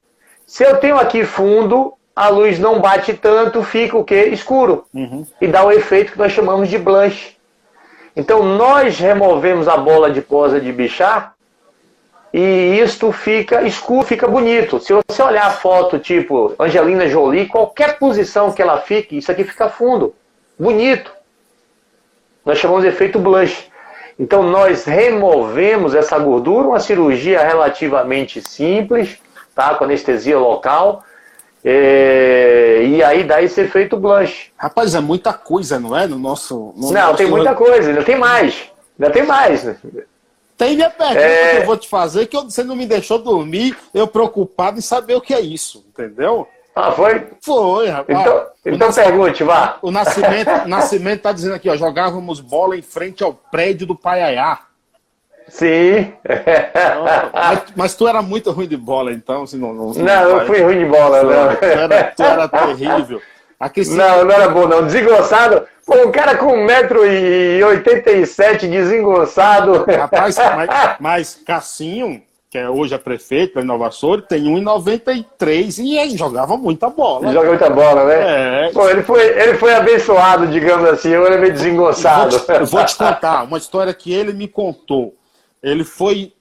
Se 0.47 0.63
eu 0.63 0.77
tenho 0.77 0.99
aqui 0.99 1.25
fundo, 1.25 1.95
a 2.15 2.29
luz 2.29 2.59
não 2.59 2.81
bate 2.81 3.15
tanto, 3.15 3.63
fica 3.63 3.97
o 3.97 4.05
quê? 4.05 4.29
Escuro. 4.33 4.87
Uhum. 4.95 5.27
E 5.41 5.49
dá 5.49 5.65
o 5.65 5.73
efeito 5.73 6.13
que 6.13 6.19
nós 6.19 6.33
chamamos 6.33 6.69
de 6.69 6.79
blanche. 6.79 7.37
Então 8.17 8.43
nós 8.43 8.99
removemos 8.99 9.67
a 9.67 9.77
bola 9.77 10.11
de 10.11 10.21
posa 10.21 10.61
de 10.61 10.71
bichar 10.71 11.35
e 12.33 12.81
isto 12.81 13.13
fica 13.13 13.63
escuro, 13.63 14.07
fica 14.07 14.27
bonito. 14.27 14.81
Se 14.81 14.93
você 14.93 15.23
olhar 15.23 15.47
a 15.47 15.51
foto 15.51 15.99
tipo 15.99 16.55
Angelina 16.59 17.09
Jolie, 17.09 17.47
qualquer 17.47 17.99
posição 17.99 18.53
que 18.53 18.63
ela 18.63 18.81
fique, 18.81 19.19
isso 19.19 19.31
aqui 19.31 19.45
fica 19.45 19.69
fundo, 19.69 20.15
bonito. 20.59 21.13
Nós 22.45 22.59
chamamos 22.59 22.83
de 22.83 22.89
efeito 22.89 23.19
blanche. 23.19 23.69
Então 24.19 24.43
nós 24.43 24.85
removemos 24.85 25.95
essa 25.95 26.19
gordura, 26.19 26.69
uma 26.69 26.81
cirurgia 26.81 27.41
relativamente 27.43 28.41
simples, 28.43 29.19
tá? 29.55 29.75
com 29.75 29.85
anestesia 29.85 30.39
local, 30.39 31.05
é... 31.65 32.85
e 32.85 33.03
aí 33.03 33.25
dá 33.25 33.43
esse 33.43 33.61
efeito 33.61 33.97
blanche. 33.97 34.51
Rapaz, 34.57 34.95
é 34.95 35.01
muita 35.01 35.33
coisa, 35.33 35.79
não 35.79 35.97
é? 35.97 36.07
No 36.07 36.19
nosso. 36.19 36.75
No 36.77 36.93
não, 36.93 37.03
nosso... 37.03 37.17
tem 37.17 37.27
muita 37.27 37.55
coisa, 37.55 37.89
ainda 37.89 38.05
tem 38.05 38.19
mais. 38.19 38.71
Ainda 38.99 39.13
tem 39.13 39.23
mais. 39.25 39.63
Tem 40.57 40.77
minha 40.77 40.91
pergunta 40.91 41.21
é... 41.21 41.51
que 41.51 41.63
eu 41.63 41.67
vou 41.67 41.77
te 41.77 41.89
fazer, 41.89 42.27
que 42.27 42.37
você 42.37 42.63
não 42.63 42.77
me 42.77 42.87
deixou 42.87 43.19
dormir, 43.19 43.77
eu 43.93 44.07
preocupado 44.07 44.79
em 44.79 44.83
saber 44.83 45.15
o 45.15 45.21
que 45.21 45.35
é 45.35 45.41
isso, 45.41 45.85
entendeu? 45.89 46.47
Ah, 46.75 46.91
foi? 46.91 47.29
Foi, 47.41 47.89
rapaz. 47.89 48.21
Então, 48.21 48.47
então 48.67 48.93
pergunte, 48.93 49.45
vá. 49.45 49.79
O 49.81 49.93
Nascimento, 49.93 50.67
Nascimento 50.67 51.23
tá 51.23 51.33
dizendo 51.33 51.55
aqui, 51.55 51.69
ó, 51.69 51.77
jogávamos 51.77 52.41
bola 52.41 52.77
em 52.77 52.83
frente 52.83 53.23
ao 53.23 53.33
prédio 53.33 53.87
do 53.87 53.95
Paiaiá. 53.95 54.59
Sim. 55.49 56.13
Mas, 57.33 57.63
mas, 57.77 57.95
tu 57.95 58.09
era 58.09 58.23
muito 58.23 58.51
ruim 58.51 58.67
de 58.67 58.77
bola, 58.77 59.13
então? 59.13 59.43
Assim, 59.43 59.59
não, 59.59 59.73
não, 59.73 59.93
não, 59.93 60.05
não 60.05 60.41
eu 60.41 60.47
fui 60.47 60.63
ruim 60.63 60.79
de 60.79 60.87
bola, 60.87 61.23
não. 61.23 61.57
Tu 61.57 61.65
era, 61.65 62.05
tu 62.05 62.23
era 62.23 62.49
terrível. 62.67 63.21
Não, 63.89 64.25
não 64.25 64.33
era 64.33 64.49
bom, 64.49 64.67
não. 64.67 64.85
Desengonçado. 64.85 65.63
Pô, 65.87 66.07
um 66.07 66.11
cara 66.11 66.37
com 66.37 66.67
1,87m 66.67 68.71
desengonçado. 68.71 69.85
Rapaz, 69.85 70.37
mas, 70.57 70.97
mas 70.99 71.39
Cassinho, 71.47 72.23
que 72.51 72.59
é 72.59 72.69
hoje 72.69 72.95
é 72.95 72.99
prefeito 72.99 73.55
da 73.57 73.65
Nova 73.65 73.91
Soura, 73.91 74.23
tem 74.23 74.45
1,93 74.45 75.83
e 75.83 75.99
ele 75.99 76.17
jogava 76.17 76.57
muita 76.57 76.89
bola. 76.89 77.33
Joga 77.33 77.49
muita 77.49 77.69
bola, 77.69 78.05
né? 78.05 78.69
É. 78.69 78.71
Pô, 78.73 78.89
ele 78.89 79.03
foi, 79.03 79.27
ele 79.27 79.55
foi 79.55 79.75
abençoado, 79.75 80.47
digamos 80.47 80.89
assim, 80.89 81.11
eu 81.11 81.27
era 81.27 81.37
meio 81.37 81.53
desengonçado. 81.53 82.37
Eu 82.37 82.39
vou, 82.39 82.47
te, 82.47 82.53
eu 82.53 82.67
vou 82.67 82.85
te 82.85 82.97
contar 82.97 83.43
uma 83.45 83.59
história 83.59 83.93
que 83.93 84.13
ele 84.13 84.33
me 84.33 84.47
contou. 84.49 85.15
Ele 85.65 85.83
foi 85.83 86.33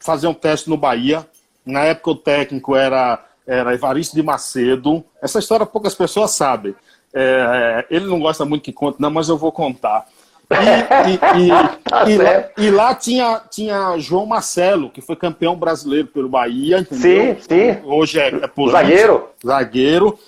fazer 0.00 0.26
um 0.26 0.34
teste 0.34 0.70
no 0.70 0.76
Bahia. 0.76 1.26
Na 1.64 1.84
época 1.84 2.10
o 2.10 2.16
técnico 2.16 2.74
era, 2.74 3.22
era 3.46 3.74
Evaristo 3.74 4.16
de 4.16 4.22
Macedo. 4.22 5.04
Essa 5.22 5.38
história 5.38 5.66
poucas 5.66 5.94
pessoas 5.94 6.30
sabem. 6.30 6.74
É, 7.12 7.86
ele 7.90 8.06
não 8.06 8.18
gosta 8.18 8.44
muito 8.44 8.62
que 8.62 8.72
conte, 8.72 9.00
não, 9.00 9.10
mas 9.10 9.28
eu 9.28 9.36
vou 9.36 9.52
contar. 9.52 10.06
E, 10.50 11.10
e, 11.10 11.46
e, 11.46 11.48
tá 11.84 12.04
lá, 12.04 12.50
e, 12.56 12.70
lá, 12.70 12.94
tinha, 12.94 13.42
tinha 13.50 13.98
João 13.98 14.26
Marcelo, 14.26 14.90
que 14.90 15.00
foi 15.00 15.16
campeão 15.16 15.56
brasileiro 15.56 16.06
pelo 16.08 16.28
Bahia, 16.28 16.78
entendeu? 16.78 17.36
Sim, 17.36 17.42
sim. 17.42 17.80
Hoje 17.84 18.20
é, 18.20 18.28
é 18.28 18.46
político, 18.46 18.70
Zagueiro. 18.70 19.28
Zagueiro. 19.44 20.18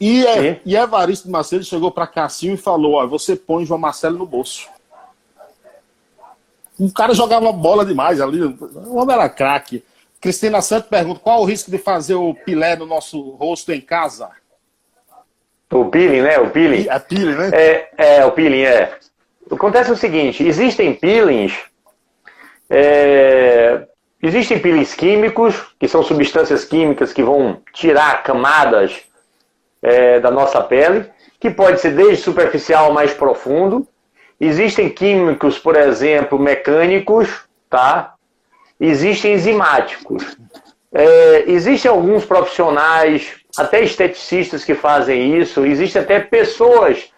E, 0.00 0.26
é, 0.26 0.60
e 0.66 0.76
Evaristo 0.76 1.30
Macedo 1.30 1.64
chegou 1.64 1.90
para 1.90 2.06
Cassinho 2.06 2.54
e 2.54 2.58
falou: 2.58 2.94
ó, 2.94 3.06
você 3.06 3.34
põe 3.34 3.64
João 3.64 3.78
Marcelo 3.78 4.18
no 4.18 4.26
bolso. 4.26 4.68
O 6.82 6.92
cara 6.92 7.14
jogava 7.14 7.52
bola 7.52 7.86
demais 7.86 8.20
ali, 8.20 8.42
o 8.42 8.96
homem 8.96 9.14
era 9.14 9.28
craque. 9.28 9.84
Cristina 10.20 10.60
Santos 10.60 10.88
pergunta: 10.88 11.20
qual 11.20 11.40
o 11.40 11.44
risco 11.44 11.70
de 11.70 11.78
fazer 11.78 12.16
o 12.16 12.34
pilé 12.34 12.74
no 12.74 12.86
nosso 12.86 13.20
rosto 13.36 13.70
em 13.70 13.80
casa? 13.80 14.28
O 15.70 15.84
peeling, 15.84 16.22
né? 16.22 16.40
O 16.40 16.50
peeling. 16.50 16.88
A 16.88 16.98
peeling, 16.98 17.36
né? 17.36 17.50
É, 17.52 17.88
é, 17.96 18.26
o 18.26 18.32
peeling, 18.32 18.62
é. 18.62 18.98
Acontece 19.48 19.92
o 19.92 19.96
seguinte, 19.96 20.42
existem 20.42 20.92
peelings, 20.92 21.56
é, 22.68 23.86
existem 24.20 24.58
peelings 24.58 24.92
químicos, 24.92 25.54
que 25.78 25.86
são 25.86 26.02
substâncias 26.02 26.64
químicas 26.64 27.12
que 27.12 27.22
vão 27.22 27.60
tirar 27.72 28.24
camadas 28.24 29.02
é, 29.80 30.18
da 30.18 30.32
nossa 30.32 30.60
pele, 30.60 31.08
que 31.38 31.48
pode 31.48 31.80
ser 31.80 31.94
desde 31.94 32.24
superficial 32.24 32.86
ao 32.86 32.92
mais 32.92 33.14
profundo. 33.14 33.86
Existem 34.44 34.88
químicos, 34.88 35.56
por 35.56 35.76
exemplo, 35.76 36.36
mecânicos, 36.36 37.42
tá? 37.70 38.14
Existem 38.80 39.34
enzimáticos. 39.34 40.36
É, 40.92 41.44
existem 41.46 41.88
alguns 41.88 42.24
profissionais, 42.24 43.36
até 43.56 43.84
esteticistas 43.84 44.64
que 44.64 44.74
fazem 44.74 45.38
isso, 45.38 45.64
existem 45.64 46.02
até 46.02 46.18
pessoas 46.18 47.08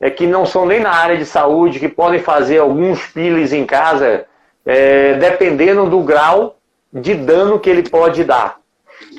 é, 0.00 0.10
que 0.10 0.26
não 0.26 0.44
são 0.44 0.66
nem 0.66 0.80
na 0.80 0.90
área 0.90 1.16
de 1.16 1.24
saúde, 1.24 1.78
que 1.78 1.88
podem 1.88 2.18
fazer 2.18 2.58
alguns 2.58 3.06
piles 3.06 3.52
em 3.52 3.64
casa, 3.64 4.24
é, 4.66 5.14
dependendo 5.14 5.88
do 5.88 6.00
grau 6.00 6.56
de 6.92 7.14
dano 7.14 7.60
que 7.60 7.70
ele 7.70 7.88
pode 7.88 8.24
dar. 8.24 8.56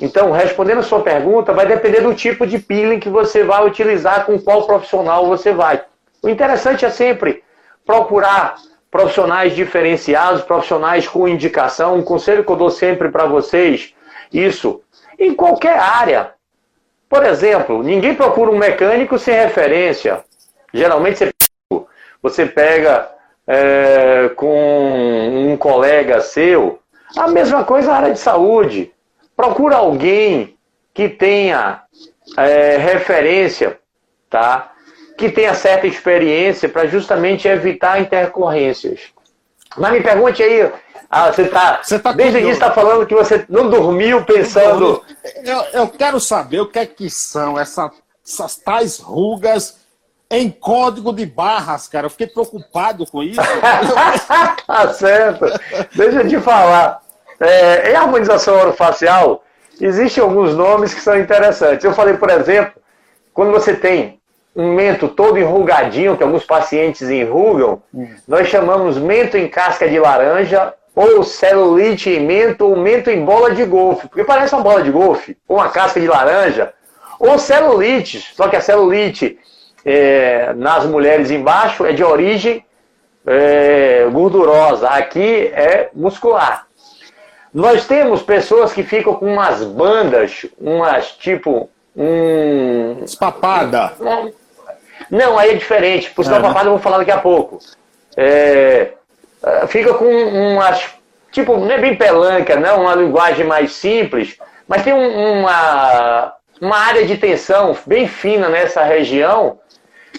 Então, 0.02 0.32
respondendo 0.32 0.80
a 0.80 0.82
sua 0.82 1.00
pergunta, 1.00 1.54
vai 1.54 1.64
depender 1.64 2.02
do 2.02 2.12
tipo 2.12 2.46
de 2.46 2.58
peeling 2.58 3.00
que 3.00 3.08
você 3.08 3.42
vai 3.42 3.66
utilizar, 3.66 4.26
com 4.26 4.38
qual 4.38 4.66
profissional 4.66 5.26
você 5.26 5.50
vai. 5.50 5.82
O 6.22 6.28
interessante 6.28 6.84
é 6.84 6.90
sempre 6.90 7.42
procurar 7.84 8.56
profissionais 8.90 9.54
diferenciados, 9.54 10.42
profissionais 10.42 11.08
com 11.08 11.26
indicação. 11.26 11.96
Um 11.96 12.02
conselho 12.02 12.44
que 12.44 12.52
eu 12.52 12.56
dou 12.56 12.70
sempre 12.70 13.10
para 13.10 13.26
vocês, 13.26 13.94
isso, 14.32 14.82
em 15.18 15.34
qualquer 15.34 15.78
área. 15.78 16.32
Por 17.08 17.24
exemplo, 17.24 17.82
ninguém 17.82 18.14
procura 18.14 18.50
um 18.50 18.58
mecânico 18.58 19.18
sem 19.18 19.34
referência. 19.34 20.24
Geralmente 20.72 21.16
você, 21.18 21.32
você 22.22 22.46
pega 22.46 23.10
é, 23.46 24.30
com 24.36 25.50
um 25.52 25.56
colega 25.56 26.20
seu, 26.20 26.80
a 27.16 27.28
mesma 27.28 27.64
coisa 27.64 27.90
na 27.90 27.96
área 27.96 28.12
de 28.12 28.18
saúde. 28.18 28.92
Procura 29.36 29.76
alguém 29.76 30.56
que 30.92 31.08
tenha 31.08 31.82
é, 32.36 32.76
referência, 32.76 33.78
tá? 34.30 34.72
Que 35.16 35.30
tenha 35.30 35.54
certa 35.54 35.86
experiência 35.86 36.68
para 36.68 36.86
justamente 36.86 37.46
evitar 37.46 38.00
intercorrências. 38.00 39.00
Mas 39.76 39.92
me 39.92 40.00
pergunte 40.00 40.42
aí, 40.42 40.70
ah, 41.10 41.32
você 41.32 41.42
está 41.42 41.80
tá 42.02 42.12
desde 42.12 42.38
o 42.38 42.40
início 42.40 42.54
está 42.54 42.72
falando 42.72 43.06
que 43.06 43.14
você 43.14 43.44
não 43.48 43.70
dormiu 43.70 44.24
pensando. 44.24 45.02
Eu, 45.44 45.60
eu, 45.72 45.88
quero 45.88 46.18
saber 46.18 46.60
o 46.60 46.66
que 46.66 46.78
é 46.78 46.86
que 46.86 47.08
são 47.08 47.58
essa, 47.58 47.90
essas 48.26 48.56
tais 48.56 48.98
rugas 48.98 49.84
em 50.30 50.50
código 50.50 51.12
de 51.12 51.24
barras, 51.24 51.86
cara. 51.86 52.06
Eu 52.06 52.10
fiquei 52.10 52.26
preocupado 52.26 53.06
com 53.06 53.22
isso. 53.22 53.40
tá 54.66 54.92
certo. 54.92 55.46
Deixa 55.94 56.22
eu 56.22 56.28
te 56.28 56.40
falar. 56.40 57.00
É, 57.38 57.92
em 57.92 57.94
harmonização 57.94 58.56
orofacial, 58.56 59.44
existem 59.80 60.22
alguns 60.22 60.54
nomes 60.54 60.94
que 60.94 61.00
são 61.00 61.18
interessantes. 61.18 61.84
Eu 61.84 61.92
falei, 61.92 62.16
por 62.16 62.30
exemplo, 62.30 62.80
quando 63.32 63.52
você 63.52 63.74
tem 63.74 64.20
mento 64.54 65.08
todo 65.08 65.38
enrugadinho, 65.38 66.16
que 66.16 66.22
alguns 66.22 66.44
pacientes 66.44 67.08
enrugam, 67.10 67.82
nós 68.26 68.48
chamamos 68.48 68.96
mento 68.98 69.36
em 69.36 69.48
casca 69.48 69.88
de 69.88 69.98
laranja, 69.98 70.72
ou 70.94 71.24
celulite 71.24 72.08
em 72.10 72.20
mento, 72.20 72.66
ou 72.66 72.76
mento 72.76 73.10
em 73.10 73.24
bola 73.24 73.52
de 73.52 73.64
golfe, 73.64 74.06
porque 74.06 74.22
parece 74.22 74.54
uma 74.54 74.62
bola 74.62 74.82
de 74.82 74.90
golfe, 74.90 75.36
ou 75.48 75.56
uma 75.56 75.68
casca 75.68 76.00
de 76.00 76.06
laranja, 76.06 76.72
ou 77.18 77.38
celulite, 77.38 78.20
só 78.34 78.48
que 78.48 78.56
a 78.56 78.60
celulite 78.60 79.38
é, 79.84 80.52
nas 80.54 80.86
mulheres 80.86 81.30
embaixo 81.30 81.84
é 81.84 81.92
de 81.92 82.04
origem 82.04 82.64
é, 83.26 84.06
gordurosa, 84.10 84.88
aqui 84.88 85.48
é 85.48 85.90
muscular. 85.94 86.66
Nós 87.52 87.86
temos 87.86 88.22
pessoas 88.22 88.72
que 88.72 88.82
ficam 88.82 89.14
com 89.14 89.32
umas 89.32 89.62
bandas, 89.62 90.46
umas 90.60 91.12
tipo. 91.12 91.70
Um, 91.96 93.04
Espapada. 93.04 93.92
Não, 95.14 95.38
aí 95.38 95.50
é 95.50 95.54
diferente. 95.54 96.10
Por 96.10 96.24
sinal, 96.24 96.40
é, 96.40 96.42
né? 96.42 96.48
papada 96.48 96.66
eu 96.66 96.72
vou 96.72 96.80
falar 96.80 96.98
daqui 96.98 97.12
a 97.12 97.18
pouco. 97.18 97.60
É, 98.16 98.88
é, 99.44 99.66
fica 99.68 99.94
com 99.94 100.04
umas. 100.04 100.90
Tipo, 101.30 101.56
não 101.56 101.70
é 101.70 101.78
bem 101.78 101.94
pelanca, 101.94 102.56
não, 102.56 102.82
uma 102.82 102.94
linguagem 102.94 103.46
mais 103.46 103.72
simples, 103.72 104.36
mas 104.68 104.82
tem 104.82 104.92
um, 104.92 105.40
uma, 105.40 106.32
uma 106.60 106.76
área 106.76 107.04
de 107.04 107.16
tensão 107.16 107.76
bem 107.86 108.06
fina 108.06 108.48
nessa 108.48 108.84
região 108.84 109.58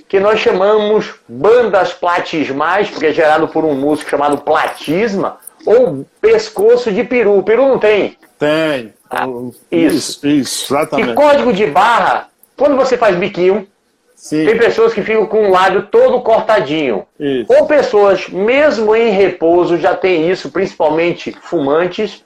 que 0.09 0.19
nós 0.19 0.39
chamamos 0.39 1.13
bandas 1.27 1.93
platismais, 1.93 2.89
porque 2.89 3.07
é 3.07 3.13
gerado 3.13 3.47
por 3.47 3.63
um 3.63 3.73
músculo 3.73 4.09
chamado 4.09 4.37
platisma, 4.39 5.37
ou 5.65 6.05
pescoço 6.21 6.91
de 6.91 7.03
peru. 7.03 7.41
Peru 7.43 7.67
não 7.67 7.79
tem? 7.79 8.17
Tem. 8.37 8.93
Ah, 9.09 9.25
isso. 9.71 10.19
isso. 10.19 10.27
Isso, 10.27 10.73
exatamente. 10.73 11.11
E 11.11 11.13
código 11.13 11.53
de 11.53 11.65
barra, 11.65 12.27
quando 12.57 12.75
você 12.75 12.97
faz 12.97 13.15
biquinho, 13.15 13.67
Sim. 14.25 14.43
Tem 14.43 14.57
pessoas 14.57 14.91
que 14.91 15.03
ficam 15.03 15.27
com 15.27 15.47
o 15.47 15.51
lábio 15.51 15.83
todo 15.83 16.19
cortadinho. 16.21 17.05
Isso. 17.19 17.45
Ou 17.53 17.67
pessoas, 17.67 18.27
mesmo 18.27 18.95
em 18.95 19.11
repouso, 19.11 19.77
já 19.77 19.95
tem 19.95 20.31
isso, 20.31 20.49
principalmente 20.49 21.31
fumantes. 21.31 22.25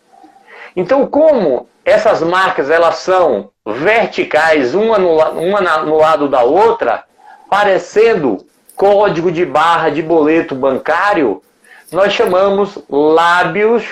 Então, 0.78 1.06
como 1.06 1.68
essas 1.84 2.22
marcas 2.22 2.70
elas 2.70 3.00
são 3.00 3.50
verticais, 3.66 4.74
uma 4.74 4.98
no, 4.98 5.18
uma 5.18 5.60
no 5.84 5.98
lado 5.98 6.30
da 6.30 6.42
outra, 6.42 7.04
parecendo 7.50 8.46
código 8.78 9.30
de 9.30 9.46
barra 9.46 9.90
de 9.90 10.02
boleto 10.02 10.56
bancário, 10.56 11.44
nós 11.92 12.14
chamamos 12.14 12.80
lábios 12.90 13.84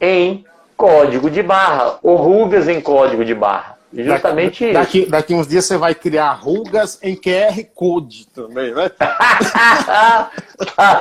em 0.00 0.44
código 0.76 1.30
de 1.30 1.40
barra, 1.40 2.00
ou 2.02 2.16
rugas 2.16 2.66
em 2.66 2.80
código 2.80 3.24
de 3.24 3.32
barra. 3.32 3.78
Justamente 3.94 4.72
daqui, 4.72 5.02
isso. 5.02 5.10
Daqui 5.10 5.34
uns 5.34 5.46
dias 5.46 5.66
você 5.66 5.76
vai 5.76 5.94
criar 5.94 6.32
rugas 6.32 6.98
em 7.02 7.14
QR 7.14 7.62
Code 7.74 8.26
também, 8.28 8.74
né? 8.74 8.90
tá 8.98 10.30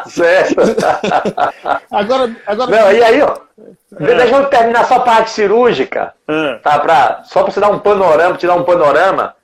certo. 0.08 0.56
agora, 1.90 2.36
agora. 2.46 2.72
Não, 2.72 2.92
e 2.92 3.04
aí, 3.04 3.22
ó. 3.22 3.38
É. 4.00 4.16
Deixa 4.16 4.36
eu 4.36 4.46
terminar 4.48 4.86
só 4.86 4.96
a 4.96 5.02
parte 5.02 5.32
cirúrgica. 5.32 6.14
É. 6.28 6.56
Tá, 6.56 6.80
pra, 6.80 7.22
só 7.24 7.44
para 7.44 7.52
você 7.52 7.60
dar 7.60 7.70
um 7.70 7.80
panorama, 7.80 8.38
te 8.38 8.48
dar 8.48 8.56
um 8.56 8.64
panorama. 8.64 9.36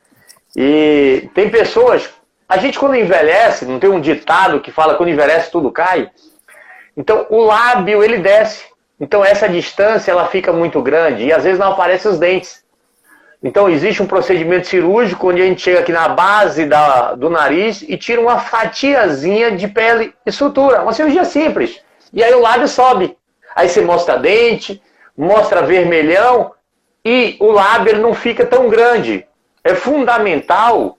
E 0.55 1.29
tem 1.33 1.49
pessoas. 1.49 2.09
A 2.49 2.57
gente, 2.57 2.79
quando 2.79 2.95
envelhece, 2.95 3.65
não 3.65 3.79
tem 3.79 3.89
um 3.89 3.99
ditado 3.99 4.59
que 4.59 4.71
fala 4.71 4.95
quando 4.95 5.09
envelhece 5.09 5.51
tudo 5.51 5.71
cai. 5.71 6.09
Então, 6.95 7.27
o 7.29 7.45
lábio, 7.45 8.03
ele 8.03 8.17
desce. 8.17 8.65
Então, 8.99 9.23
essa 9.23 9.47
distância, 9.47 10.11
ela 10.11 10.27
fica 10.27 10.51
muito 10.51 10.81
grande. 10.81 11.25
E 11.25 11.33
às 11.33 11.43
vezes 11.43 11.59
não 11.59 11.71
aparecem 11.71 12.09
os 12.09 12.17
dentes. 12.17 12.63
Então, 13.43 13.69
existe 13.69 14.01
um 14.01 14.07
procedimento 14.07 14.67
cirúrgico 14.67 15.29
onde 15.29 15.41
a 15.41 15.45
gente 15.45 15.61
chega 15.61 15.79
aqui 15.79 15.91
na 15.91 16.09
base 16.09 16.65
da, 16.65 17.13
do 17.13 17.29
nariz 17.29 17.83
e 17.87 17.95
tira 17.95 18.19
uma 18.19 18.39
fatiazinha 18.39 19.51
de 19.51 19.67
pele 19.67 20.13
e 20.25 20.31
sutura. 20.31 20.81
Uma 20.81 20.93
cirurgia 20.93 21.23
simples. 21.23 21.79
E 22.11 22.23
aí 22.23 22.33
o 22.33 22.41
lábio 22.41 22.67
sobe. 22.67 23.15
Aí 23.55 23.69
você 23.69 23.81
mostra 23.81 24.17
dente, 24.17 24.81
mostra 25.15 25.61
vermelhão 25.61 26.51
e 27.05 27.37
o 27.39 27.51
lábio 27.51 27.99
não 27.99 28.13
fica 28.13 28.45
tão 28.45 28.69
grande. 28.69 29.25
É 29.63 29.75
fundamental 29.75 30.97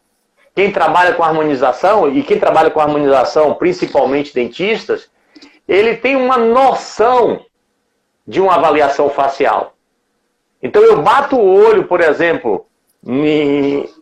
quem 0.54 0.72
trabalha 0.72 1.14
com 1.14 1.22
harmonização, 1.22 2.10
e 2.10 2.20
quem 2.20 2.36
trabalha 2.36 2.68
com 2.68 2.80
harmonização, 2.80 3.54
principalmente 3.54 4.34
dentistas, 4.34 5.08
ele 5.68 5.96
tem 5.96 6.16
uma 6.16 6.36
noção 6.36 7.44
de 8.26 8.40
uma 8.40 8.56
avaliação 8.56 9.08
facial. 9.08 9.74
Então 10.62 10.82
eu 10.82 11.02
bato 11.02 11.36
o 11.36 11.54
olho, 11.54 11.84
por 11.84 12.00
exemplo, 12.00 12.66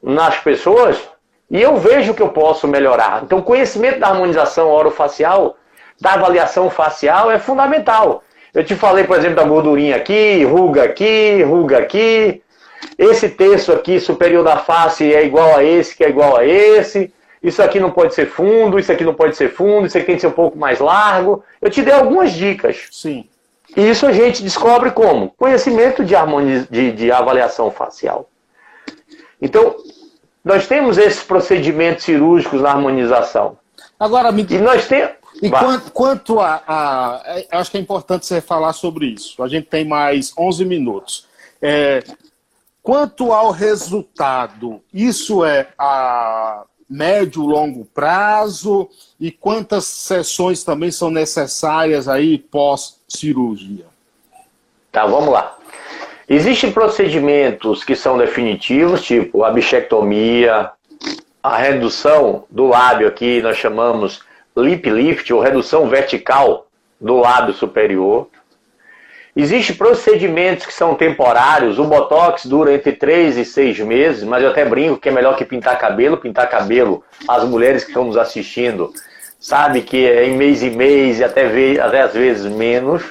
nas 0.03 0.39
pessoas 0.39 0.99
e 1.51 1.61
eu 1.61 1.77
vejo 1.77 2.15
que 2.15 2.23
eu 2.23 2.29
posso 2.29 2.67
melhorar. 2.67 3.23
Então 3.23 3.39
o 3.39 3.43
conhecimento 3.43 4.01
da 4.01 4.09
harmonização 4.09 4.69
orofacial, 4.69 5.57
da 6.01 6.15
avaliação 6.15 6.69
facial 6.71 7.31
é 7.31 7.39
fundamental. 7.39 8.23
Eu 8.53 8.65
te 8.65 8.75
falei, 8.75 9.05
por 9.05 9.19
exemplo, 9.19 9.37
da 9.37 9.45
gordurinha 9.45 9.97
aqui, 9.97 10.45
ruga 10.45 10.85
aqui, 10.85 11.43
ruga 11.43 11.79
aqui. 11.79 12.43
Esse 12.99 13.29
terço 13.29 13.73
aqui 13.73 14.01
superior 14.01 14.43
da 14.43 14.57
face 14.57 15.13
é 15.15 15.25
igual 15.25 15.55
a 15.57 15.63
esse, 15.63 15.95
que 15.95 16.05
é 16.05 16.09
igual 16.09 16.37
a 16.37 16.45
esse. 16.45 17.13
Isso 17.43 17.63
aqui 17.63 17.79
não 17.79 17.91
pode 17.91 18.15
ser 18.15 18.27
fundo, 18.27 18.79
isso 18.79 18.91
aqui 18.91 19.05
não 19.05 19.15
pode 19.15 19.37
ser 19.37 19.51
fundo, 19.51 19.87
isso 19.87 19.97
aqui 19.97 20.07
tem 20.07 20.15
que 20.17 20.21
ser 20.21 20.27
um 20.27 20.33
pouco 20.33 20.59
mais 20.59 20.81
largo. 20.81 21.45
Eu 21.61 21.71
te 21.71 21.83
dei 21.83 21.93
algumas 21.93 22.33
dicas. 22.33 22.89
Sim. 22.91 23.29
E 23.77 23.91
isso 23.91 24.07
a 24.07 24.13
gente 24.13 24.43
descobre 24.43 24.91
como? 24.91 25.31
Conhecimento 25.37 26.03
de, 26.03 26.17
harmoniz... 26.17 26.67
de, 26.69 26.93
de 26.93 27.13
avaliação 27.13 27.71
facial. 27.71 28.31
Então, 29.41 29.77
nós 30.43 30.67
temos 30.67 30.97
esses 30.97 31.23
procedimentos 31.23 32.05
cirúrgicos 32.05 32.63
na 32.63 32.71
harmonização. 32.71 33.59
Agora, 34.01 34.33
me... 34.33 34.47
E 34.49 34.59
nós 34.59 34.89
temos. 34.89 35.17
E 35.43 35.51
quanto, 35.51 35.93
quanto 35.93 36.41
a, 36.41 36.63
a, 36.67 37.23
é, 37.27 37.47
Acho 37.51 37.71
que 37.71 37.77
é 37.77 37.81
importante 37.81 38.25
você 38.25 38.41
falar 38.41 38.73
sobre 38.73 39.07
isso. 39.07 39.43
A 39.43 39.49
gente 39.49 39.67
tem 39.67 39.85
mais 39.85 40.33
11 40.39 40.65
minutos. 40.65 41.27
É, 41.61 42.03
quanto 42.83 43.33
ao 43.33 43.51
resultado, 43.51 44.81
isso 44.95 45.45
é 45.45 45.69
a 45.79 46.65
médio 46.89 47.43
longo 47.43 47.85
prazo? 47.85 48.89
E 49.21 49.31
quantas 49.31 49.85
sessões 49.85 50.65
também 50.65 50.91
são 50.91 51.11
necessárias 51.11 52.09
aí 52.09 52.39
pós-cirurgia? 53.07 53.85
Tá, 54.91 55.07
vamos 55.07 55.33
lá. 55.33 55.57
Existem 56.29 56.73
procedimentos 56.73 57.85
que 57.85 57.95
são 57.95 58.19
definitivos, 58.19 59.03
tipo 59.03 59.45
a 59.45 59.51
bichectomia, 59.51 60.71
a 61.43 61.57
redução 61.57 62.45
do 62.51 62.67
lábio 62.67 63.07
aqui, 63.07 63.41
nós 63.41 63.57
chamamos 63.57 64.25
lip 64.57 64.89
lift, 64.91 65.33
ou 65.33 65.41
redução 65.41 65.89
vertical 65.89 66.67
do 67.01 67.17
lábio 67.19 67.55
superior. 67.55 68.29
Existem 69.37 69.77
procedimentos 69.77 70.65
que 70.65 70.73
são 70.73 70.95
temporários. 70.95 71.79
O 71.79 71.85
Botox 71.85 72.47
dura 72.47 72.73
entre 72.73 72.93
3 72.93 73.37
e 73.37 73.45
6 73.45 73.81
meses, 73.81 74.25
mas 74.25 74.43
eu 74.43 74.49
até 74.49 74.65
brinco 74.65 74.99
que 74.99 75.11
é 75.11 75.13
melhor 75.13 75.37
que 75.37 75.45
pintar 75.45 75.79
cabelo. 75.79 76.17
Pintar 76.17 76.49
cabelo, 76.49 77.05
as 77.29 77.45
mulheres 77.45 77.85
que 77.85 77.91
estão 77.91 78.05
nos 78.05 78.17
assistindo, 78.17 78.95
sabe 79.39 79.83
que 79.83 80.07
é 80.07 80.27
em 80.27 80.37
mês 80.37 80.63
e 80.63 80.71
mês 80.71 81.19
e 81.19 81.25
até, 81.25 81.81
até 81.81 82.03
às 82.03 82.13
vezes 82.13 82.47
menos. 82.47 83.03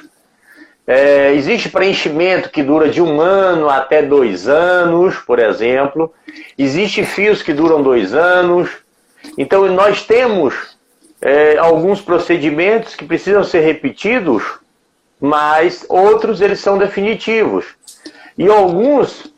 É, 0.88 1.34
existe 1.34 1.70
preenchimento 1.70 2.50
que 2.50 2.62
dura 2.62 2.90
de 2.90 3.02
um 3.02 3.20
ano 3.20 3.70
até 3.70 4.02
dois 4.02 4.48
anos, 4.48 5.18
por 5.18 5.40
exemplo. 5.40 6.14
Existem 6.58 7.04
fios 7.04 7.42
que 7.42 7.54
duram 7.54 7.82
dois 7.82 8.14
anos. 8.14 8.70
Então 9.38 9.68
nós 9.74 10.04
temos 10.04 10.78
é, 11.22 11.58
alguns 11.58 12.02
procedimentos 12.02 12.96
que 12.96 13.06
precisam 13.06 13.44
ser 13.44 13.62
repetidos 13.62 14.44
mas 15.20 15.86
outros 15.90 16.42
eles 16.42 16.60
são 16.60 16.78
definitivos. 16.78 17.66
E 18.38 18.48
alguns 18.48 19.34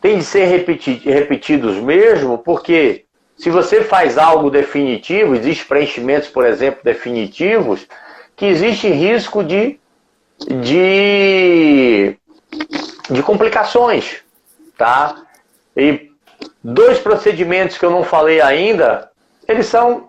têm 0.00 0.18
de 0.18 0.24
ser 0.24 0.44
repeti 0.44 1.00
repetidos 1.04 1.76
mesmo, 1.76 2.38
porque 2.38 3.04
se 3.44 3.50
você 3.50 3.84
faz 3.84 4.16
algo 4.16 4.48
definitivo, 4.48 5.34
existem 5.34 5.66
preenchimentos, 5.66 6.30
por 6.30 6.46
exemplo, 6.46 6.80
definitivos, 6.82 7.86
que 8.34 8.46
existe 8.46 8.88
risco 8.88 9.44
de, 9.44 9.78
de, 10.62 12.16
de 13.10 13.22
complicações, 13.22 14.22
tá? 14.78 15.26
E 15.76 16.10
dois 16.62 16.98
procedimentos 16.98 17.76
que 17.76 17.84
eu 17.84 17.90
não 17.90 18.02
falei 18.02 18.40
ainda, 18.40 19.10
eles 19.46 19.66
são 19.66 20.08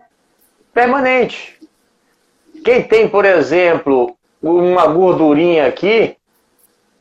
permanentes. 0.73 1.55
Quem 2.63 2.83
tem, 2.83 3.09
por 3.09 3.25
exemplo, 3.25 4.15
uma 4.41 4.88
gordurinha 4.88 5.67
aqui 5.67 6.15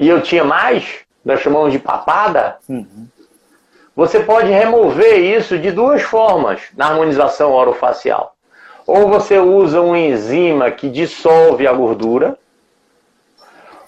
e 0.01 0.09
eu 0.09 0.20
tinha 0.20 0.43
mais, 0.43 0.97
nós 1.24 1.39
chamamos 1.39 1.70
de 1.70 1.78
papada, 1.78 2.59
uhum. 2.68 3.07
Você 3.95 4.21
pode 4.21 4.51
remover 4.51 5.19
isso 5.19 5.59
de 5.59 5.71
duas 5.71 6.03
formas 6.03 6.63
na 6.77 6.87
harmonização 6.87 7.53
orofacial. 7.53 8.35
Ou 8.87 9.09
você 9.09 9.39
usa 9.39 9.81
uma 9.81 9.99
enzima 9.99 10.71
que 10.71 10.91
dissolve 10.91 11.67
a 11.67 11.73
gordura, 11.73 12.37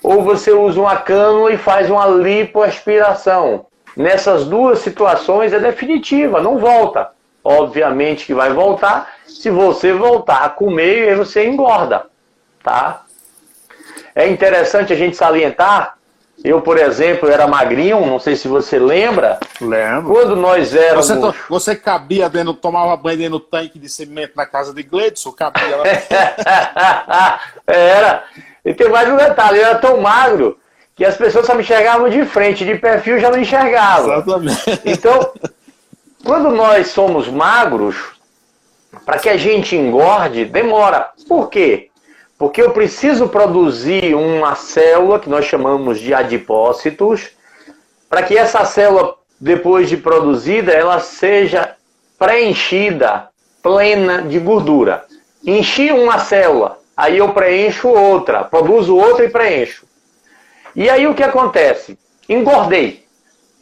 ou 0.03 0.23
você 0.23 0.53
usa 0.53 0.81
uma 0.81 0.97
cânula 0.97 1.53
e 1.53 1.59
faz 1.59 1.91
uma 1.91 2.07
lipoaspiração. 2.07 3.67
Nessas 3.97 4.45
duas 4.45 4.79
situações 4.79 5.53
é 5.53 5.59
definitiva, 5.59 6.41
não 6.41 6.59
volta. 6.59 7.11
Obviamente 7.43 8.27
que 8.27 8.35
vai 8.35 8.53
voltar 8.53 9.17
se 9.27 9.51
você 9.51 9.93
voltar 9.93 10.45
a 10.45 10.49
comer 10.49 11.13
e 11.13 11.15
você 11.15 11.47
engorda, 11.47 12.07
tá? 12.63 13.03
É 14.15 14.27
interessante 14.29 14.93
a 14.93 14.97
gente 14.97 15.17
salientar. 15.17 15.95
Eu, 16.47 16.62
por 16.62 16.78
exemplo, 16.78 17.28
era 17.28 17.49
magrinho, 17.49 18.07
não 18.07 18.20
sei 18.20 18.36
se 18.36 18.47
você 18.47 18.78
lembra. 18.78 19.40
Lembro. 19.61 20.12
Quando 20.12 20.36
nós 20.36 20.72
éramos. 20.72 21.09
Você, 21.09 21.38
você 21.49 21.74
cabia 21.74 22.30
dentro, 22.30 22.55
tomava 22.55 22.97
banho 22.97 23.18
dentro 23.18 23.32
do 23.32 23.40
tanque 23.40 23.80
de 23.80 23.88
cimento 23.88 24.34
na 24.36 24.47
casa 24.47 24.72
de 24.72 24.80
Gledson? 24.84 25.32
Cabia 25.32 25.76
lá. 25.76 27.40
era. 27.66 28.24
E 28.64 28.72
tem 28.72 28.88
mais 28.88 29.09
um 29.09 29.16
detalhe, 29.16 29.59
eu 29.59 29.64
era 29.64 29.78
tão 29.78 30.01
magro 30.01 30.57
que 30.94 31.05
as 31.05 31.16
pessoas 31.16 31.47
só 31.47 31.55
me 31.55 31.62
enxergavam 31.62 32.09
de 32.09 32.24
frente, 32.24 32.64
de 32.64 32.76
perfil 32.76 33.18
já 33.18 33.28
não 33.28 33.40
enxergavam. 33.40 34.12
Exatamente. 34.12 34.80
Então, 34.84 35.32
quando 36.24 36.51
nós 36.53 36.86
somos 36.88 37.26
magros, 37.26 37.97
para 39.05 39.18
que 39.18 39.28
a 39.28 39.36
gente 39.36 39.74
engorde, 39.74 40.44
demora. 40.44 41.11
Por 41.26 41.51
quê? 41.51 41.90
Porque 42.39 42.61
eu 42.61 42.70
preciso 42.70 43.28
produzir 43.28 44.14
uma 44.14 44.55
célula, 44.55 45.18
que 45.18 45.28
nós 45.28 45.47
chamamos 45.47 45.99
de 45.99 46.12
adipócitos, 46.12 47.30
para 48.09 48.22
que 48.22 48.37
essa 48.37 48.64
célula, 48.64 49.14
depois 49.41 49.89
de 49.89 49.97
produzida, 49.97 50.72
ela 50.72 51.01
seja 51.01 51.74
preenchida, 52.18 53.28
plena 53.62 54.22
de 54.22 54.39
gordura. 54.39 55.05
Enchi 55.45 55.91
uma 55.91 56.18
célula, 56.18 56.78
aí 56.97 57.18
eu 57.18 57.32
preencho 57.32 57.89
outra, 57.89 58.45
produzo 58.45 58.97
outra 58.97 59.24
e 59.24 59.30
preencho. 59.30 59.87
E 60.74 60.91
aí 60.91 61.07
o 61.07 61.14
que 61.14 61.22
acontece? 61.22 61.99
Engordei. 62.28 63.07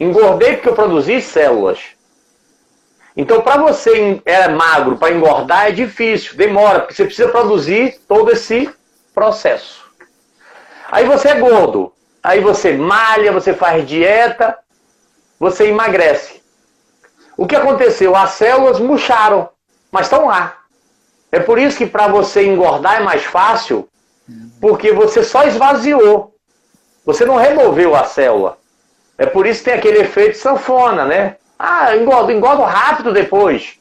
Engordei 0.00 0.54
porque 0.54 0.68
eu 0.68 0.74
produzi 0.74 1.20
células. 1.20 1.78
Então, 3.16 3.42
para 3.42 3.62
você 3.62 4.20
é 4.24 4.48
magro, 4.48 4.96
para 4.96 5.14
engordar 5.14 5.68
é 5.68 5.70
difícil, 5.70 6.36
demora, 6.36 6.80
porque 6.80 6.94
você 6.94 7.04
precisa 7.04 7.28
produzir 7.28 8.00
todo 8.08 8.30
esse 8.32 8.68
processo. 9.14 9.84
Aí 10.90 11.04
você 11.04 11.28
é 11.28 11.40
gordo, 11.40 11.92
aí 12.22 12.40
você 12.40 12.76
malha, 12.76 13.32
você 13.32 13.54
faz 13.54 13.86
dieta, 13.86 14.58
você 15.38 15.68
emagrece. 15.68 16.42
O 17.36 17.46
que 17.46 17.56
aconteceu? 17.56 18.16
As 18.16 18.30
células 18.30 18.80
murcharam, 18.80 19.48
mas 19.90 20.06
estão 20.06 20.26
lá. 20.26 20.58
É 21.30 21.38
por 21.38 21.58
isso 21.58 21.78
que 21.78 21.86
para 21.86 22.08
você 22.08 22.44
engordar 22.46 22.96
é 22.96 23.00
mais 23.00 23.24
fácil, 23.24 23.88
porque 24.60 24.92
você 24.92 25.22
só 25.22 25.44
esvaziou. 25.44 26.34
Você 27.04 27.24
não 27.24 27.36
removeu 27.36 27.94
a 27.94 28.04
célula. 28.04 28.58
É 29.18 29.26
por 29.26 29.46
isso 29.46 29.60
que 29.60 29.66
tem 29.66 29.74
aquele 29.74 29.98
efeito 29.98 30.38
sanfona, 30.38 31.04
né? 31.04 31.36
Ah, 31.58 31.96
engordo, 31.96 32.32
engordo 32.32 32.62
rápido 32.62 33.12
depois. 33.12 33.78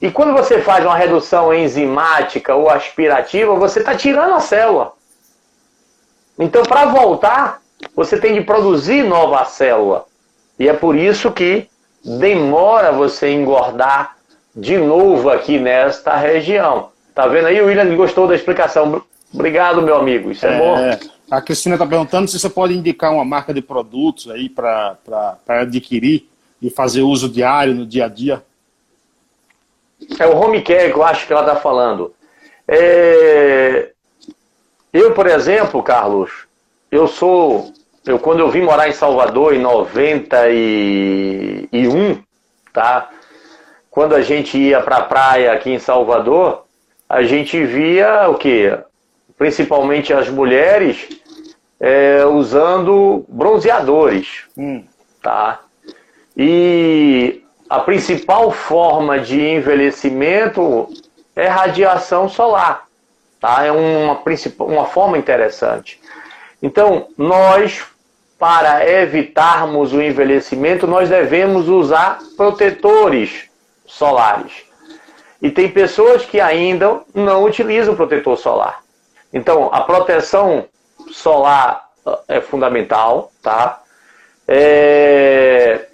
E 0.00 0.10
quando 0.10 0.32
você 0.32 0.60
faz 0.60 0.84
uma 0.84 0.96
redução 0.96 1.54
enzimática 1.54 2.54
ou 2.54 2.68
aspirativa, 2.68 3.54
você 3.54 3.78
está 3.78 3.94
tirando 3.94 4.34
a 4.34 4.40
célula. 4.40 4.92
Então, 6.38 6.62
para 6.64 6.86
voltar, 6.86 7.60
você 7.94 8.18
tem 8.18 8.34
de 8.34 8.40
produzir 8.40 9.04
nova 9.04 9.44
célula. 9.44 10.04
E 10.58 10.68
é 10.68 10.72
por 10.72 10.96
isso 10.96 11.30
que 11.30 11.68
demora 12.04 12.90
você 12.90 13.30
engordar 13.30 14.16
de 14.54 14.76
novo 14.76 15.30
aqui 15.30 15.58
nesta 15.58 16.16
região. 16.16 16.90
Tá 17.14 17.26
vendo 17.28 17.46
aí? 17.46 17.60
O 17.60 17.66
William 17.66 17.94
gostou 17.96 18.26
da 18.26 18.34
explicação. 18.34 19.02
Obrigado, 19.32 19.82
meu 19.82 19.96
amigo. 19.96 20.30
Isso 20.30 20.44
é, 20.46 20.54
é 20.54 20.58
bom. 20.58 21.08
A 21.30 21.40
Cristina 21.40 21.76
está 21.76 21.86
perguntando 21.86 22.28
se 22.28 22.38
você 22.38 22.50
pode 22.50 22.76
indicar 22.76 23.12
uma 23.12 23.24
marca 23.24 23.54
de 23.54 23.62
produtos 23.62 24.28
aí 24.28 24.48
para 24.48 24.96
adquirir 25.46 26.28
e 26.62 26.70
fazer 26.70 27.02
uso 27.02 27.28
diário 27.28 27.74
no 27.74 27.84
dia 27.84 28.06
a 28.06 28.08
dia? 28.08 28.42
É 30.18 30.26
o 30.26 30.34
home 30.36 30.62
care 30.62 30.90
que 30.92 30.98
eu 30.98 31.04
acho 31.04 31.26
que 31.26 31.32
ela 31.32 31.42
está 31.42 31.56
falando. 31.56 32.14
É... 32.68 33.90
Eu, 34.92 35.12
por 35.12 35.26
exemplo, 35.26 35.82
Carlos, 35.82 36.30
eu 36.90 37.08
sou. 37.08 37.72
Eu, 38.04 38.18
quando 38.18 38.40
eu 38.40 38.50
vim 38.50 38.62
morar 38.62 38.88
em 38.88 38.92
Salvador 38.92 39.54
em 39.54 39.60
91, 39.60 42.20
tá? 42.72 43.10
Quando 43.90 44.14
a 44.14 44.22
gente 44.22 44.58
ia 44.58 44.80
para 44.80 44.96
a 44.96 45.02
praia 45.02 45.52
aqui 45.52 45.70
em 45.70 45.78
Salvador, 45.78 46.64
a 47.08 47.22
gente 47.22 47.64
via 47.64 48.28
o 48.28 48.34
quê? 48.36 48.76
Principalmente 49.36 50.12
as 50.12 50.28
mulheres 50.28 51.08
é, 51.80 52.24
usando 52.24 53.24
bronzeadores, 53.28 54.44
hum. 54.56 54.84
tá? 55.22 55.60
E 56.36 57.44
a 57.68 57.80
principal 57.80 58.50
forma 58.50 59.18
de 59.18 59.40
envelhecimento 59.40 60.88
é 61.34 61.46
radiação 61.46 62.28
solar. 62.28 62.86
Tá? 63.40 63.64
É 63.64 63.72
uma, 63.72 64.22
uma 64.60 64.86
forma 64.86 65.18
interessante. 65.18 66.00
Então, 66.62 67.08
nós, 67.16 67.84
para 68.38 68.88
evitarmos 68.88 69.92
o 69.92 70.00
envelhecimento, 70.00 70.86
nós 70.86 71.08
devemos 71.08 71.68
usar 71.68 72.18
protetores 72.36 73.50
solares. 73.86 74.64
E 75.40 75.50
tem 75.50 75.68
pessoas 75.68 76.24
que 76.24 76.40
ainda 76.40 77.00
não 77.12 77.44
utilizam 77.44 77.96
protetor 77.96 78.36
solar. 78.36 78.82
Então, 79.32 79.70
a 79.72 79.80
proteção 79.80 80.66
solar 81.10 81.88
é 82.28 82.40
fundamental, 82.40 83.32
tá? 83.42 83.80
É, 84.46 85.88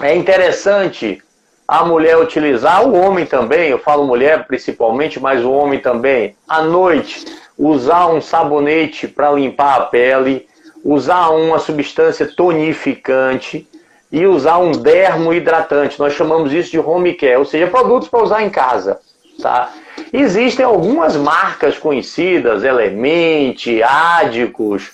é 0.00 0.14
interessante 0.14 1.22
a 1.66 1.84
mulher 1.84 2.18
utilizar, 2.18 2.86
o 2.86 2.94
homem 2.94 3.24
também, 3.24 3.70
eu 3.70 3.78
falo 3.78 4.06
mulher 4.06 4.46
principalmente, 4.46 5.20
mas 5.20 5.44
o 5.44 5.50
homem 5.50 5.80
também, 5.80 6.36
à 6.46 6.62
noite, 6.62 7.24
usar 7.56 8.08
um 8.08 8.20
sabonete 8.20 9.08
para 9.08 9.32
limpar 9.32 9.76
a 9.76 9.84
pele, 9.86 10.46
usar 10.84 11.30
uma 11.30 11.58
substância 11.58 12.26
tonificante 12.26 13.66
e 14.10 14.26
usar 14.26 14.58
um 14.58 14.72
dermo 14.72 15.32
hidratante. 15.32 15.98
Nós 15.98 16.12
chamamos 16.12 16.52
isso 16.52 16.70
de 16.70 16.78
home 16.78 17.14
care, 17.14 17.36
ou 17.36 17.44
seja, 17.44 17.66
produtos 17.66 18.08
para 18.08 18.22
usar 18.22 18.42
em 18.42 18.50
casa. 18.50 19.00
Tá? 19.40 19.72
Existem 20.12 20.64
algumas 20.64 21.16
marcas 21.16 21.78
conhecidas, 21.78 22.64
Element, 22.64 23.82
Ádicos. 23.82 24.92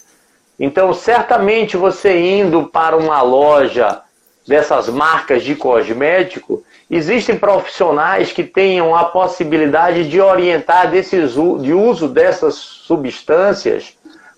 Então, 0.61 0.92
certamente 0.92 1.76
você 1.76 2.18
indo 2.18 2.64
para 2.64 2.96
uma 2.96 3.22
loja 3.22 4.03
dessas 4.49 4.88
marcas 4.88 5.44
de 5.44 5.55
cosmético, 5.55 6.64
existem 6.90 7.36
profissionais 7.38 8.32
que 8.32 8.42
tenham 8.42 8.96
a 8.96 9.05
possibilidade 9.05 10.09
de 10.09 10.20
orientar 10.20 10.90
desses, 10.90 11.34
de 11.34 11.74
uso 11.74 12.09
dessas 12.09 12.55
substâncias 12.55 13.94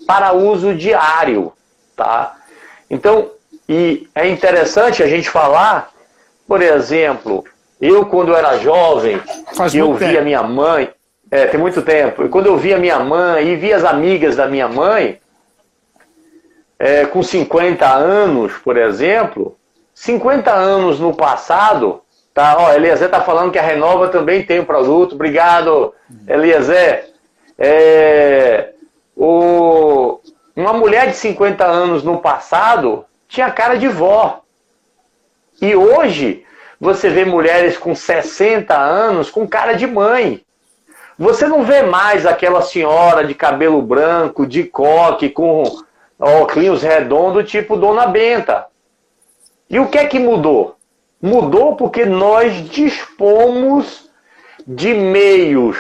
para 0.08 0.32
uso 0.32 0.74
diário, 0.74 1.52
tá? 1.94 2.36
Então, 2.90 3.30
e 3.68 4.08
é 4.12 4.28
interessante 4.28 5.00
a 5.00 5.06
gente 5.06 5.30
falar, 5.30 5.92
por 6.44 6.60
exemplo, 6.60 7.44
eu 7.80 8.04
quando 8.04 8.34
era 8.34 8.58
jovem, 8.58 9.20
Faz 9.54 9.72
eu 9.72 9.94
via 9.94 10.22
minha 10.22 10.42
mãe, 10.42 10.90
é, 11.30 11.46
tem 11.46 11.60
muito 11.60 11.80
tempo, 11.82 12.24
e 12.24 12.28
quando 12.28 12.46
eu 12.46 12.56
via 12.56 12.76
minha 12.78 12.98
mãe 12.98 13.46
e 13.46 13.54
via 13.54 13.76
as 13.76 13.84
amigas 13.84 14.34
da 14.34 14.48
minha 14.48 14.66
mãe, 14.66 15.20
é, 16.80 17.06
com 17.06 17.22
50 17.22 17.86
anos, 17.86 18.54
por 18.64 18.76
exemplo, 18.76 19.56
50 20.00 20.50
anos 20.50 20.98
no 20.98 21.14
passado, 21.14 22.00
tá? 22.32 22.56
Ó, 22.58 22.72
Eliezer 22.72 23.10
tá 23.10 23.20
falando 23.20 23.52
que 23.52 23.58
a 23.58 23.62
Renova 23.62 24.08
também 24.08 24.42
tem 24.42 24.60
um 24.60 24.64
produto. 24.64 25.14
Obrigado, 25.14 25.92
Eliezer. 26.26 27.10
É, 27.58 28.70
o, 29.14 30.18
uma 30.56 30.72
mulher 30.72 31.08
de 31.08 31.16
50 31.16 31.66
anos 31.66 32.02
no 32.02 32.16
passado 32.16 33.04
tinha 33.28 33.50
cara 33.50 33.74
de 33.76 33.88
vó. 33.88 34.40
E 35.60 35.76
hoje 35.76 36.46
você 36.80 37.10
vê 37.10 37.26
mulheres 37.26 37.76
com 37.76 37.94
60 37.94 38.74
anos 38.74 39.30
com 39.30 39.46
cara 39.46 39.74
de 39.74 39.86
mãe. 39.86 40.42
Você 41.18 41.46
não 41.46 41.62
vê 41.62 41.82
mais 41.82 42.24
aquela 42.24 42.62
senhora 42.62 43.22
de 43.22 43.34
cabelo 43.34 43.82
branco, 43.82 44.46
de 44.46 44.64
coque, 44.64 45.28
com 45.28 45.62
óculos 46.18 46.82
redondos, 46.82 47.50
tipo 47.50 47.76
Dona 47.76 48.06
Benta. 48.06 48.69
E 49.70 49.78
o 49.78 49.88
que 49.88 49.98
é 49.98 50.06
que 50.06 50.18
mudou? 50.18 50.76
Mudou 51.22 51.76
porque 51.76 52.04
nós 52.04 52.68
dispomos 52.68 54.10
de 54.66 54.92
meios 54.92 55.78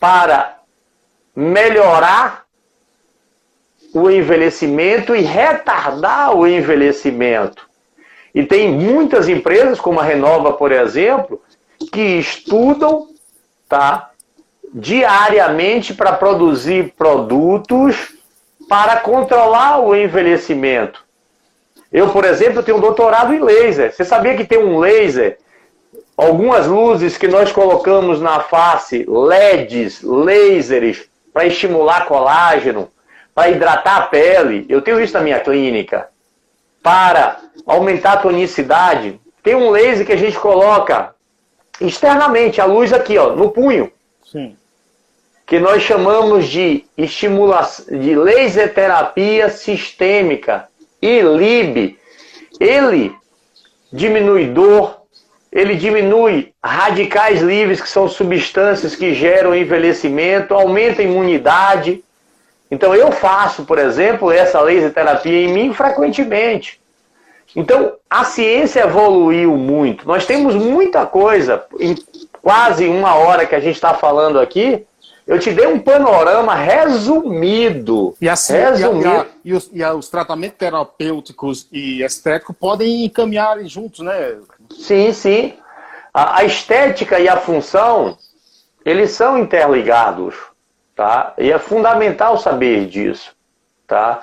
para 0.00 0.58
melhorar 1.36 2.44
o 3.94 4.10
envelhecimento 4.10 5.14
e 5.14 5.20
retardar 5.20 6.34
o 6.34 6.46
envelhecimento. 6.46 7.68
E 8.34 8.42
tem 8.42 8.72
muitas 8.72 9.28
empresas, 9.28 9.78
como 9.78 10.00
a 10.00 10.02
Renova, 10.02 10.54
por 10.54 10.72
exemplo, 10.72 11.42
que 11.92 12.00
estudam 12.00 13.08
tá, 13.68 14.10
diariamente 14.72 15.92
para 15.92 16.12
produzir 16.14 16.94
produtos 16.96 18.14
para 18.68 18.96
controlar 18.96 19.80
o 19.80 19.94
envelhecimento. 19.94 21.01
Eu, 21.92 22.08
por 22.08 22.24
exemplo, 22.24 22.62
tenho 22.62 22.78
um 22.78 22.80
doutorado 22.80 23.34
em 23.34 23.40
laser. 23.40 23.92
Você 23.92 24.04
sabia 24.04 24.34
que 24.34 24.44
tem 24.44 24.58
um 24.58 24.78
laser? 24.78 25.38
Algumas 26.16 26.66
luzes 26.66 27.18
que 27.18 27.28
nós 27.28 27.52
colocamos 27.52 28.20
na 28.20 28.40
face, 28.40 29.04
LEDs, 29.06 30.02
lasers, 30.02 31.04
para 31.32 31.46
estimular 31.46 32.06
colágeno, 32.06 32.88
para 33.34 33.50
hidratar 33.50 33.96
a 33.96 34.02
pele. 34.02 34.64
Eu 34.68 34.80
tenho 34.80 35.00
isso 35.00 35.12
na 35.14 35.20
minha 35.20 35.40
clínica. 35.40 36.08
Para 36.82 37.38
aumentar 37.66 38.14
a 38.14 38.16
tonicidade. 38.18 39.20
Tem 39.42 39.54
um 39.54 39.70
laser 39.70 40.06
que 40.06 40.12
a 40.12 40.16
gente 40.16 40.38
coloca 40.38 41.14
externamente, 41.80 42.60
a 42.60 42.64
luz 42.64 42.92
aqui, 42.92 43.18
ó, 43.18 43.30
no 43.30 43.50
punho. 43.50 43.92
Sim. 44.30 44.56
Que 45.44 45.58
nós 45.58 45.82
chamamos 45.82 46.46
de 46.46 46.84
estimulação 46.96 47.98
de 47.98 48.14
laser 48.14 48.72
terapia 48.72 49.50
sistêmica 49.50 50.68
ILIB, 51.02 51.98
ele 52.60 53.14
diminui 53.92 54.46
dor, 54.46 55.02
ele 55.50 55.74
diminui 55.74 56.54
radicais 56.64 57.42
livres, 57.42 57.80
que 57.80 57.88
são 57.88 58.08
substâncias 58.08 58.94
que 58.94 59.12
geram 59.12 59.54
envelhecimento, 59.54 60.54
aumenta 60.54 61.02
a 61.02 61.04
imunidade. 61.04 62.02
Então 62.70 62.94
eu 62.94 63.12
faço, 63.12 63.64
por 63.64 63.78
exemplo, 63.78 64.30
essa 64.30 64.60
laser 64.60 64.94
terapia 64.94 65.46
em 65.46 65.52
mim 65.52 65.74
frequentemente. 65.74 66.80
Então 67.54 67.94
a 68.08 68.24
ciência 68.24 68.80
evoluiu 68.80 69.56
muito. 69.56 70.06
Nós 70.06 70.24
temos 70.24 70.54
muita 70.54 71.04
coisa, 71.04 71.64
em 71.78 71.94
quase 72.40 72.86
uma 72.86 73.14
hora 73.14 73.44
que 73.44 73.54
a 73.54 73.60
gente 73.60 73.74
está 73.74 73.92
falando 73.92 74.40
aqui, 74.40 74.86
eu 75.32 75.38
te 75.38 75.50
dei 75.50 75.66
um 75.66 75.78
panorama 75.78 76.54
resumido. 76.54 78.14
E, 78.20 78.28
assim, 78.28 78.52
resumido. 78.52 79.08
E, 79.08 79.10
a, 79.10 79.26
e, 79.42 79.54
os, 79.54 79.70
e 79.72 79.82
os, 79.82 80.10
tratamentos 80.10 80.58
terapêuticos 80.58 81.66
e 81.72 82.02
estéticos 82.02 82.54
podem 82.54 83.06
encaminhar 83.06 83.58
juntos, 83.64 84.00
né? 84.00 84.36
Sim, 84.70 85.10
sim. 85.14 85.54
A, 86.12 86.40
a 86.40 86.44
estética 86.44 87.18
e 87.18 87.30
a 87.30 87.38
função, 87.38 88.18
eles 88.84 89.12
são 89.12 89.38
interligados, 89.38 90.34
tá? 90.94 91.32
E 91.38 91.50
é 91.50 91.58
fundamental 91.58 92.36
saber 92.36 92.86
disso, 92.86 93.34
tá? 93.86 94.20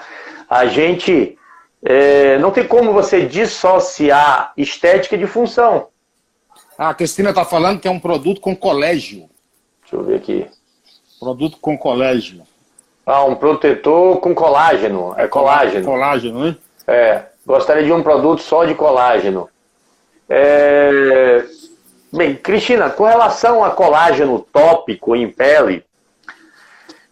A 0.48 0.68
gente 0.68 1.36
é, 1.84 2.38
não 2.38 2.52
tem 2.52 2.68
como 2.68 2.94
você 2.94 3.26
dissociar 3.26 4.54
estética 4.56 5.18
de 5.18 5.26
função. 5.26 5.88
Ah, 6.78 6.90
a 6.90 6.94
Cristina 6.94 7.30
está 7.32 7.44
falando 7.44 7.80
que 7.80 7.88
é 7.88 7.92
um 7.92 8.00
produto 8.00 8.40
com 8.40 8.56
colégio. 8.56 9.28
Deixa 9.82 9.96
eu 9.96 10.04
ver 10.04 10.16
aqui. 10.18 10.59
Produto 11.20 11.58
com 11.60 11.78
colégio. 11.78 12.42
Ah, 13.06 13.26
um 13.26 13.36
protetor 13.36 14.20
com 14.20 14.34
colágeno. 14.34 15.14
É 15.18 15.28
colágeno. 15.28 15.86
Colágeno, 15.86 16.46
né? 16.46 16.56
É. 16.88 17.24
Gostaria 17.46 17.84
de 17.84 17.92
um 17.92 18.04
produto 18.04 18.42
só 18.42 18.64
de 18.66 18.76
colágeno. 18.76 19.50
É... 20.30 21.44
Bem, 22.12 22.36
Cristina, 22.36 22.90
com 22.90 23.04
relação 23.04 23.64
a 23.64 23.72
colágeno 23.72 24.40
tópico 24.52 25.16
em 25.16 25.30
pele, 25.30 25.84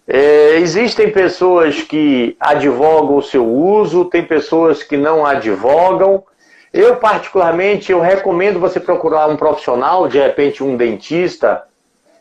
é, 0.07 0.55
existem 0.55 1.11
pessoas 1.11 1.81
que 1.81 2.35
advogam 2.39 3.17
o 3.17 3.21
seu 3.21 3.45
uso, 3.45 4.05
tem 4.05 4.23
pessoas 4.23 4.81
que 4.81 4.95
não 4.95 5.25
advogam. 5.25 6.23
Eu, 6.71 6.95
particularmente, 6.95 7.91
eu 7.91 7.99
recomendo 7.99 8.59
você 8.59 8.79
procurar 8.79 9.27
um 9.27 9.35
profissional, 9.35 10.07
de 10.07 10.17
repente 10.17 10.63
um 10.63 10.77
dentista, 10.77 11.66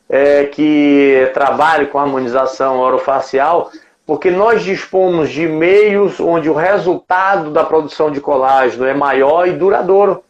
é, 0.09 0.45
que 0.45 1.31
trabalhe 1.35 1.87
com 1.87 1.99
harmonização 1.99 2.79
orofacial, 2.79 3.71
porque 4.07 4.31
nós 4.31 4.63
dispomos 4.63 5.31
de 5.31 5.49
meios 5.49 6.21
onde 6.21 6.49
o 6.49 6.55
resultado 6.55 7.51
da 7.51 7.65
produção 7.65 8.11
de 8.11 8.21
colágeno 8.21 8.87
é 8.87 8.95
maior 8.95 9.49
e 9.49 9.53
duradouro. 9.53 10.23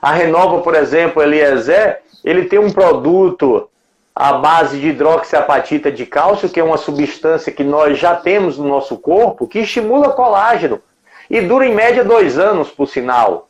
A 0.00 0.12
Renova, 0.12 0.60
por 0.60 0.74
exemplo, 0.74 1.22
Eliezer, 1.22 2.00
ele 2.22 2.44
tem 2.44 2.58
um 2.58 2.70
produto 2.70 3.68
à 4.14 4.34
base 4.34 4.78
de 4.78 4.88
hidroxiapatita 4.88 5.90
de 5.90 6.06
cálcio, 6.06 6.48
que 6.48 6.60
é 6.60 6.64
uma 6.64 6.76
substância 6.76 7.50
que 7.50 7.64
nós 7.64 7.98
já 7.98 8.14
temos 8.14 8.56
no 8.56 8.68
nosso 8.68 8.96
corpo, 8.96 9.48
que 9.48 9.58
estimula 9.60 10.12
colágeno 10.12 10.80
e 11.28 11.40
dura 11.40 11.66
em 11.66 11.74
média 11.74 12.04
dois 12.04 12.38
anos, 12.38 12.70
por 12.70 12.86
sinal. 12.86 13.48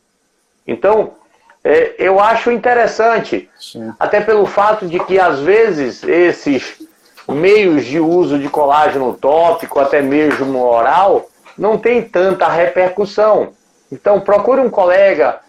Então, 0.65 1.11
é, 1.67 1.95
eu 1.97 2.19
acho 2.19 2.51
interessante, 2.51 3.49
Sim. 3.59 3.91
até 3.99 4.21
pelo 4.21 4.45
fato 4.45 4.85
de 4.85 4.99
que 4.99 5.19
às 5.19 5.39
vezes 5.39 6.03
esses 6.03 6.79
meios 7.27 7.83
de 7.85 7.99
uso 7.99 8.37
de 8.37 8.47
colágeno 8.47 9.13
tópico, 9.13 9.79
até 9.79 9.99
mesmo 9.99 10.63
oral, 10.63 11.25
não 11.57 11.75
tem 11.75 12.03
tanta 12.03 12.47
repercussão. 12.47 13.53
Então, 13.91 14.19
procure 14.19 14.61
um 14.61 14.69
colega, 14.69 15.39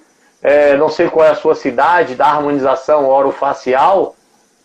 é, 0.42 0.74
não 0.78 0.88
sei 0.88 1.10
qual 1.10 1.26
é 1.26 1.32
a 1.32 1.34
sua 1.34 1.54
cidade, 1.54 2.14
da 2.14 2.24
harmonização 2.24 3.06
orofacial, 3.10 4.16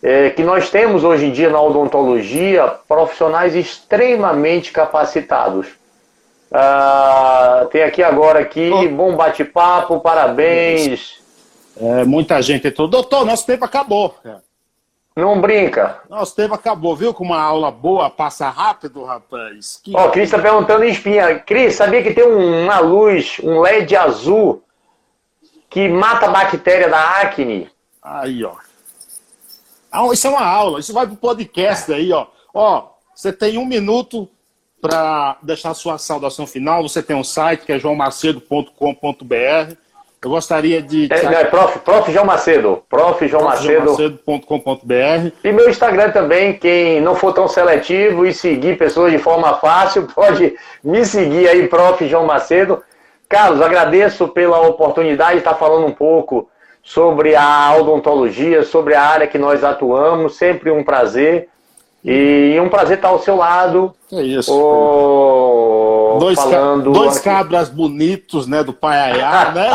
é, 0.02 0.30
que 0.30 0.42
nós 0.42 0.70
temos 0.70 1.04
hoje 1.04 1.26
em 1.26 1.32
dia 1.32 1.50
na 1.50 1.60
odontologia 1.60 2.66
profissionais 2.88 3.54
extremamente 3.54 4.72
capacitados. 4.72 5.66
Ah, 6.50 7.66
tem 7.70 7.82
aqui 7.82 8.02
agora 8.02 8.40
aqui, 8.40 8.88
bom 8.88 9.14
bate-papo, 9.16 10.00
parabéns. 10.00 11.21
É, 11.76 12.04
muita 12.04 12.40
gente 12.42 12.68
entrou. 12.68 12.88
Doutor, 12.88 13.24
nosso 13.24 13.46
tempo 13.46 13.64
acabou. 13.64 14.16
Não 15.14 15.40
brinca. 15.40 16.00
Nosso 16.08 16.34
tempo 16.34 16.54
acabou, 16.54 16.96
viu? 16.96 17.12
Com 17.12 17.24
uma 17.24 17.40
aula 17.40 17.70
boa, 17.70 18.08
passa 18.08 18.48
rápido, 18.48 19.04
rapaz. 19.04 19.80
Ó, 19.92 20.06
oh, 20.06 20.10
Cris 20.10 20.24
está 20.24 20.38
perguntando 20.38 20.84
em 20.84 20.90
espinha. 20.90 21.38
Cris, 21.38 21.74
sabia 21.74 22.02
que 22.02 22.14
tem 22.14 22.24
uma 22.24 22.78
luz, 22.78 23.38
um 23.42 23.60
LED 23.60 23.94
azul, 23.94 24.62
que 25.68 25.88
mata 25.88 26.26
a 26.26 26.30
bactéria 26.30 26.88
da 26.88 27.20
acne? 27.20 27.70
Aí, 28.02 28.42
ó. 28.44 28.54
Ah, 29.90 30.08
isso 30.12 30.26
é 30.26 30.30
uma 30.30 30.44
aula, 30.44 30.80
isso 30.80 30.94
vai 30.94 31.06
pro 31.06 31.16
podcast 31.16 31.92
aí, 31.92 32.10
ó. 32.12 32.26
Ó, 32.54 32.88
você 33.14 33.30
tem 33.32 33.58
um 33.58 33.66
minuto 33.66 34.28
para 34.80 35.36
deixar 35.42 35.74
sua 35.74 35.96
saudação 35.96 36.46
final. 36.46 36.82
Você 36.82 37.02
tem 37.02 37.14
um 37.14 37.22
site 37.22 37.64
que 37.64 37.72
é 37.72 37.78
joãomacedo.com.br. 37.78 39.76
Eu 40.22 40.30
gostaria 40.30 40.80
de. 40.80 41.08
É, 41.12 41.40
é 41.40 41.44
prof, 41.44 41.80
prof. 41.80 42.12
João 42.12 42.24
Macedo. 42.24 42.82
Prof. 42.88 43.26
João 43.26 43.42
Macedo. 43.42 43.96
E 45.42 45.50
meu 45.50 45.68
Instagram 45.68 46.12
também. 46.12 46.56
Quem 46.56 47.00
não 47.00 47.16
for 47.16 47.32
tão 47.32 47.48
seletivo 47.48 48.24
e 48.24 48.32
seguir 48.32 48.78
pessoas 48.78 49.10
de 49.10 49.18
forma 49.18 49.54
fácil, 49.54 50.06
pode 50.14 50.54
me 50.82 51.04
seguir 51.04 51.48
aí, 51.48 51.66
Prof. 51.66 52.06
João 52.06 52.24
Macedo. 52.24 52.84
Carlos, 53.28 53.60
agradeço 53.60 54.28
pela 54.28 54.60
oportunidade 54.60 55.32
de 55.32 55.38
estar 55.38 55.54
falando 55.54 55.86
um 55.86 55.92
pouco 55.92 56.48
sobre 56.84 57.34
a 57.34 57.74
odontologia, 57.76 58.62
sobre 58.62 58.94
a 58.94 59.02
área 59.02 59.26
que 59.26 59.38
nós 59.38 59.64
atuamos. 59.64 60.36
Sempre 60.36 60.70
um 60.70 60.84
prazer. 60.84 61.48
E 62.04 62.56
um 62.60 62.68
prazer 62.68 62.96
estar 62.96 63.08
ao 63.08 63.20
seu 63.20 63.36
lado. 63.36 63.92
É 64.12 64.22
isso. 64.22 64.52
O... 64.52 65.71
Dois, 66.18 66.38
falando 66.38 66.92
dois 66.92 67.18
cabras 67.18 67.68
bonitos, 67.68 68.46
né, 68.46 68.62
do 68.62 68.72
Paiaiá, 68.72 69.52
né? 69.52 69.70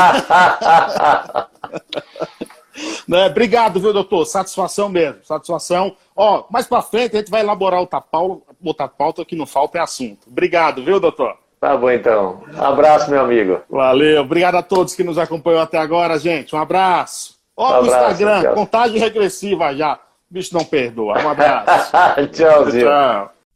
né? 3.08 3.28
Obrigado, 3.28 3.80
viu, 3.80 3.94
doutor? 3.94 4.26
Satisfação 4.26 4.90
mesmo, 4.90 5.24
satisfação. 5.24 5.96
Ó, 6.16 6.46
mais 6.50 6.68
pra 6.68 6.82
frente 6.82 7.16
a 7.16 7.20
gente 7.20 7.32
vai 7.32 7.42
elaborar 7.42 7.80
outra 7.80 8.02
pauta, 8.02 8.54
outra 8.64 8.88
pauta 8.88 9.26
que 9.26 9.36
não 9.36 9.46
falta 9.46 9.78
é 9.78 9.82
assunto. 9.82 10.28
Obrigado, 10.28 10.84
viu, 10.84 11.00
doutor? 11.00 11.36
Tá 11.60 11.76
bom, 11.76 11.90
então. 11.90 12.44
Abraço, 12.58 13.10
meu 13.10 13.22
amigo. 13.22 13.62
Valeu. 13.70 14.22
Obrigado 14.22 14.56
a 14.56 14.62
todos 14.62 14.94
que 14.94 15.04
nos 15.04 15.18
acompanham 15.18 15.62
até 15.62 15.78
agora, 15.78 16.20
gente. 16.20 16.56
Um 16.56 16.60
abraço. 16.60 17.36
Ó, 17.56 17.80
um 17.80 17.84
o 17.84 17.88
Instagram, 17.88 18.44
tchau. 18.44 18.54
contagem 18.54 19.00
regressiva 19.00 19.76
já. 19.76 19.96
O 20.30 20.34
bicho 20.34 20.54
não 20.54 20.64
perdoa. 20.64 21.20
Um 21.20 21.30
abraço. 21.30 21.92
Tchauzinho. 22.32 22.86
Tchau. 22.86 23.37